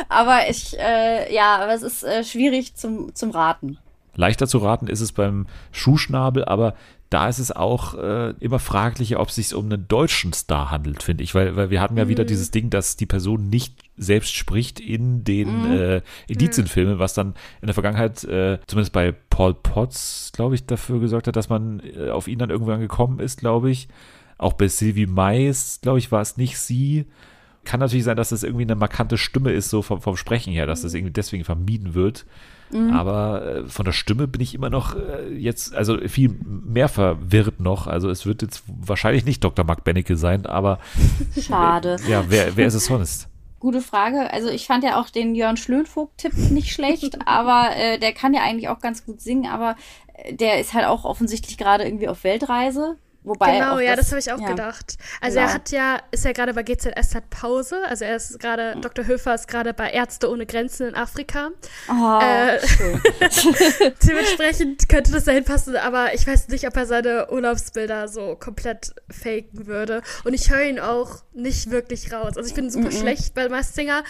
[0.09, 3.79] aber ich, äh, ja, aber es ist äh, schwierig zum, zum Raten.
[4.15, 6.75] Leichter zu raten ist es beim Schuhschnabel, aber
[7.11, 11.03] da ist es auch äh, immer fraglicher, ob es sich um einen deutschen Star handelt,
[11.03, 14.35] finde ich, weil, weil wir hatten ja wieder dieses Ding, dass die Person nicht selbst
[14.35, 20.33] spricht in den äh, Indizienfilmen, was dann in der Vergangenheit, äh, zumindest bei Paul Potts,
[20.35, 23.71] glaube ich, dafür gesorgt hat, dass man äh, auf ihn dann irgendwann gekommen ist, glaube
[23.71, 23.89] ich.
[24.37, 27.07] Auch bei Sylvie Mais, glaube ich, war es nicht sie.
[27.65, 30.67] Kann natürlich sein, dass das irgendwie eine markante Stimme ist, so vom, vom Sprechen her,
[30.67, 32.27] dass das irgendwie deswegen vermieden wird.
[32.73, 37.61] Aber äh, von der Stimme bin ich immer noch äh, jetzt, also viel mehr verwirrt
[37.61, 37.87] noch.
[37.87, 39.65] Also es wird jetzt wahrscheinlich nicht Dr.
[39.65, 40.79] Mark Bennecke sein, aber
[41.41, 41.97] Schade.
[42.09, 43.29] ja, wer, wer ist es sonst?
[43.61, 44.33] Gute Frage.
[44.33, 48.43] Also ich fand ja auch den Jörn Schlönvogt-Tipp nicht schlecht, aber äh, der kann ja
[48.43, 49.77] eigentlich auch ganz gut singen, aber
[50.15, 52.97] äh, der ist halt auch offensichtlich gerade irgendwie auf Weltreise.
[53.29, 54.49] Wobei Genau, ja, das habe ich auch ja.
[54.49, 54.97] gedacht.
[55.21, 55.49] Also Genau.
[55.49, 57.77] er hat ja, ist ja gerade bei GZS hat Pause.
[57.89, 59.07] Also er ist gerade, Dr.
[59.07, 61.51] Höfer ist gerade bei Ärzte ohne Grenzen in Afrika.
[61.89, 63.01] Oh, Äh, schön.
[64.07, 68.95] Dementsprechend könnte das dahin passen, aber ich weiß nicht, ob er seine Urlaubsbilder so komplett
[69.11, 70.03] faken würde.
[70.25, 72.37] Und ich höre ihn auch nicht wirklich raus.
[72.37, 74.03] Also ich bin super schlecht bei Masked Singer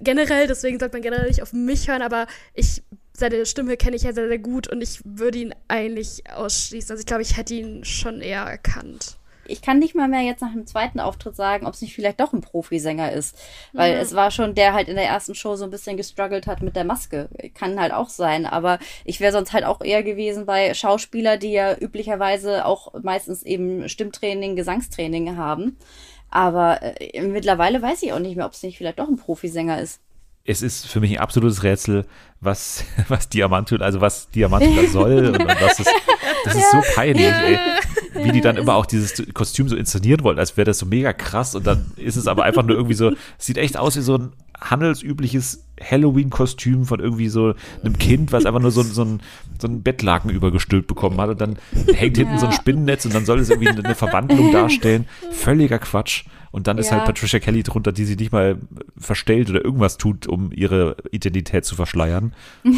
[0.00, 2.82] generell, deswegen sollte man generell nicht auf mich hören, aber ich
[3.18, 6.90] seine Stimme kenne ich ja sehr, sehr gut und ich würde ihn eigentlich ausschließen.
[6.92, 9.18] Also ich glaube, ich hätte ihn schon eher erkannt.
[9.48, 12.18] ich kann nicht mal mehr jetzt nach dem zweiten Auftritt sagen, ob es nicht vielleicht
[12.18, 13.38] doch ein Profisänger ist.
[13.74, 14.00] Weil Mhm.
[14.00, 16.74] es war schon, der halt in der ersten Show so ein bisschen gestruggelt hat mit
[16.74, 17.28] der Maske.
[17.54, 18.44] Kann halt auch sein.
[18.44, 23.44] Aber ich wäre sonst halt auch eher gewesen bei Schauspieler, die ja üblicherweise auch meistens
[23.44, 25.76] eben Stimmtraining, Gesangstraining haben.
[26.28, 29.80] Aber äh, mittlerweile weiß ich auch nicht mehr, ob es nicht vielleicht doch ein Profisänger
[29.80, 30.00] ist.
[30.46, 32.06] Es ist für mich ein absolutes Rätsel,
[32.40, 35.90] was, was Diamantula, also was Diamantula soll und, und was ist,
[36.44, 37.58] das ist so peinlich, ey,
[38.22, 41.12] wie die dann immer auch dieses Kostüm so inszenieren wollen, als wäre das so mega
[41.12, 44.00] krass und dann ist es aber einfach nur irgendwie so, es sieht echt aus wie
[44.00, 49.20] so ein handelsübliches Halloween-Kostüm von irgendwie so einem Kind, was einfach nur so, so, ein,
[49.60, 51.58] so ein Bettlaken übergestülpt bekommen hat und dann
[51.94, 52.58] hängt hinten so ein Ja.
[52.58, 55.06] Spinnennetz und dann soll es irgendwie eine Verwandlung darstellen.
[55.32, 56.24] Völliger Quatsch.
[56.52, 56.92] Und dann ist Ja.
[56.96, 58.56] halt Patricia Kelly drunter, die sie nicht mal
[58.96, 62.32] verstellt oder irgendwas tut, um ihre Identität zu verschleiern.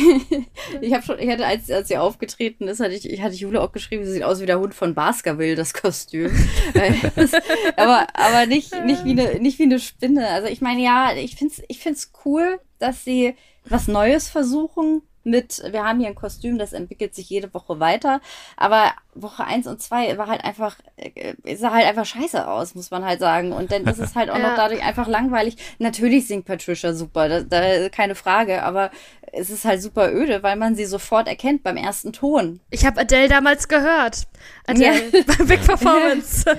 [0.81, 3.61] Ich habe schon, ich hatte, als, als sie aufgetreten ist, hatte ich, ich hatte Jule
[3.61, 6.31] auch geschrieben, sie sieht aus wie der Hund von Baskerville, das Kostüm.
[7.77, 10.29] Aber, aber nicht, nicht wie eine, nicht wie eine Spinne.
[10.29, 15.63] Also ich meine, ja, ich find's, ich find's cool, dass sie was Neues versuchen mit,
[15.71, 18.21] wir haben hier ein Kostüm, das entwickelt sich jede Woche weiter,
[18.57, 18.93] aber
[19.23, 23.05] Woche eins und zwei war halt einfach, äh, sah halt einfach scheiße aus, muss man
[23.05, 23.53] halt sagen.
[23.53, 24.49] Und dann ist es halt auch Ja.
[24.51, 25.57] noch dadurch einfach langweilig.
[25.79, 28.91] Natürlich singt Patricia super, da, da keine Frage, aber
[29.31, 32.61] es ist halt super öde, weil man sie sofort erkennt beim ersten Ton.
[32.71, 34.23] Ich habe Adele damals gehört.
[34.67, 36.45] Adele bei Big Performance.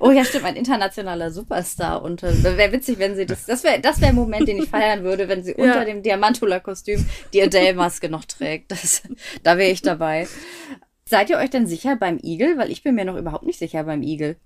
[0.00, 2.02] Oh ja, stimmt, ein internationaler Superstar.
[2.02, 5.02] Und wäre witzig, wenn sie das, das wäre das wär ein Moment, den ich feiern
[5.04, 5.64] würde, wenn sie Ja.
[5.64, 8.70] unter dem Diamantula-Kostüm die Adele-Maske noch trägt.
[8.70, 9.02] Das,
[9.42, 10.25] da wäre ich dabei.
[11.04, 12.58] Seid ihr euch denn sicher beim Igel?
[12.58, 14.36] Weil ich bin mir noch überhaupt nicht sicher beim Igel.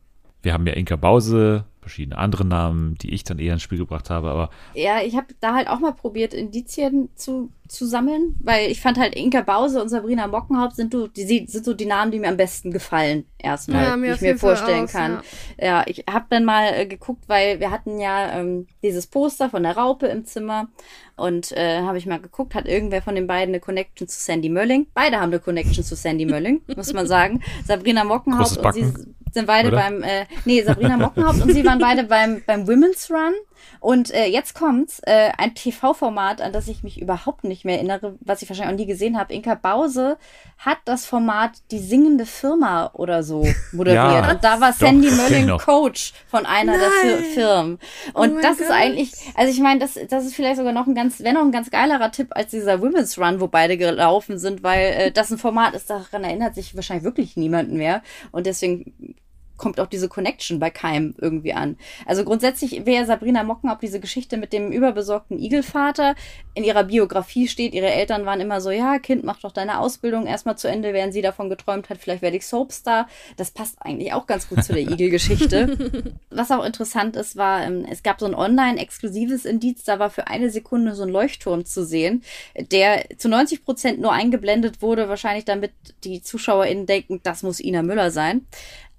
[0.43, 4.11] Wir haben ja Inka Bause, verschiedene andere Namen, die ich dann eher ins Spiel gebracht
[4.11, 8.70] habe, aber Ja, ich habe da halt auch mal probiert, Indizien zu, zu sammeln, weil
[8.70, 12.11] ich fand halt Inka Bause und Sabrina Mockenhaupt sind, so- die, sind so die Namen,
[12.12, 15.20] die mir am besten gefallen, erstmal, Ja, die ich mir vorstellen auch, kann.
[15.59, 15.66] ja.
[15.66, 19.62] Ja, ich habe dann mal äh, geguckt, weil wir hatten ja ähm, dieses Poster von
[19.62, 20.68] der Raupe im Zimmer
[21.16, 24.49] und äh, habe ich mal geguckt, hat irgendwer von den beiden eine Connection zu Sandy
[24.49, 24.86] Mölling?
[24.95, 27.43] Beide haben eine Connection zu Sandy Mölling, muss man sagen.
[27.66, 28.93] Sabrina Mockenhaupt und sie.
[29.33, 29.78] Sind beide Oder?
[29.78, 33.35] beim, äh, nee, Sabrina Mockenhaupt und sie waren beide beim, beim Women's Run.
[33.81, 38.17] Und äh, jetzt kommt's, äh, ein TV-Format, an das ich mich überhaupt nicht mehr erinnere,
[38.21, 39.33] was ich wahrscheinlich auch nie gesehen habe.
[39.33, 40.19] Inka Bause
[40.59, 44.05] hat das Format Die singende Firma oder so moderiert.
[44.05, 45.59] Ja, und da war Sandy Mölling.
[45.59, 47.25] Coach von einer der Fir Nein.
[47.33, 47.79] Firmen.
[48.15, 48.77] Oh Und mein das ist Gott.
[48.77, 51.53] eigentlich, also ich meine, das, das ist vielleicht sogar noch ein ganz, wenn noch ein
[51.53, 55.39] ganz geilerer Tipp als dieser Women's Run, wo beide gelaufen sind, weil äh, das ein
[55.39, 58.03] Format ist, daran erinnert sich wahrscheinlich wirklich niemand mehr.
[58.31, 59.17] Und deswegen
[59.61, 61.77] kommt auch diese Connection bei keinem irgendwie an.
[62.07, 66.15] Also grundsätzlich wäre Sabrina Mockenhaupt diese Geschichte mit dem überbesorgten Igelvater.
[66.55, 70.27] In ihrer Biografie steht, ihre Eltern waren immer so, ja, Kind, mach doch deine Ausbildung
[70.27, 73.07] erstmal zu Ende, während sie davon geträumt hat, vielleicht werde ich Soapstar.
[73.37, 76.15] Das passt eigentlich auch ganz gut zu der Igel-Geschichte.
[76.31, 80.27] Was auch interessant ist, war, ähm, es gab so ein online-exklusives Indiz, da war für
[80.27, 82.23] eine Sekunde so ein Leuchtturm zu sehen,
[82.59, 85.73] der zu 90 Prozent nur eingeblendet wurde, wahrscheinlich damit
[86.05, 88.47] die ZuschauerInnen denken, das muss Ina Müller sein.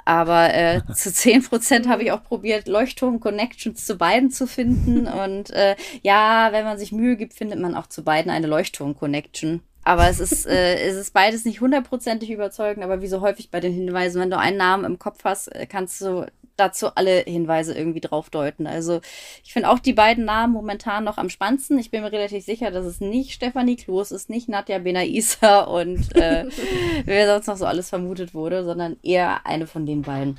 [0.05, 5.07] Aber äh, zu 10 Prozent habe ich auch probiert, Leuchtturm-Connections zu beiden zu finden.
[5.07, 9.61] Und äh, ja, wenn man sich Mühe gibt, findet man auch zu beiden eine Leuchtturm-Connection.
[9.83, 13.59] Aber es ist, äh, es ist beides nicht hundertprozentig überzeugend, aber wie so häufig bei
[13.59, 16.27] den Hinweisen, wenn du einen Namen im Kopf hast, äh, kannst du
[16.57, 18.67] dazu alle Hinweise irgendwie drauf deuten.
[18.67, 19.01] Also
[19.43, 21.79] ich finde auch die beiden Namen momentan noch am spannendsten.
[21.79, 26.15] Ich bin mir relativ sicher, dass es nicht Stefanie Kloß ist, nicht Nadja Benaisa und
[26.15, 26.45] äh,
[27.05, 30.37] wer sonst noch so alles vermutet wurde, sondern eher eine von den beiden.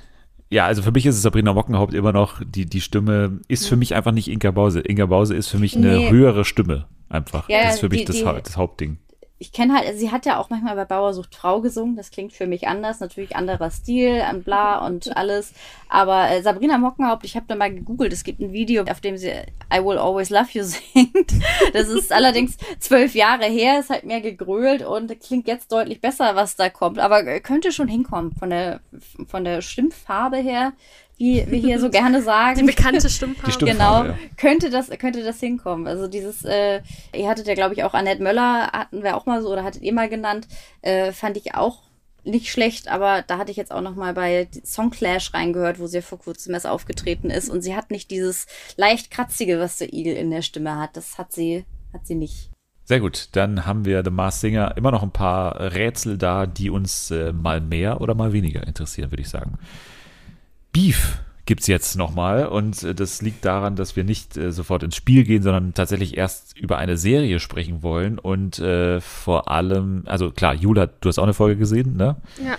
[0.51, 3.77] Ja, also für mich ist es Sabrina Mockenhaupt immer noch, die, die Stimme ist für
[3.77, 4.81] mich einfach nicht Inka Bause.
[4.81, 6.11] Inka Bause ist für mich eine Nee.
[6.11, 7.49] höhere Stimme einfach.
[7.49, 8.99] Ja, das ist für mich die- das, die- das Hauptding.
[9.43, 12.33] Ich kenne halt, sie hat ja auch manchmal bei Bauer sucht Frau gesungen, das klingt
[12.33, 15.53] für mich anders, natürlich anderer Stil und bla und alles.
[15.89, 19.17] Aber äh, Sabrina Mockenhaupt, ich habe da mal gegoogelt, es gibt ein Video, auf dem
[19.17, 19.33] sie
[19.75, 21.33] I Will Always Love You singt.
[21.73, 26.37] Das ist allerdings zwölf Jahre her, ist halt mehr gegrölt und klingt jetzt deutlich besser,
[26.37, 27.01] was da kommt.
[27.01, 28.79] Aber äh, könnte schon hinkommen von der,
[29.27, 30.73] von der Stimmfarbe her,
[31.23, 32.59] wie wir hier so gerne sagen.
[32.59, 33.47] Die bekannte Stimmfarbe.
[33.47, 35.87] Die Stimme- Genau, Stimmfarbe, könnte das, könnte das hinkommen.
[35.87, 36.81] Also dieses, äh,
[37.15, 39.83] ihr hattet ja, glaube ich, auch Annette Möller, hatten wir auch mal so, oder hattet
[39.83, 40.49] ihr mal genannt,
[40.83, 41.83] äh, fand ich auch
[42.25, 45.97] nicht schlecht, aber da hatte ich jetzt auch noch mal bei Songclash reingehört, wo sie
[45.99, 48.47] ja vor kurzem erst aufgetreten ist und sie hat nicht dieses
[48.77, 50.97] leicht kratzige, was der Igel in der Stimme hat.
[50.97, 52.51] Das hat sie, hat sie nicht.
[52.85, 56.69] Sehr gut, dann haben wir The Mars Singer immer noch ein paar Rätsel da, die
[56.71, 59.59] uns äh, mal mehr oder mal weniger interessieren, würde ich sagen.
[60.73, 64.97] Beef gibt's jetzt nochmal und äh, das liegt daran, dass wir nicht äh, sofort ins
[64.97, 70.31] Spiel gehen, sondern tatsächlich erst über eine Serie sprechen wollen und äh, vor allem, also
[70.31, 72.17] klar, Jula, du hast auch eine Folge gesehen, ne?
[72.45, 72.57] Ja.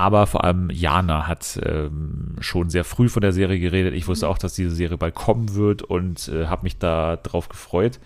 [0.00, 3.94] Aber vor allem Jana hat ähm, schon sehr früh von der Serie geredet.
[3.94, 7.48] Ich wusste auch, dass diese Serie bald kommen wird und äh, habe mich da drauf
[7.48, 7.98] gefreut.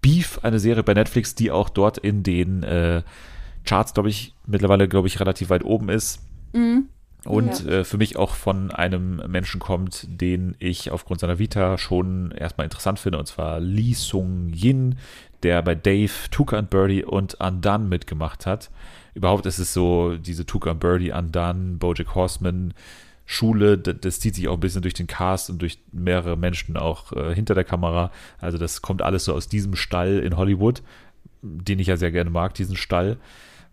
[0.00, 3.02] Beef, eine Serie bei Netflix, die auch dort in den äh,
[3.66, 6.20] Charts, glaube ich, mittlerweile, glaube ich, relativ weit oben ist.
[7.26, 12.30] Und äh, für mich auch von einem Menschen kommt, den ich aufgrund seiner Vita schon
[12.30, 14.96] erstmal interessant finde, und zwar Lee Sung Yin,
[15.42, 18.70] der bei Dave, Tuka and Birdie und Undone mitgemacht hat.
[19.14, 22.74] Überhaupt ist es so, diese Tuka and Birdie, Undone, Bojack Horseman,
[23.24, 26.76] Schule, das, das zieht sich auch ein bisschen durch den Cast und durch mehrere Menschen
[26.76, 28.12] auch äh, hinter der Kamera.
[28.38, 30.82] Also das kommt alles so aus diesem Stall in Hollywood,
[31.42, 33.16] den ich ja sehr gerne mag, diesen Stall.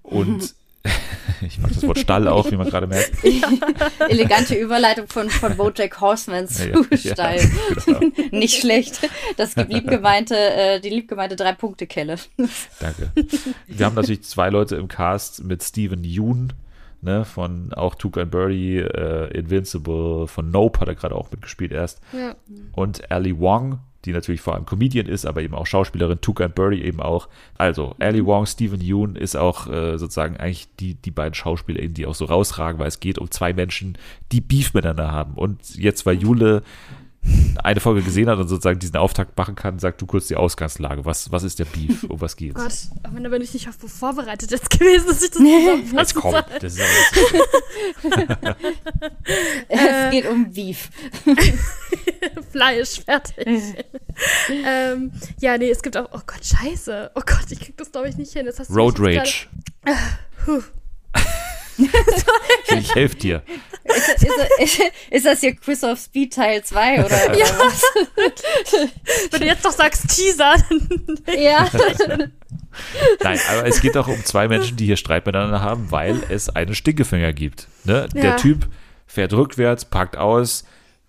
[0.01, 0.55] Und
[1.41, 3.11] ich mag das Wort Stall auch, wie man gerade merkt.
[4.09, 7.51] Elegante Überleitung von, von Bojack Horseman zu Ja, ja, Steil.
[7.85, 7.99] genau.
[8.31, 8.99] Nicht schlecht.
[9.37, 12.17] Das gibt liebgemeinte, äh, die liebgemeinte Drei-Punkte-Kelle.
[12.79, 13.11] Danke.
[13.67, 16.53] Wir haben natürlich zwei Leute im Cast mit Steven Yeun,
[17.01, 21.71] ne, von auch Tuca and Birdie, äh, Invincible, von Nope hat er gerade auch mitgespielt
[21.71, 22.01] erst.
[22.11, 22.35] Ja.
[22.73, 26.55] Und Ali Wong, die natürlich vor allem Comedian ist, aber eben auch Schauspielerin, Tuca and
[26.55, 27.29] Birdie eben auch.
[27.57, 32.05] Also, Ali Wong, Steven Yeun ist auch äh, sozusagen eigentlich die, die beiden Schauspieler, die
[32.05, 33.97] auch so rausragen, weil es geht um zwei Menschen,
[34.31, 35.33] die Beef miteinander haben.
[35.35, 36.63] Und jetzt, weil Jule
[37.63, 41.05] eine Folge gesehen hat und sozusagen diesen Auftakt machen kann, sag du kurz die Ausgangslage.
[41.05, 42.03] Was, was ist der Beef?
[42.03, 42.55] Um was geht's?
[42.55, 46.21] Gott, aber da bin ich nicht auf vorbereitet jetzt gewesen, dass ich das Jetzt zusammenfassen
[46.21, 46.43] komm, soll.
[46.59, 48.57] das ist aber jetzt,
[49.69, 50.89] Es geht um Beef.
[52.51, 53.47] Fleisch, fertig.
[54.65, 57.11] ähm, ja, nee, es gibt auch, oh Gott, scheiße.
[57.15, 58.45] Oh Gott, ich krieg das glaube ich nicht hin.
[58.45, 59.47] Jetzt Road Rage.
[59.85, 59.97] jetzt
[60.45, 60.61] Puh.
[61.77, 63.43] Ich, ich helfe dir.
[63.83, 67.45] Ist, ist, ist, ist das hier Quiz of Speed Teil 2 oder, Ja.
[69.31, 71.69] Wenn du jetzt noch sagst Teaser, dann Ja.
[73.23, 76.49] Nein, aber es geht auch um zwei Menschen, die hier Streit miteinander haben, weil es
[76.49, 77.67] einen Stinkefinger gibt.
[77.83, 78.07] Ne?
[78.13, 78.35] Der Ja.
[78.35, 78.67] Typ
[79.05, 80.63] fährt rückwärts, parkt aus,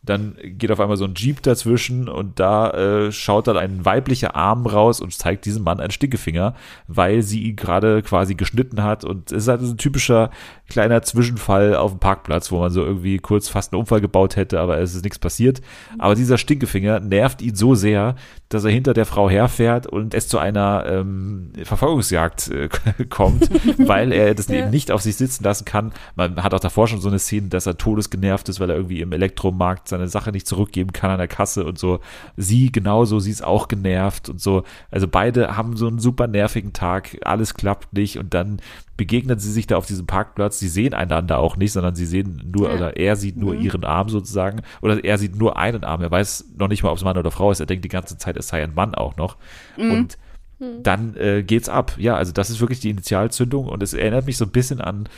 [0.04, 4.36] dann geht auf einmal so ein Jeep dazwischen und da äh, schaut dann ein weiblicher
[4.36, 6.54] Arm raus und zeigt diesem Mann einen Stinkefinger,
[6.88, 10.30] weil sie ihn gerade quasi geschnitten hat und es ist halt so ein typischer
[10.68, 14.60] kleiner Zwischenfall auf dem Parkplatz, wo man so irgendwie kurz fast einen Unfall gebaut hätte,
[14.60, 15.60] aber es ist nichts passiert.
[15.98, 18.16] Aber dieser Stinkefinger nervt ihn so sehr,
[18.54, 22.68] dass er hinter der Frau herfährt und es zu einer ähm, Verfolgungsjagd äh,
[23.08, 23.48] kommt,
[23.78, 25.92] weil er das eben nicht auf sich sitzen lassen kann.
[26.14, 29.00] Man hat auch davor schon so eine Szene, dass er todesgenervt ist, weil er irgendwie
[29.00, 32.00] im Elektromarkt seine Sache nicht zurückgeben kann an der Kasse und so.
[32.36, 34.62] Sie genauso, sie ist auch genervt und so.
[34.90, 38.60] Also beide haben so einen super nervigen Tag, alles klappt nicht und dann
[38.96, 40.58] begegnen sie sich da auf diesem Parkplatz.
[40.58, 42.76] Sie sehen einander auch nicht, sondern sie sehen nur, Ja.
[42.76, 46.00] oder er sieht nur ihren Arm sozusagen, oder er sieht nur einen Arm.
[46.02, 47.60] Er weiß noch nicht mal, ob es Mann oder Frau ist.
[47.60, 49.36] Er denkt die ganze Zeit, es sei ein Mann auch noch.
[49.76, 50.16] Und
[50.82, 51.94] dann äh, geht's ab.
[51.98, 55.08] Ja, also das ist wirklich die Initialzündung und es erinnert mich so ein bisschen an,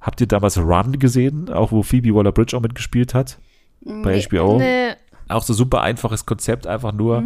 [0.00, 3.38] habt ihr damals Run gesehen, auch wo Phoebe Waller-Bridge auch mitgespielt hat?
[3.84, 4.58] Bei HBO?
[4.58, 4.90] nee.
[5.28, 7.24] Auch so super einfaches Konzept, einfach nur,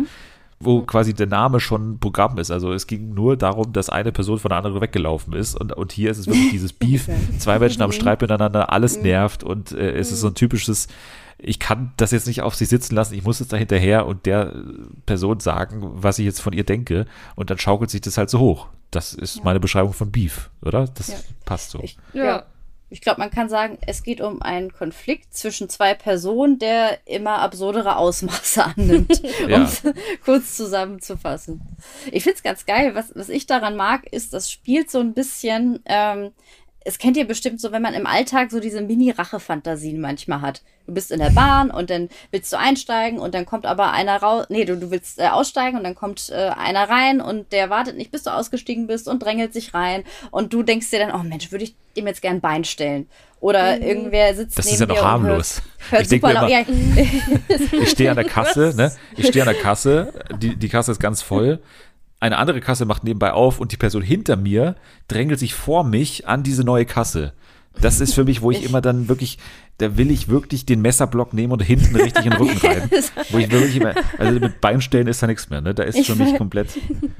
[0.58, 2.50] wo quasi der Name schon Programm ist.
[2.50, 5.54] Also es ging nur darum, dass eine Person von der anderen weggelaufen ist.
[5.54, 7.08] Und, und hier ist es wirklich dieses Beef.
[7.38, 10.88] Zwei Menschen haben Streit miteinander, alles nervt und äh, es ist so ein typisches,
[11.38, 14.24] ich kann das jetzt nicht auf sich sitzen lassen, ich muss jetzt da hinterher und
[14.24, 14.54] der
[15.04, 17.04] Person sagen, was ich jetzt von ihr denke.
[17.34, 18.68] Und dann schaukelt sich das halt so hoch.
[18.90, 20.86] Das ist meine Beschreibung von Beef, oder?
[20.86, 21.16] Das Ja.
[21.44, 21.80] passt so.
[21.82, 22.44] Ich, Ja.
[22.88, 27.38] Ich glaube, man kann sagen, es geht um einen Konflikt zwischen zwei Personen, der immer
[27.40, 29.56] absurdere Ausmaße annimmt, Ja.
[29.56, 29.82] um es
[30.24, 31.60] kurz zusammenzufassen.
[32.12, 32.94] Ich find's ganz geil.
[32.94, 36.30] Was, was ich daran mag, ist, das spielt so ein bisschen, ähm,
[36.84, 40.62] es kennt ihr bestimmt so, wenn man im Alltag so diese Mini-Rache-Fantasien manchmal hat.
[40.86, 44.22] Du bist in der Bahn und dann willst du einsteigen und dann kommt aber einer
[44.22, 44.46] raus.
[44.48, 47.96] Nee, du, du willst äh, aussteigen und dann kommt äh, einer rein und der wartet
[47.96, 50.04] nicht, bis du ausgestiegen bist und drängelt sich rein.
[50.30, 53.06] Und du denkst dir dann, oh Mensch, würde ich dem jetzt gern ein Bein stellen.
[53.40, 55.62] Oder irgendwer sitzt Das neben ist ja noch harmlos.
[55.90, 56.48] Hört, hört Ich.
[56.48, 58.92] Ja, Ich stehe an der Kasse, ne?
[59.16, 61.60] Ich stehe an der Kasse, die, die Kasse ist ganz voll.
[62.18, 64.74] Eine andere Kasse macht nebenbei auf und die Person hinter mir
[65.06, 67.34] drängelt sich vor mich an diese neue Kasse.
[67.80, 69.38] Das ist für mich, wo ich immer dann wirklich,
[69.78, 72.88] da will ich wirklich den Messerblock nehmen und hinten richtig in den Rücken rein.
[73.30, 75.74] Wo ich wirklich immer, also mit Beinstellen ist da nichts mehr, ne?
[75.74, 76.38] Da ist Ich für mich weiß.
[76.38, 76.68] komplett.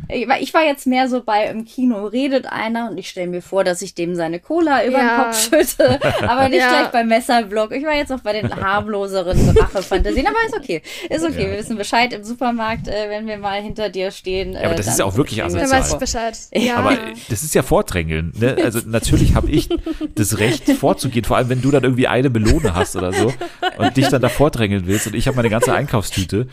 [0.09, 3.27] Ich war- ich war jetzt mehr so bei im Kino redet einer und ich stelle
[3.29, 5.25] mir vor, dass ich dem seine Cola über den Ja.
[5.25, 6.69] Kopf schütte, aber nicht Ja.
[6.71, 7.73] gleich beim Messerblock.
[7.73, 10.83] Ich war jetzt auch bei den harmloseren Rachefantasien, aber ist okay.
[11.11, 11.51] Ist okay, Ja.
[11.51, 14.53] wir wissen Bescheid im Supermarkt, äh, wenn wir mal hinter dir stehen.
[14.53, 15.71] Ja, aber äh, das ist ja auch wirklich Dann asozial.
[15.81, 16.39] weiß ich Bescheid.
[16.55, 16.77] Ja.
[16.77, 16.97] Aber äh,
[17.29, 18.33] das ist ja Vordrängeln.
[18.39, 18.57] Ne?
[18.65, 19.69] Also natürlich habe ich
[20.15, 23.33] das Recht vorzugehen, vor allem wenn du dann irgendwie eine Melone hast oder so
[23.79, 26.49] und dich dann da vordrängeln willst und ich habe meine ganze Einkaufstüte.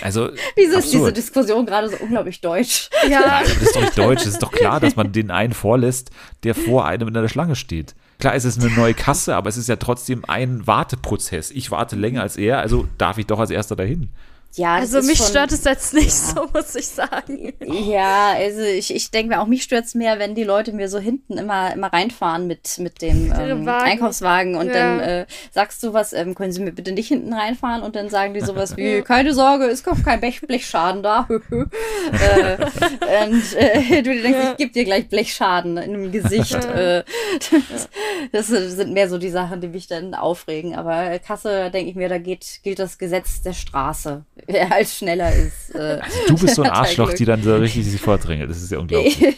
[0.00, 1.12] Also, Wieso ist diese.
[1.12, 2.90] Diskussion gerade so unglaublich deutsch?
[3.08, 4.22] Ja, Nein, aber das ist doch nicht deutsch.
[4.22, 6.10] Es ist doch klar, dass man den einen vorlässt,
[6.42, 7.94] der vor einem in der Schlange steht.
[8.18, 11.50] Klar, es ist eine neue Kasse, aber es ist ja trotzdem ein Warteprozess.
[11.50, 14.10] Ich warte länger als er, also darf ich doch als erster dahin.
[14.56, 16.34] Ja, das also mich schon, stört es jetzt nicht Ja.
[16.34, 17.52] so, muss ich sagen.
[17.64, 20.88] Ja, also ich, ich denke mir auch, mich stört es mehr, wenn die Leute mir
[20.88, 23.84] so hinten immer, immer reinfahren mit, mit dem ähm, Wagen.
[23.90, 24.72] Einkaufswagen und Ja.
[24.72, 28.08] dann äh, sagst du was, ähm, können Sie mir bitte nicht hinten reinfahren und dann
[28.08, 31.26] sagen die sowas wie, keine Sorge, es kommt kein Blech, Blechschaden da.
[31.30, 32.56] äh,
[33.26, 36.54] und äh, du dir denkst, ich gebe dir gleich Blechschaden in dem Gesicht.
[36.54, 37.02] äh,
[38.32, 40.74] das, das sind mehr so die Sachen, die mich dann aufregen.
[40.74, 44.24] Aber Kasse, denke ich mir, da geht, gilt das Gesetz der Straße.
[44.46, 45.74] Wer halt schneller ist.
[45.74, 48.50] Äh, Du bist so ein halt Arschloch, die dann so richtig sich vordrängelt.
[48.50, 49.18] Das ist ja unglaublich.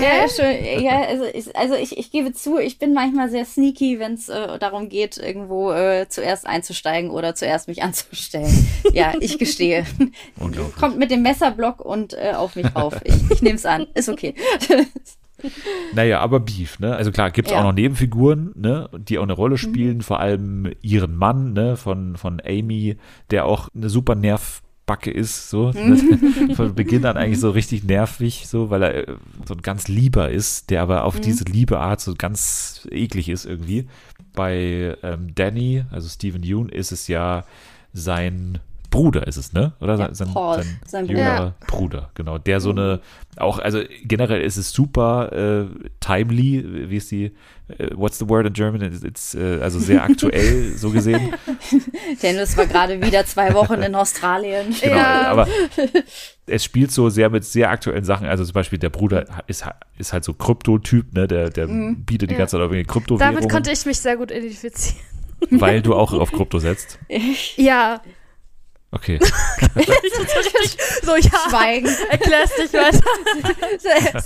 [0.00, 3.98] Ja, schon, ja also, ich, also ich, ich gebe zu, ich bin manchmal sehr sneaky,
[3.98, 8.68] wenn es äh, darum geht, irgendwo äh, zuerst einzusteigen oder zuerst mich anzustellen.
[8.92, 9.84] Ja, ich gestehe.
[10.38, 10.76] Unglaublich.
[10.76, 12.94] Kommt mit dem Messerblock und äh, auf mich rauf.
[13.04, 13.86] Ich, ich nehme es an.
[13.94, 14.34] Ist okay.
[15.94, 16.94] Naja, aber Beef, ne?
[16.96, 17.58] Also klar, gibt es Ja.
[17.58, 17.64] Mhm.
[17.64, 18.88] auch noch Nebenfiguren, ne?
[18.96, 21.76] Die auch eine Rolle spielen, vor allem ihren Mann, ne?
[21.76, 22.96] Von, von Amy,
[23.30, 25.72] der auch eine super Nervbacke ist, so.
[25.74, 26.54] Mhm.
[26.56, 29.14] Von Beginn an eigentlich so richtig nervig, so, weil er äh,
[29.46, 31.02] so ein ganz lieber ist, der aber Mhm.
[31.02, 33.86] auf diese liebe Art so ganz eklig ist irgendwie.
[34.34, 37.44] Bei ähm, Danny, also Stephen Yoon, ist es ja
[37.92, 38.58] sein
[38.92, 39.72] Bruder ist es, ne?
[39.80, 41.18] Oder Ja, sein, Paul, sein, sein Bruder.
[41.18, 42.38] jüngerer Bruder, genau.
[42.38, 43.00] Der so eine,
[43.38, 45.66] auch, also generell ist es super äh,
[45.98, 47.32] timely, wie ist die,
[47.68, 48.82] äh, what's the word in German?
[48.82, 51.32] It's, it's äh, also sehr aktuell, so gesehen.
[52.22, 54.66] Dennis war gerade wieder zwei Wochen in Australien.
[54.82, 55.22] Genau, Ja.
[55.28, 55.48] aber
[56.46, 58.26] es spielt so sehr mit sehr aktuellen Sachen.
[58.26, 59.64] Also zum Beispiel der Bruder ist,
[59.98, 61.26] ist halt so Krypto-Typ, ne?
[61.26, 62.38] Der, der bietet die Ja.
[62.40, 65.00] ganze Zeit auf irgendwelche Damit konnte ich mich sehr gut identifizieren.
[65.50, 66.98] weil du auch auf Krypto setzt.
[67.56, 68.00] Ja.
[68.94, 69.18] Okay.
[71.02, 71.30] so, ja.
[71.48, 71.88] Schweigen.
[72.10, 73.00] Erklär's nicht weiter.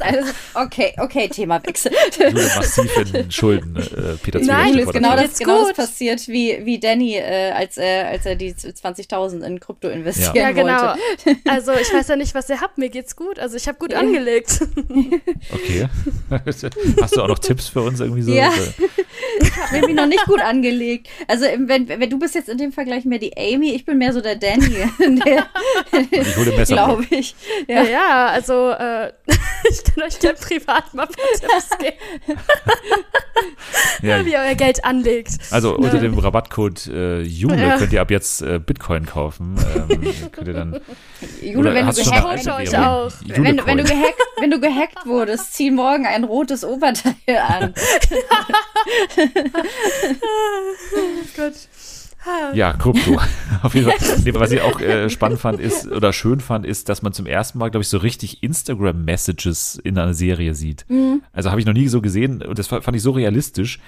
[0.04, 1.92] Alles- okay, okay, Themawechsel.
[2.18, 5.38] Jule massiv in Schulden, äh, Peter Zwieback Nein, ist fordert genau das.
[5.38, 9.88] genau das passiert wie, wie Danny, äh, als, er, als er die 20.000 in Krypto
[9.88, 10.82] investieren Ja, genau.
[10.82, 11.40] wollte.
[11.48, 12.76] Also, ich weiß ja nicht, was ihr habt.
[12.76, 13.38] Mir geht's gut.
[13.38, 14.60] Also, ich habe gut angelegt.
[15.52, 15.88] Okay.
[17.00, 18.32] Hast du auch noch Tipps für uns irgendwie so?
[18.32, 18.50] Ja.
[19.72, 21.08] Hab mir noch nicht gut angelegt.
[21.28, 24.12] Also wenn, wenn du bist jetzt in dem Vergleich mehr die Amy, ich bin mehr
[24.12, 24.36] so der
[26.10, 26.74] Ich Messer.
[26.74, 27.34] glaube ich.
[27.68, 27.84] Ja, Ja.
[27.84, 29.12] ja also, äh,
[29.70, 31.96] ich kann euch gerne privat mal ein paar Tipps geben,
[34.02, 35.32] Ja, wie ihr euer Geld anlegt.
[35.50, 37.78] Also unter dem Rabattcode äh, Jule Ja.
[37.78, 39.56] könnt ihr ab jetzt äh, Bitcoin kaufen.
[39.76, 40.80] Ähm, könnt ihr dann,
[41.42, 43.10] Jule, wenn du, gehackt, euch auch.
[43.26, 47.14] wenn, wenn, du gehackt, wenn du gehackt wurdest, zieh morgen ein rotes Oberteil
[47.48, 47.74] an.
[51.36, 51.54] Gut.
[52.54, 53.20] Ja, Krypto.
[53.62, 54.18] Auf jeden Fall.
[54.24, 57.24] Nee, was ich auch äh, spannend fand ist oder schön fand, ist, dass man zum
[57.26, 60.84] ersten Mal, glaube ich, so richtig Instagram-Messages in einer Serie sieht.
[60.88, 61.22] Mhm.
[61.32, 63.78] Also habe ich noch nie so gesehen und das fa- fand ich so realistisch,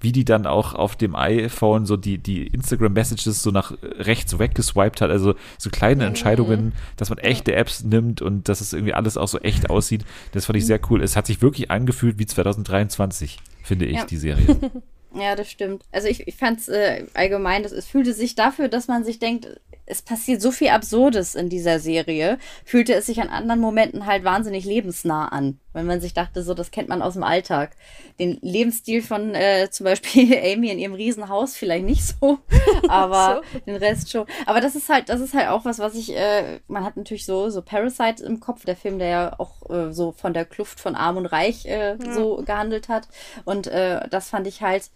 [0.00, 5.00] wie die dann auch auf dem iPhone so die, die Instagram-Messages so nach rechts weggeswiped
[5.00, 5.10] hat.
[5.10, 6.08] Also so kleine Mhm.
[6.08, 10.04] Entscheidungen, dass man echte Apps nimmt und dass es irgendwie alles auch so echt aussieht.
[10.32, 10.68] Das fand ich Mhm.
[10.68, 11.02] sehr cool.
[11.02, 14.04] Es hat sich wirklich angefühlt wie 2023, finde ich, Ja.
[14.04, 14.46] die Serie.
[15.18, 15.82] Ja, das stimmt.
[15.92, 19.18] Also ich, ich fand es äh, allgemein, das, es fühlte sich dafür, dass man sich
[19.18, 19.48] denkt,
[19.86, 24.24] es passiert so viel Absurdes in dieser Serie, fühlte es sich an anderen Momenten halt
[24.24, 25.60] wahnsinnig lebensnah an.
[25.72, 27.76] Wenn man sich dachte, so, das kennt man aus dem Alltag.
[28.18, 32.38] Den Lebensstil von äh, zum Beispiel Amy in ihrem Riesenhaus vielleicht nicht so,
[32.88, 34.26] aber den Rest schon.
[34.46, 37.24] Aber das ist halt, das ist halt auch was, was ich, äh, man hat natürlich
[37.24, 40.80] so, so Parasite im Kopf, der Film, der ja auch äh, so von der Kluft
[40.80, 43.08] von Arm und Reich äh, so gehandelt hat.
[43.44, 44.90] Und äh, das fand ich halt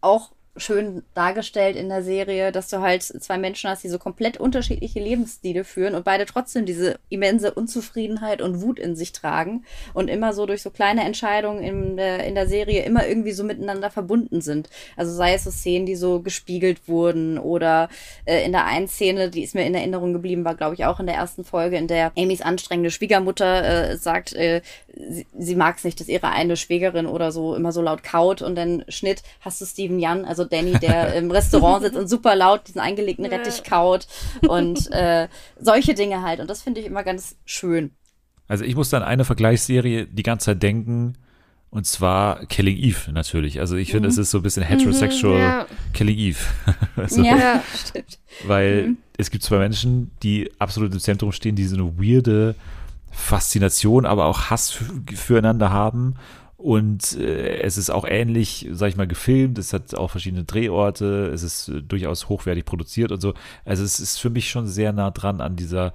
[0.00, 4.38] auch schön dargestellt in der Serie, dass du halt zwei Menschen hast, die so komplett
[4.38, 9.64] unterschiedliche Lebensstile führen und beide trotzdem diese immense Unzufriedenheit und Wut in sich tragen
[9.94, 13.44] und immer so durch so kleine Entscheidungen in der, in der Serie immer irgendwie so
[13.44, 14.70] miteinander verbunden sind.
[14.96, 17.88] Also sei es so Szenen, die so gespiegelt wurden oder
[18.24, 21.00] äh, in der einen Szene, die ist mir in Erinnerung geblieben, war glaube ich auch
[21.00, 24.62] in der ersten Folge, in der Amys anstrengende Schwiegermutter äh, sagt, äh,
[24.94, 28.42] sie, sie mag es nicht, dass ihre eine Schwägerin oder so immer so laut kaut
[28.42, 32.34] und dann Schnitt hast du Steven Jan, also Danny, der im Restaurant sitzt und super
[32.36, 34.06] laut diesen eingelegten Rettich kaut
[34.46, 35.28] und äh,
[35.60, 36.40] solche Dinge halt.
[36.40, 37.92] Und das finde ich immer ganz schön.
[38.48, 41.14] Also ich musste an eine Vergleichsserie die ganze Zeit denken,
[41.70, 43.60] und zwar Killing Eve natürlich.
[43.60, 45.66] Also ich finde, es ist so ein bisschen heterosexual ja.
[45.92, 46.38] Killing Eve.
[46.96, 47.62] also, Ja, Ja.
[47.74, 48.18] stimmt.
[48.46, 52.54] Weil es gibt zwei Menschen, die absolut im Zentrum stehen, die so eine weirde
[53.10, 54.78] Faszination, aber auch Hass
[55.14, 56.14] füreinander haben.
[56.66, 59.56] Und äh, es ist auch ähnlich, sag ich mal, gefilmt.
[59.56, 61.30] Es hat auch verschiedene Drehorte.
[61.32, 63.34] Es ist äh, durchaus hochwertig produziert und so.
[63.64, 65.92] Also es ist für mich schon sehr nah dran an dieser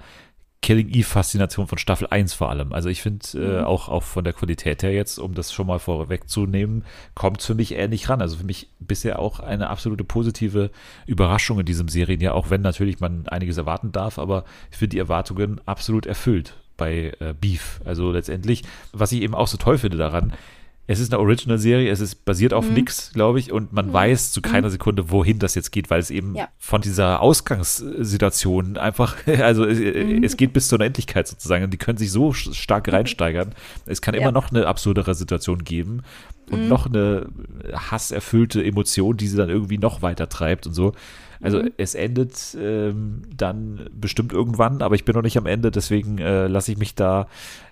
[0.61, 2.71] Killing Eve-Faszination von Staffel 1 vor allem.
[2.71, 5.77] Also ich finde äh, auch, auch von der Qualität her jetzt, um das schon mal
[5.79, 6.85] vorwegzunehmen,
[7.15, 8.21] kommt für mich ähnlich ran.
[8.21, 10.71] Also für mich bisher auch eine absolute positive
[11.05, 14.91] Überraschung in diesem Serien, ja, auch wenn natürlich man einiges erwarten darf, aber ich finde
[14.91, 17.81] die Erwartungen absolut erfüllt bei äh, Beef.
[17.83, 20.31] Also letztendlich, was ich eben auch so toll finde daran,
[20.91, 24.41] es ist eine Original-Serie, es ist basiert auf nix, glaube ich, und man weiß zu
[24.41, 26.47] keiner Sekunde, wohin das jetzt geht, weil es eben Ja.
[26.59, 31.97] von dieser Ausgangssituation einfach, also es, es geht bis zur Unendlichkeit sozusagen und die können
[31.97, 33.53] sich so stark reinsteigern.
[33.85, 34.21] Es kann Ja.
[34.21, 36.01] immer noch eine absurdere Situation geben
[36.49, 37.27] und noch eine
[37.73, 40.93] hasserfüllte Emotion, die sie dann irgendwie noch weiter treibt und so.
[41.41, 46.19] Also es endet ähm, dann bestimmt irgendwann, aber ich bin noch nicht am Ende, deswegen
[46.19, 47.27] äh, lasse ich mich da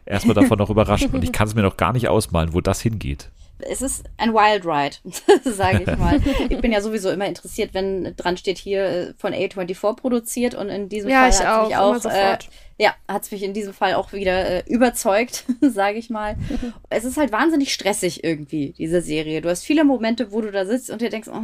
[0.05, 2.81] erstmal davon noch überraschen und ich kann es mir noch gar nicht ausmalen, wo das
[2.81, 3.29] hingeht.
[3.61, 4.95] Es ist ein Wild Ride,
[5.51, 6.21] sage ich mal.
[6.49, 10.69] Ich bin ja sowieso immer interessiert, wenn dran steht hier äh, von A24 produziert und
[10.69, 12.37] in diesem Ja, Fall auch, mich auch äh,
[12.77, 16.37] ja, hat es mich in diesem Fall auch wieder äh, überzeugt, sage ich mal.
[16.89, 19.41] es ist halt wahnsinnig stressig irgendwie, diese Serie.
[19.41, 21.41] Du hast viele Momente, wo du da sitzt und dir denkst, oh,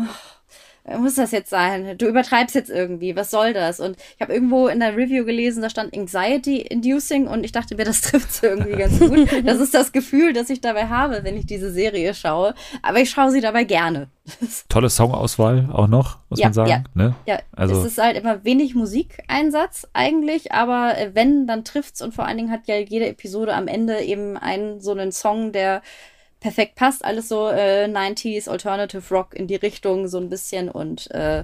[0.99, 1.98] muss das jetzt sein?
[1.98, 3.80] Du übertreibst jetzt irgendwie, was soll das?
[3.80, 7.76] Und ich habe irgendwo in der Review gelesen, da stand Anxiety Inducing und ich dachte
[7.76, 9.28] mir, das trifft irgendwie ganz gut.
[9.45, 12.53] Das ist das Gefühl, das ich dabei habe, wenn ich diese Serie schaue.
[12.82, 14.10] Aber ich schaue sie dabei gerne.
[14.70, 16.70] Tolle Songauswahl auch noch, muss Ja, man sagen.
[16.70, 16.84] ja.
[16.94, 17.16] Ne?
[17.26, 22.14] Ja, Also- es ist halt immer wenig Musikeinsatz eigentlich, aber äh, wenn, dann trifft's und
[22.14, 25.82] vor allen Dingen hat ja jede Episode am Ende eben einen so einen Song, der
[26.46, 31.10] perfekt passt, alles so äh, 90s Alternative Rock in die Richtung so ein bisschen und
[31.10, 31.44] äh,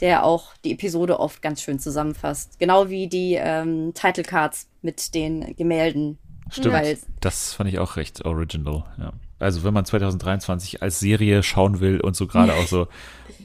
[0.00, 2.58] der auch die Episode oft ganz schön zusammenfasst.
[2.58, 6.18] Genau wie die ähm, Title Cards mit den Gemälden.
[6.50, 6.74] Stimmt.
[6.74, 9.12] Weil- Das fand ich auch recht original, ja.
[9.38, 12.88] Also wenn man 2023 als Serie schauen will und so gerade auch so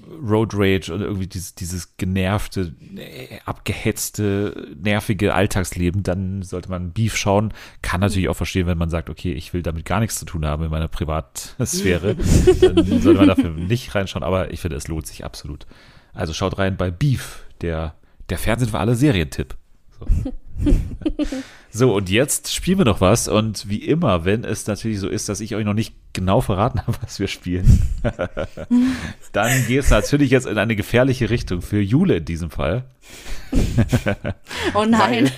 [0.08, 7.16] Road Rage und irgendwie dieses, dieses genervte, äh, abgehetzte, nervige Alltagsleben, dann sollte man Beef
[7.16, 7.54] schauen.
[7.82, 10.46] Kann natürlich auch verstehen, wenn man sagt, okay, ich will damit gar nichts zu tun
[10.46, 12.16] haben in meiner Privatsphäre.
[12.62, 15.68] dann sollte man dafür nicht reinschauen, aber ich finde, es lohnt sich absolut.
[16.14, 17.96] Also schaut rein bei Beef, der,
[18.30, 19.56] der Fernsehen für alle Serientipp.
[20.00, 20.06] So.
[21.78, 23.28] So, und jetzt spielen wir noch was.
[23.28, 26.82] Und wie immer, wenn es natürlich so ist, dass ich euch noch nicht genau verraten
[26.88, 27.84] habe, was wir spielen,
[29.32, 32.86] dann geht es natürlich jetzt in eine gefährliche Richtung für Jule in diesem Fall.
[34.74, 35.30] Oh nein.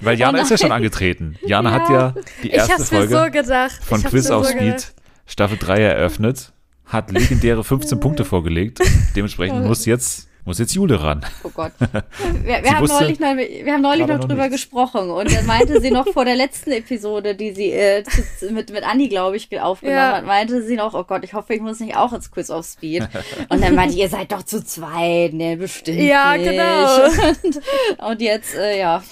[0.00, 0.78] Weil Jana Oh ist ja schon nein.
[0.78, 1.36] angetreten.
[1.46, 3.78] Jana hat ja die erste Folge so gedacht.
[3.84, 4.94] von Quiz auf so Speed gedacht.
[5.26, 6.52] Staffel 3 eröffnet,
[6.86, 8.80] hat legendäre 15 Punkte vorgelegt.
[9.14, 11.24] Dementsprechend muss jetzt, muss jetzt Jule ran.
[11.44, 11.72] Oh Gott.
[11.80, 14.52] Wir, wir, haben, wusste neulich noch, wir haben neulich noch drüber nichts.
[14.62, 18.02] gesprochen und dann meinte sie noch vor der letzten Episode, die sie äh,
[18.50, 20.16] mit, mit Anni, glaube ich, aufgenommen Ja.
[20.16, 22.64] hat, meinte sie noch, oh Gott, ich hoffe, ich muss nicht auch ins Quiz of
[22.66, 23.08] Speed.
[23.48, 26.50] Und dann meinte, ihr seid doch zu zweit, ne, bestimmt Ja, nicht.
[26.50, 27.04] genau.
[27.04, 27.60] Und,
[28.10, 29.02] und jetzt, äh, ja.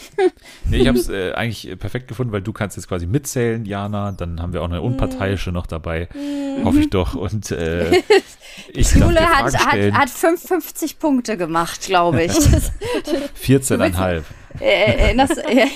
[0.65, 3.65] Nee, ich habe es äh, eigentlich äh, perfekt gefunden, weil du kannst jetzt quasi mitzählen,
[3.65, 4.13] Jana.
[4.13, 6.09] Dann haben wir auch eine Unparteiische noch dabei.
[6.65, 7.15] Hoffe ich doch.
[7.15, 8.03] Und äh,
[8.73, 12.33] ich Jule hat, hat, hat 55 Punkte gemacht, glaube ich.
[12.59, 12.73] Das,
[13.45, 14.23] 14,5.
[14.61, 15.67] äh, erinnerst, äh,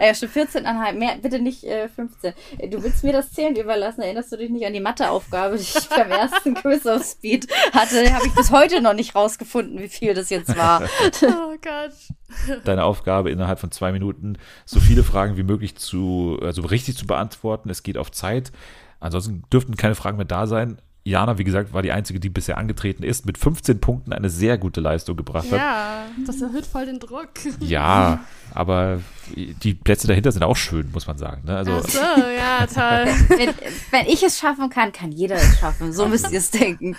[0.00, 2.34] äh, schon 14,5, mehr, bitte nicht äh, 15.
[2.58, 5.62] Äh, Du willst mir das Zählen überlassen, erinnerst du dich nicht an die Matheaufgabe, die
[5.62, 8.12] ich beim ersten Quiz auf Speed hatte?
[8.12, 10.82] Habe ich bis heute noch nicht rausgefunden, wie viel das jetzt war.
[11.22, 12.64] Oh Gott.
[12.64, 14.36] Deine Aufgabe innerhalb von zwei Minuten
[14.66, 17.70] so viele Fragen wie möglich zu, also richtig zu beantworten.
[17.70, 18.52] Es geht auf Zeit.
[19.00, 20.80] Ansonsten dürften keine Fragen mehr da sein.
[21.08, 24.58] Jana, wie gesagt, war die einzige, die bisher angetreten ist, mit 15 Punkten eine sehr
[24.58, 25.58] gute Leistung gebracht hat.
[25.58, 27.30] Ja, das erhöht voll den Druck.
[27.60, 28.24] Ja,
[28.54, 29.00] aber
[29.34, 31.42] die Plätze dahinter sind auch schön, muss man sagen.
[31.46, 31.56] Ne?
[31.56, 33.12] Also, Ach so, ja, toll.
[33.28, 33.54] Wenn,
[33.90, 35.92] wenn ich es schaffen kann, kann jeder es schaffen.
[35.92, 36.96] So müsst ihr es denken.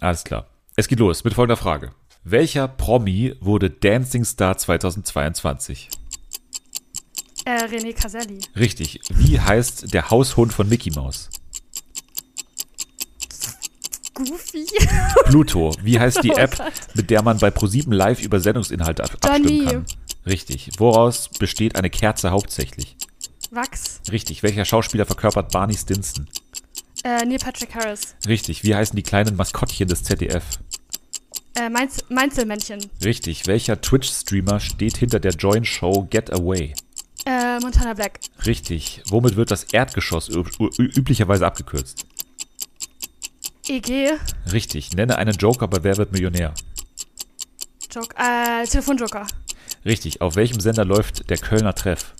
[0.00, 0.46] alles klar.
[0.76, 1.90] Es geht los mit folgender Frage.
[2.22, 5.88] Welcher Promi wurde Dancing Star 2022?
[7.44, 8.40] Äh, René Caselli.
[8.56, 9.00] Richtig.
[9.08, 11.30] Wie heißt der Haushund von Mickey Mouse?
[14.16, 14.66] Goofy.
[15.26, 15.72] Pluto.
[15.82, 19.66] Wie heißt die Oh App, mit der man bei ProSieben Live über Sendungsinhalte ab abstimmen
[19.66, 19.86] kann?
[20.26, 20.70] Richtig.
[20.78, 22.96] Woraus besteht eine Kerze hauptsächlich?
[23.50, 24.00] Wachs.
[24.10, 24.42] Richtig.
[24.42, 26.26] Welcher Schauspieler verkörpert Barney Stinson?
[27.04, 28.16] Äh, Neil Patrick Harris.
[28.26, 28.64] Richtig.
[28.64, 30.44] Wie heißen die kleinen Maskottchen des ZDF?
[31.54, 32.84] Äh, Mainz Mainzelmännchen.
[33.04, 33.46] Richtig.
[33.46, 36.74] Welcher Twitch-Streamer steht hinter der Join-Show Get Away?
[37.24, 38.20] Äh, Montana Black.
[38.44, 39.02] Richtig.
[39.08, 42.06] Womit wird das Erdgeschoss üblicherweise abgekürzt?
[43.68, 44.12] EG.
[44.52, 44.92] Richtig.
[44.94, 46.54] Nenne einen Joker bei Wer wird Millionär?
[47.92, 48.14] Joke.
[48.16, 49.26] Äh, Telefonjoker.
[49.84, 50.20] Richtig.
[50.20, 52.14] Auf welchem Sender läuft der Kölner Treff?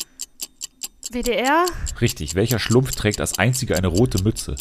[1.11, 1.67] WDR?
[2.01, 2.35] Richtig.
[2.35, 4.57] Welcher Schlumpf trägt als einziger eine rote Mütze?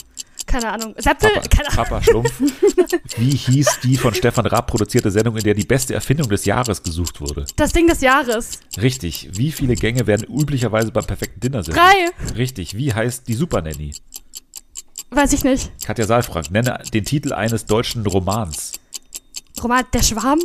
[0.45, 0.93] Keine Ahnung.
[0.97, 1.31] Seppel?
[1.31, 1.75] Papa, Keine Ahnung.
[1.85, 2.33] Papa Schlumpf.
[3.17, 6.83] Wie hieß die von Stefan Raab produzierte Sendung, in der die beste Erfindung des Jahres
[6.83, 7.45] gesucht wurde?
[7.55, 8.59] Das Ding des Jahres.
[8.79, 9.29] Richtig.
[9.31, 11.83] Wie viele Gänge werden üblicherweise beim perfekten Dinner serviert?
[11.83, 12.35] Drei.
[12.35, 12.77] Richtig.
[12.77, 13.93] Wie heißt die Super Nanny?
[15.15, 15.71] Weiß ich nicht.
[15.85, 18.73] Katja Saalfrank, nenne den Titel eines deutschen Romans.
[19.63, 20.39] Roman, der Schwarm?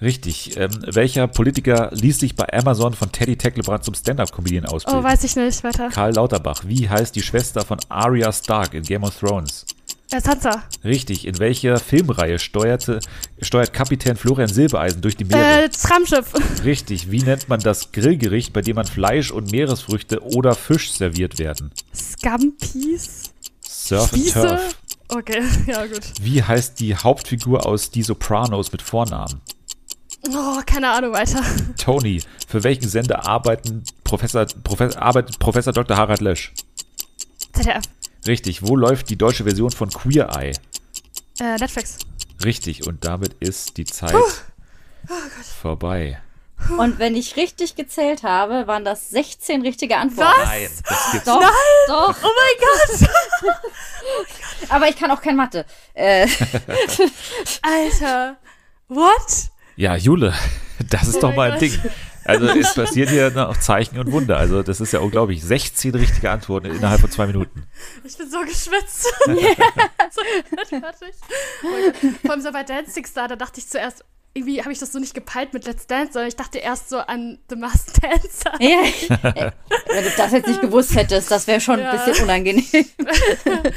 [0.00, 0.56] Richtig.
[0.56, 5.02] Ähm, welcher Politiker ließ sich bei Amazon von Teddy Tecklebrand zum Stand-Up-Comedian Oh, ausbilden?
[5.04, 5.62] weiß ich nicht.
[5.64, 5.88] Weiter.
[5.90, 6.62] Karl Lauterbach.
[6.66, 9.66] Wie heißt die Schwester von Arya Stark in Game of Thrones?
[10.12, 10.62] Äh, Sansa.
[10.84, 11.26] Richtig.
[11.26, 13.00] In welcher Filmreihe steuerte,
[13.40, 15.64] steuert Kapitän Florian Silbereisen durch die Meere?
[15.64, 16.32] Äh, Tramschiff.
[16.64, 17.10] Richtig.
[17.10, 21.70] Wie nennt man das Grillgericht, bei dem man Fleisch und Meeresfrüchte oder Fisch serviert werden?
[21.94, 23.31] Scampis?
[23.98, 24.40] Surf and Spieße?
[24.40, 24.76] Turf.
[25.08, 26.00] Okay, ja gut.
[26.20, 29.40] Wie heißt die Hauptfigur aus Die Sopranos mit Vornamen?
[30.28, 31.42] Oh, keine Ahnung, weiter.
[31.76, 32.22] Tony.
[32.46, 35.96] Für welchen Sender arbeiten Professor, Professor, arbeitet Professor Dr.
[35.96, 36.52] Harald Lösch?
[37.52, 37.82] ZDF.
[38.26, 38.62] Richtig.
[38.62, 40.52] Wo läuft die deutsche Version von Queer Eye?
[41.40, 41.98] Äh, Netflix.
[42.44, 42.86] Richtig.
[42.86, 44.14] Und damit ist die Zeit
[45.60, 46.20] vorbei.
[46.78, 50.30] Und wenn ich richtig gezählt habe, waren das 16 richtige Antworten.
[50.40, 50.48] Was?
[50.48, 51.40] Nein, das gibt's Doch,
[51.88, 52.16] doch.
[52.22, 53.08] Oh mein Gott!
[54.68, 55.64] Aber ich kann auch kein Mathe.
[55.94, 56.26] Äh,
[57.62, 58.36] Alter.
[58.88, 59.50] What?
[59.76, 60.34] Ja, Jule,
[60.90, 61.60] das ist Oh doch mein mal ein Gott.
[61.62, 61.80] Ding.
[62.24, 64.36] Also es passiert hier noch Zeichen und Wunder.
[64.36, 65.42] Also das ist ja unglaublich.
[65.42, 67.66] 16 richtige Antworten innerhalb von zwei Minuten.
[68.04, 69.12] Ich bin so geschwitzt.
[69.26, 70.22] so
[70.68, 71.14] fertig.
[71.64, 71.92] Oh.
[72.22, 74.98] Vor allem so bei Dancing Star, da dachte ich zuerst, irgendwie habe ich das so
[74.98, 78.52] nicht gepeilt mit Let's Dance, sondern ich dachte erst so an The Masked Dancer.
[78.60, 78.82] ja,
[79.88, 81.90] wenn du das jetzt nicht gewusst hättest, das wäre schon Ja.
[81.90, 82.64] ein bisschen unangenehm.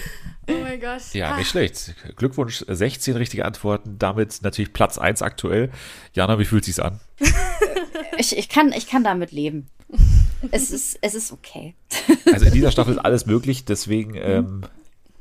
[0.48, 1.02] Oh mein Gott.
[1.14, 1.96] Ja, nicht schlecht.
[2.18, 3.98] Glückwunsch, 16 richtige Antworten.
[3.98, 5.72] Damit natürlich Platz 1 aktuell.
[6.14, 7.00] Jana, wie fühlt sich's an?
[8.18, 9.68] Ich, ich, kann, ich kann damit leben.
[10.52, 11.76] Es ist, es ist okay.
[12.32, 14.62] Also in dieser Staffel ist alles möglich, deswegen ähm,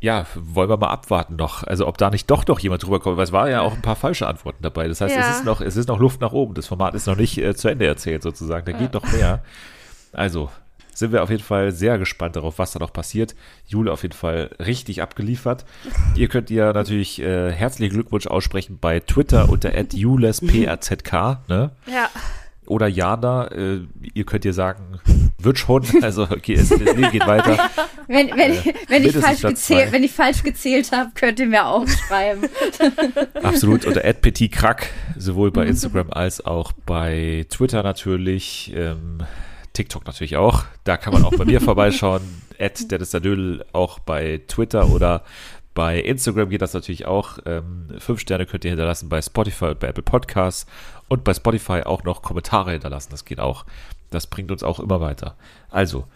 [0.05, 1.63] ja, wollen wir mal abwarten noch.
[1.65, 3.81] Also ob da nicht doch noch jemand drüber kommt, weil es war ja auch ein
[3.83, 4.87] paar falsche Antworten dabei.
[4.87, 5.23] Das heißt, Ja.
[5.23, 6.53] es ist noch, es ist noch Luft nach oben.
[6.55, 8.67] Das Format ist noch nicht äh, zu Ende erzählt sozusagen.
[8.67, 9.43] Da geht noch mehr.
[10.13, 10.51] Also
[10.93, 13.35] sind wir auf jeden Fall sehr gespannt darauf, was da noch passiert.
[13.67, 15.65] Jule auf jeden Fall richtig abgeliefert.
[16.15, 21.71] Ihr könnt ihr natürlich äh, herzlichen Glückwunsch aussprechen bei Twitter unter @julesprZK, ne?
[21.87, 22.09] Ja.
[22.67, 23.81] Oder Jana, äh,
[24.15, 24.99] ihr könnt ihr sagen,
[25.39, 27.71] wird schon, also okay, es, das Leben geht weiter.
[28.07, 31.65] Wenn, wenn, Äh, wenn, ich falsch gezählt, wenn ich falsch gezählt habe, könnt ihr mir
[31.67, 32.43] auch schreiben.
[33.43, 33.87] Absolut.
[33.87, 39.23] Unter @petitkrack sowohl bei Instagram als auch bei Twitter natürlich, ähm,
[39.73, 40.65] TikTok natürlich auch.
[40.85, 42.21] Da kann man auch bei mir vorbeischauen.
[42.59, 45.25] @dennisdadödel auch bei Twitter oder
[45.75, 47.39] bei Instagram geht das natürlich auch.
[47.47, 50.67] Ähm, fünf Sterne könnt ihr hinterlassen bei Spotify und bei Apple Podcasts
[51.09, 53.11] und bei Spotify auch noch Kommentare hinterlassen.
[53.11, 53.67] Das geht auch.
[54.11, 55.37] Das bringt uns auch immer weiter.
[55.71, 56.07] Also,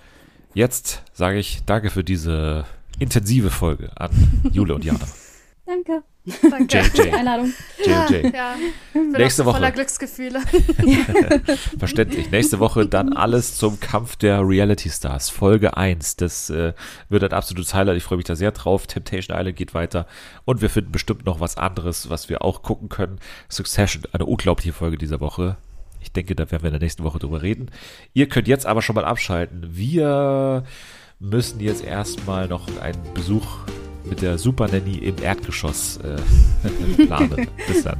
[0.55, 2.64] jetzt sage ich danke für diese
[2.98, 4.10] intensive Folge an
[4.52, 5.06] Jule und Jana.
[5.66, 6.02] Danke.
[6.50, 6.78] Danke.
[6.78, 7.12] JJ.
[7.12, 7.52] Einladung.
[7.84, 8.32] JJ.
[8.34, 8.55] Ja.
[8.94, 9.56] Nächste Woche.
[9.56, 10.40] voller Glücksgefühle.
[11.78, 12.30] Verständlich.
[12.30, 15.30] Nächste Woche dann alles zum Kampf der Reality Stars.
[15.30, 16.16] Folge 1.
[16.16, 16.72] Das äh,
[17.09, 17.96] wird ein absolutes Highlight.
[17.96, 18.86] Ich freue mich da sehr drauf.
[18.86, 20.06] Temptation Island geht weiter.
[20.44, 23.18] Und wir finden bestimmt noch was anderes, was wir auch gucken können.
[23.48, 25.56] Succession, eine unglaubliche Folge dieser Woche.
[26.00, 27.70] Ich denke, da werden wir in der nächsten Woche drüber reden.
[28.14, 29.68] Ihr könnt jetzt aber schon mal abschalten.
[29.70, 30.64] Wir
[31.20, 33.46] müssen jetzt erstmal noch einen Besuch
[34.09, 37.48] mit der Super Nanny im Erdgeschoss äh, planen.
[37.66, 37.98] Bis dann.